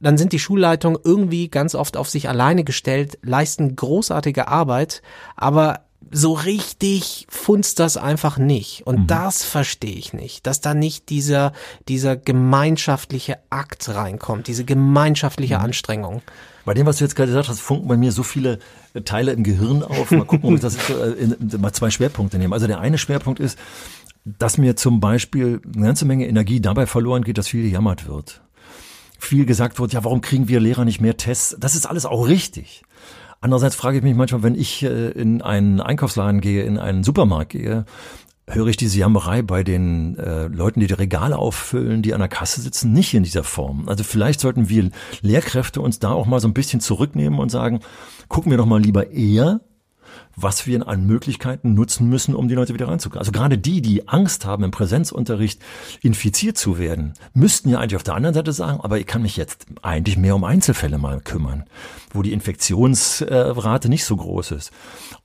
dann 0.00 0.18
sind 0.18 0.32
die 0.32 0.38
Schulleitungen 0.38 0.98
irgendwie 1.04 1.48
ganz 1.48 1.74
oft 1.74 1.96
auf 1.96 2.08
sich 2.08 2.28
alleine 2.28 2.64
gestellt, 2.64 3.18
leisten 3.22 3.76
großartige 3.76 4.48
Arbeit, 4.48 5.02
aber 5.36 5.84
so 6.10 6.32
richtig 6.32 7.26
funzt 7.28 7.78
das 7.78 7.96
einfach 7.96 8.38
nicht. 8.38 8.86
Und 8.86 9.00
mhm. 9.00 9.06
das 9.06 9.44
verstehe 9.44 9.94
ich 9.94 10.12
nicht, 10.12 10.46
dass 10.46 10.60
da 10.60 10.74
nicht 10.74 11.08
dieser, 11.10 11.52
dieser 11.88 12.16
gemeinschaftliche 12.16 13.38
Akt 13.50 13.88
reinkommt, 13.88 14.48
diese 14.48 14.64
gemeinschaftliche 14.64 15.58
mhm. 15.58 15.64
Anstrengung. 15.64 16.22
Bei 16.64 16.74
dem, 16.74 16.86
was 16.86 16.98
du 16.98 17.04
jetzt 17.04 17.14
gerade 17.14 17.30
gesagt 17.30 17.48
hast, 17.48 17.60
funken 17.60 17.88
bei 17.88 17.96
mir 17.96 18.12
so 18.12 18.22
viele 18.22 18.58
äh, 18.94 19.02
Teile 19.02 19.32
im 19.32 19.44
Gehirn 19.44 19.82
auf. 19.82 20.10
Mal 20.10 20.24
gucken, 20.24 20.48
ob 20.48 20.54
ich 20.54 20.60
das 20.60 20.76
äh, 20.90 21.10
in, 21.18 21.32
in, 21.32 21.60
mal 21.60 21.72
zwei 21.72 21.90
Schwerpunkte 21.90 22.38
nehme. 22.38 22.54
Also 22.54 22.66
der 22.66 22.80
eine 22.80 22.98
Schwerpunkt 22.98 23.40
ist, 23.40 23.58
dass 24.24 24.58
mir 24.58 24.76
zum 24.76 25.00
Beispiel 25.00 25.60
eine 25.74 25.86
ganze 25.86 26.04
Menge 26.04 26.26
Energie 26.26 26.60
dabei 26.60 26.86
verloren 26.86 27.22
geht, 27.22 27.38
dass 27.38 27.48
viel 27.48 27.62
gejammert 27.62 28.06
wird. 28.08 28.42
Viel 29.20 29.44
gesagt 29.44 29.78
wird, 29.78 29.92
ja, 29.92 30.02
warum 30.02 30.22
kriegen 30.22 30.48
wir 30.48 30.60
Lehrer 30.60 30.84
nicht 30.84 31.00
mehr 31.00 31.16
Tests? 31.16 31.54
Das 31.60 31.74
ist 31.74 31.86
alles 31.86 32.06
auch 32.06 32.26
richtig. 32.26 32.82
Andererseits 33.42 33.76
frage 33.76 33.98
ich 33.98 34.02
mich 34.02 34.14
manchmal, 34.14 34.42
wenn 34.42 34.54
ich 34.54 34.82
äh, 34.82 35.10
in 35.10 35.42
einen 35.42 35.80
Einkaufsladen 35.80 36.40
gehe, 36.40 36.64
in 36.64 36.78
einen 36.78 37.04
Supermarkt 37.04 37.52
gehe, 37.52 37.84
höre 38.48 38.66
ich 38.68 38.76
diese 38.76 38.98
Jammerei 38.98 39.42
bei 39.42 39.62
den 39.62 40.18
äh, 40.18 40.46
Leuten, 40.46 40.80
die 40.80 40.86
die 40.86 40.94
Regale 40.94 41.38
auffüllen, 41.38 42.02
die 42.02 42.14
an 42.14 42.20
der 42.20 42.28
Kasse 42.28 42.60
sitzen, 42.60 42.92
nicht 42.92 43.14
in 43.14 43.22
dieser 43.22 43.44
Form. 43.44 43.88
Also 43.88 44.04
vielleicht 44.04 44.40
sollten 44.40 44.68
wir 44.68 44.90
Lehrkräfte 45.20 45.80
uns 45.80 45.98
da 45.98 46.10
auch 46.10 46.26
mal 46.26 46.40
so 46.40 46.48
ein 46.48 46.54
bisschen 46.54 46.80
zurücknehmen 46.80 47.38
und 47.38 47.50
sagen, 47.50 47.80
gucken 48.28 48.50
wir 48.50 48.58
doch 48.58 48.66
mal 48.66 48.80
lieber 48.80 49.10
eher 49.10 49.60
was 50.36 50.66
wir 50.66 50.86
an 50.86 51.06
Möglichkeiten 51.06 51.74
nutzen 51.74 52.08
müssen, 52.08 52.34
um 52.34 52.48
die 52.48 52.54
Leute 52.54 52.74
wieder 52.74 52.88
reinzukriegen. 52.88 53.18
Also 53.18 53.32
gerade 53.32 53.58
die, 53.58 53.82
die 53.82 54.08
Angst 54.08 54.44
haben, 54.44 54.64
im 54.64 54.70
Präsenzunterricht 54.70 55.60
infiziert 56.02 56.56
zu 56.56 56.78
werden, 56.78 57.14
müssten 57.34 57.68
ja 57.68 57.78
eigentlich 57.78 57.96
auf 57.96 58.02
der 58.02 58.14
anderen 58.14 58.34
Seite 58.34 58.52
sagen, 58.52 58.80
aber 58.80 58.98
ich 58.98 59.06
kann 59.06 59.22
mich 59.22 59.36
jetzt 59.36 59.66
eigentlich 59.82 60.16
mehr 60.16 60.34
um 60.34 60.44
Einzelfälle 60.44 60.98
mal 60.98 61.20
kümmern, 61.20 61.64
wo 62.12 62.22
die 62.22 62.32
Infektionsrate 62.32 63.88
nicht 63.88 64.04
so 64.04 64.16
groß 64.16 64.52
ist. 64.52 64.70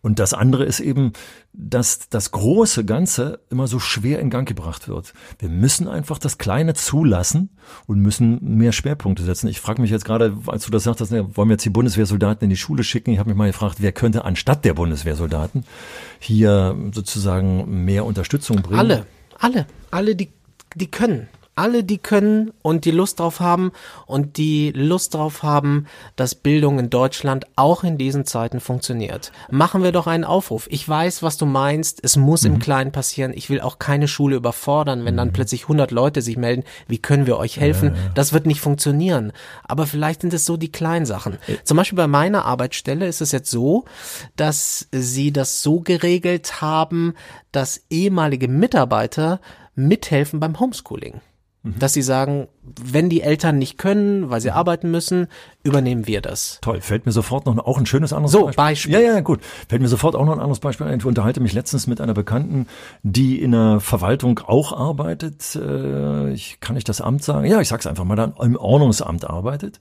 Und 0.02 0.19
das 0.19 0.34
andere 0.34 0.65
ist 0.65 0.80
eben, 0.80 1.13
dass 1.54 2.10
das 2.10 2.32
große 2.32 2.86
Ganze 2.86 3.39
immer 3.50 3.67
so 3.67 3.80
schwer 3.80 4.19
in 4.19 4.30
Gang 4.30 4.48
gebracht 4.48 4.88
wird. 4.88 5.13
Wir 5.39 5.50
müssen 5.50 5.88
einfach 5.88 6.17
das 6.19 6.38
Kleine 6.38 6.74
zulassen 6.74 7.50
und 7.88 8.00
müssen 8.00 8.39
mehr 8.58 8.71
Schwerpunkte 8.71 9.24
setzen. 9.24 9.48
Ich 9.48 9.62
frage 9.62 9.82
mich 9.82 9.91
jetzt 9.91 10.06
gerade, 10.06 10.38
als 10.48 10.65
du 10.65 10.71
das 10.71 10.84
sagtest, 10.84 11.12
wollen 11.12 11.50
wir 11.50 11.54
jetzt 11.54 11.65
die 11.65 11.69
Bundeswehrsoldaten 11.69 12.43
in 12.45 12.50
die 12.50 12.58
Schule 12.58 12.84
schicken? 12.84 13.12
Ich 13.12 13.19
habe 13.19 13.30
mich 13.30 13.38
mal 13.38 13.48
gefragt, 13.48 13.78
wer 13.80 13.91
könnte 13.91 14.26
anstatt 14.26 14.65
der 14.65 14.74
Bundeswehrsoldaten 14.74 15.65
hier 16.19 16.76
sozusagen 16.91 17.86
mehr 17.86 18.06
Unterstützung 18.06 18.62
bringen? 18.62 18.80
Alle, 18.80 19.06
alle, 19.39 19.65
alle, 19.91 20.15
die, 20.15 20.30
die 20.76 20.88
können 20.91 21.28
alle, 21.55 21.83
die 21.83 21.97
können 21.97 22.51
und 22.61 22.85
die 22.85 22.91
Lust 22.91 23.19
drauf 23.19 23.39
haben 23.39 23.71
und 24.05 24.37
die 24.37 24.71
Lust 24.71 25.13
drauf 25.13 25.41
haben, 25.41 25.87
dass 26.15 26.35
Bildung 26.35 26.79
in 26.79 26.89
Deutschland 26.89 27.45
auch 27.55 27.83
in 27.83 27.97
diesen 27.97 28.25
Zeiten 28.25 28.59
funktioniert. 28.59 29.31
Machen 29.49 29.81
wir 29.81 29.91
doch 29.91 30.07
einen 30.07 30.25
Aufruf. 30.25 30.67
Ich 30.69 30.87
weiß, 30.87 31.23
was 31.23 31.37
du 31.37 31.45
meinst. 31.45 31.99
Es 32.03 32.17
muss 32.17 32.43
mhm. 32.43 32.53
im 32.53 32.59
Kleinen 32.59 32.91
passieren. 32.91 33.31
Ich 33.33 33.49
will 33.49 33.61
auch 33.61 33.79
keine 33.79 34.07
Schule 34.07 34.35
überfordern, 34.35 35.05
wenn 35.05 35.13
mhm. 35.13 35.17
dann 35.17 35.33
plötzlich 35.33 35.63
100 35.63 35.91
Leute 35.91 36.21
sich 36.21 36.35
melden. 36.35 36.63
Wie 36.87 36.97
können 36.97 37.25
wir 37.25 37.37
euch 37.37 37.57
helfen? 37.57 37.95
Ja, 37.95 38.01
ja. 38.01 38.11
Das 38.13 38.33
wird 38.33 38.45
nicht 38.45 38.59
funktionieren. 38.59 39.31
Aber 39.63 39.87
vielleicht 39.87 40.21
sind 40.21 40.33
es 40.33 40.45
so 40.45 40.57
die 40.57 40.71
kleinen 40.71 41.05
Sachen. 41.05 41.37
Zum 41.63 41.77
Beispiel 41.77 41.97
bei 41.97 42.07
meiner 42.07 42.45
Arbeitsstelle 42.45 43.07
ist 43.07 43.21
es 43.21 43.31
jetzt 43.31 43.49
so, 43.49 43.85
dass 44.35 44.87
sie 44.91 45.31
das 45.31 45.61
so 45.61 45.79
geregelt 45.79 46.61
haben, 46.61 47.13
dass 47.51 47.83
ehemalige 47.89 48.49
Mitarbeiter 48.49 49.39
mithelfen 49.75 50.39
beim 50.39 50.59
Homeschooling. 50.59 51.21
Mhm. 51.65 51.80
Dass 51.80 51.93
sie 51.93 52.04
sagen, 52.04 52.47
wenn 52.84 53.10
die 53.10 53.21
Eltern 53.21 53.58
nicht 53.58 53.78
können, 53.80 54.30
weil 54.30 54.39
sie 54.39 54.49
mhm. 54.49 54.56
arbeiten 54.56 54.91
müssen, 54.91 55.28
übernehmen 55.63 56.06
wir 56.06 56.21
das. 56.21 56.60
Toll, 56.62 56.80
fällt 56.80 57.08
mir 57.08 57.12
sofort 57.12 57.47
noch 57.47 57.58
auch 57.58 57.80
ein 57.80 57.88
schönes 57.88 58.13
anderes 58.13 58.32
so, 58.32 58.45
Beispiel. 58.45 58.56
Beispiel. 58.56 58.93
Ja, 58.93 58.99
ja, 58.99 59.19
gut. 59.21 59.41
Fällt 59.67 59.82
mir 59.82 59.88
sofort 59.88 60.15
auch 60.15 60.25
noch 60.25 60.34
ein 60.34 60.39
anderes 60.39 60.60
Beispiel 60.60 60.86
ein. 60.86 60.99
Ich 60.99 61.06
unterhalte 61.06 61.39
mich 61.39 61.54
letztens 61.54 61.88
mit 61.88 61.99
einer 62.01 62.13
Bekannten, 62.13 62.67
die 63.01 63.41
in 63.41 63.51
der 63.51 63.80
Verwaltung 63.80 64.39
auch 64.39 64.73
arbeitet. 64.73 65.56
Äh, 65.56 66.32
ich 66.34 66.60
kann 66.60 66.75
nicht 66.75 66.88
das 66.88 67.01
Amt 67.01 67.23
sagen. 67.23 67.47
Ja, 67.47 67.60
ich 67.60 67.67
sag's 67.67 67.88
einfach 67.88 68.04
mal, 68.04 68.15
dann 68.15 68.36
im 68.39 68.56
Ordnungsamt 68.56 69.28
arbeitet 69.28 69.80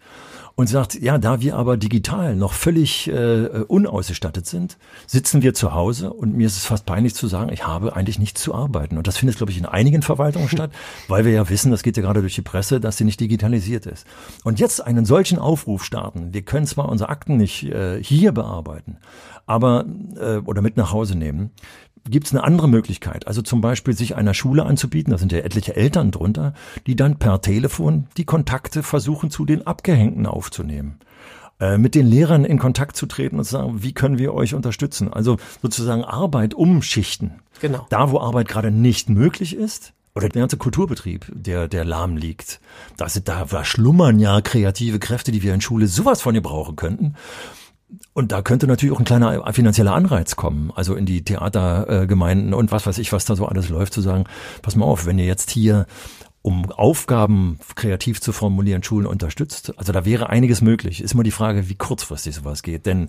und 0.57 0.69
sagt, 0.69 0.95
ja, 0.95 1.19
da 1.19 1.41
wir 1.41 1.57
aber 1.57 1.77
digital 1.77 2.37
noch 2.37 2.53
völlig 2.53 3.09
äh, 3.09 3.47
unausgestattet 3.67 4.47
sind, 4.47 4.79
sitzen 5.07 5.43
wir 5.43 5.53
zu 5.53 5.75
Hause 5.75 6.13
und 6.13 6.37
mir 6.37 6.47
ist 6.47 6.57
es 6.57 6.65
fast 6.65 6.87
peinlich 6.87 7.15
zu 7.15 7.27
sagen, 7.27 7.53
ich 7.53 7.67
habe 7.67 7.97
eigentlich 7.97 8.21
nichts 8.21 8.41
zu 8.43 8.55
arbeiten. 8.55 8.97
Und 8.97 9.07
das 9.07 9.17
findet, 9.17 9.37
glaube 9.37 9.51
ich, 9.51 9.59
in 9.59 9.67
einigen 9.67 10.03
Verwaltungen 10.03 10.49
statt, 10.49 10.71
weil 11.09 11.25
wir 11.25 11.33
ja 11.33 11.49
wissen, 11.49 11.73
das 11.73 11.83
geht 11.83 11.97
ja 11.97 12.03
gerade 12.03 12.21
durch 12.21 12.37
die 12.37 12.43
Presse, 12.43 12.81
dass 12.81 12.97
sie 12.97 13.05
nicht 13.05 13.21
digitalisiert 13.21 13.87
ist. 13.87 14.07
Und 14.45 14.61
jetzt 14.61 14.81
einen 14.81 15.05
solchen 15.05 15.39
Aufruf 15.39 15.85
starten, 15.85 16.33
wir 16.33 16.43
können 16.43 16.67
zwar 16.67 16.89
unsere 16.89 17.11
Akten 17.11 17.37
nicht 17.37 17.65
äh, 17.65 18.03
hier 18.03 18.33
bearbeiten, 18.33 18.99
aber 19.47 19.85
äh, 20.17 20.37
oder 20.37 20.63
mit 20.63 20.77
nach 20.77 20.93
Hause 20.93 21.17
nehmen, 21.19 21.51
gibt 22.09 22.27
es 22.27 22.33
eine 22.33 22.45
andere 22.45 22.69
Möglichkeit. 22.69 23.27
Also 23.27 23.43
zum 23.43 23.61
Beispiel 23.61 23.95
sich 23.95 24.15
einer 24.15 24.35
Schule 24.35 24.67
anzubieten, 24.67 25.11
da 25.11 25.19
sind 25.19 25.33
ja 25.33 25.39
etliche 25.39 25.75
Eltern 25.75 26.11
drunter, 26.11 26.53
die 26.87 26.97
dann 26.97 27.19
per 27.19 27.41
Telefon 27.41 28.07
die 28.17 28.25
Kontakte 28.25 28.83
versuchen 28.83 29.31
zu 29.31 29.45
den 29.45 29.67
Abgehängten 29.67 30.27
aufzunehmen 30.45 30.99
äh, 31.61 31.79
mit 31.79 31.95
den 31.95 32.07
Lehrern 32.07 32.45
in 32.45 32.59
Kontakt 32.59 32.97
zu 32.97 33.07
treten 33.07 33.39
und 33.39 33.45
zu 33.45 33.53
sagen, 33.53 33.83
wie 33.83 33.93
können 33.93 34.19
wir 34.19 34.35
euch 34.35 34.55
unterstützen? 34.55 35.13
Also 35.13 35.39
sozusagen 35.63 36.05
Arbeit 36.05 36.55
umschichten. 36.55 37.41
Genau. 37.61 37.87
Da, 37.89 38.11
wo 38.11 38.21
Arbeit 38.21 38.49
gerade 38.49 38.71
nicht 38.71 39.09
möglich 39.09 39.57
ist, 39.57 39.93
oder 40.17 40.29
der 40.29 40.43
ganze 40.43 40.59
Kulturbetrieb, 40.59 41.27
der, 41.35 41.67
der 41.67 41.85
lahm 41.85 42.17
liegt. 42.17 42.61
Da, 42.97 43.09
sind, 43.09 43.27
da, 43.27 43.47
da 43.47 43.65
schlummern 43.65 44.21
ja 44.21 44.41
kreative 44.41 45.01
Kräfte, 45.01 45.33
die 45.33 45.43
wir 45.43 45.53
in 45.53 45.61
Schule 45.61 45.89
sowas 45.89 46.23
von 46.23 46.35
gebrauchen 46.35 46.77
könnten. 46.77 47.15
Und 48.13 48.31
da 48.31 48.43
könnte 48.43 48.69
natürlich 48.69 48.95
auch 48.95 49.01
ein 49.01 49.05
kleiner 49.05 49.53
finanzieller 49.53 49.93
Anreiz 49.93 50.37
kommen, 50.37 50.71
also 50.75 50.95
in 50.95 51.05
die 51.05 51.25
Theatergemeinden 51.25 52.55
und 52.55 52.71
was 52.71 52.87
weiß 52.87 52.99
ich, 52.99 53.13
was 53.13 53.25
da 53.25 53.35
so 53.35 53.47
alles 53.47 53.69
läuft, 53.71 53.93
zu 53.93 54.03
sagen, 54.03 54.25
pass 54.63 54.77
mal 54.77 54.87
auf, 54.87 55.07
wenn 55.07 55.19
ihr 55.19 55.27
jetzt 55.27 55.51
hier 55.51 55.87
um 56.45 56.71
Aufgaben 56.71 57.59
kreativ 57.75 58.21
zu 58.21 58.33
formulieren, 58.33 58.83
Schulen 58.83 59.07
unterstützt. 59.07 59.73
Also 59.79 59.93
da 59.93 60.05
wäre 60.05 60.29
einiges 60.29 60.61
möglich. 60.61 61.01
Ist 61.01 61.15
immer 61.15 61.23
die 61.23 61.31
Frage, 61.31 61.71
wie 61.71 61.75
kurzfristig 61.75 62.35
sowas 62.35 62.63
geht. 62.63 62.85
Denn 62.85 63.09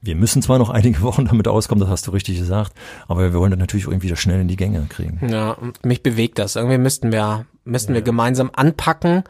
wir 0.00 0.16
müssen 0.16 0.42
zwar 0.42 0.58
noch 0.58 0.68
einige 0.74 1.00
Wochen 1.02 1.26
damit 1.26 1.46
auskommen, 1.46 1.80
das 1.80 1.88
hast 1.88 2.08
du 2.08 2.10
richtig 2.10 2.38
gesagt, 2.38 2.72
aber 3.06 3.20
wir 3.22 3.34
wollen 3.34 3.52
das 3.52 3.60
natürlich 3.60 3.84
irgendwie 3.86 4.08
wieder 4.08 4.16
schnell 4.16 4.40
in 4.40 4.48
die 4.48 4.56
Gänge 4.56 4.84
kriegen. 4.88 5.20
Ja, 5.28 5.56
mich 5.84 6.02
bewegt 6.02 6.40
das. 6.40 6.56
Irgendwie 6.56 6.76
müssten 6.76 7.12
wir, 7.12 7.46
müssten 7.64 7.92
ja. 7.92 7.98
wir 7.98 8.02
gemeinsam 8.02 8.50
anpacken, 8.52 9.22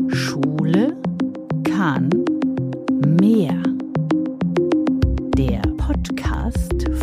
Schule 0.10 0.98
kann 1.64 2.10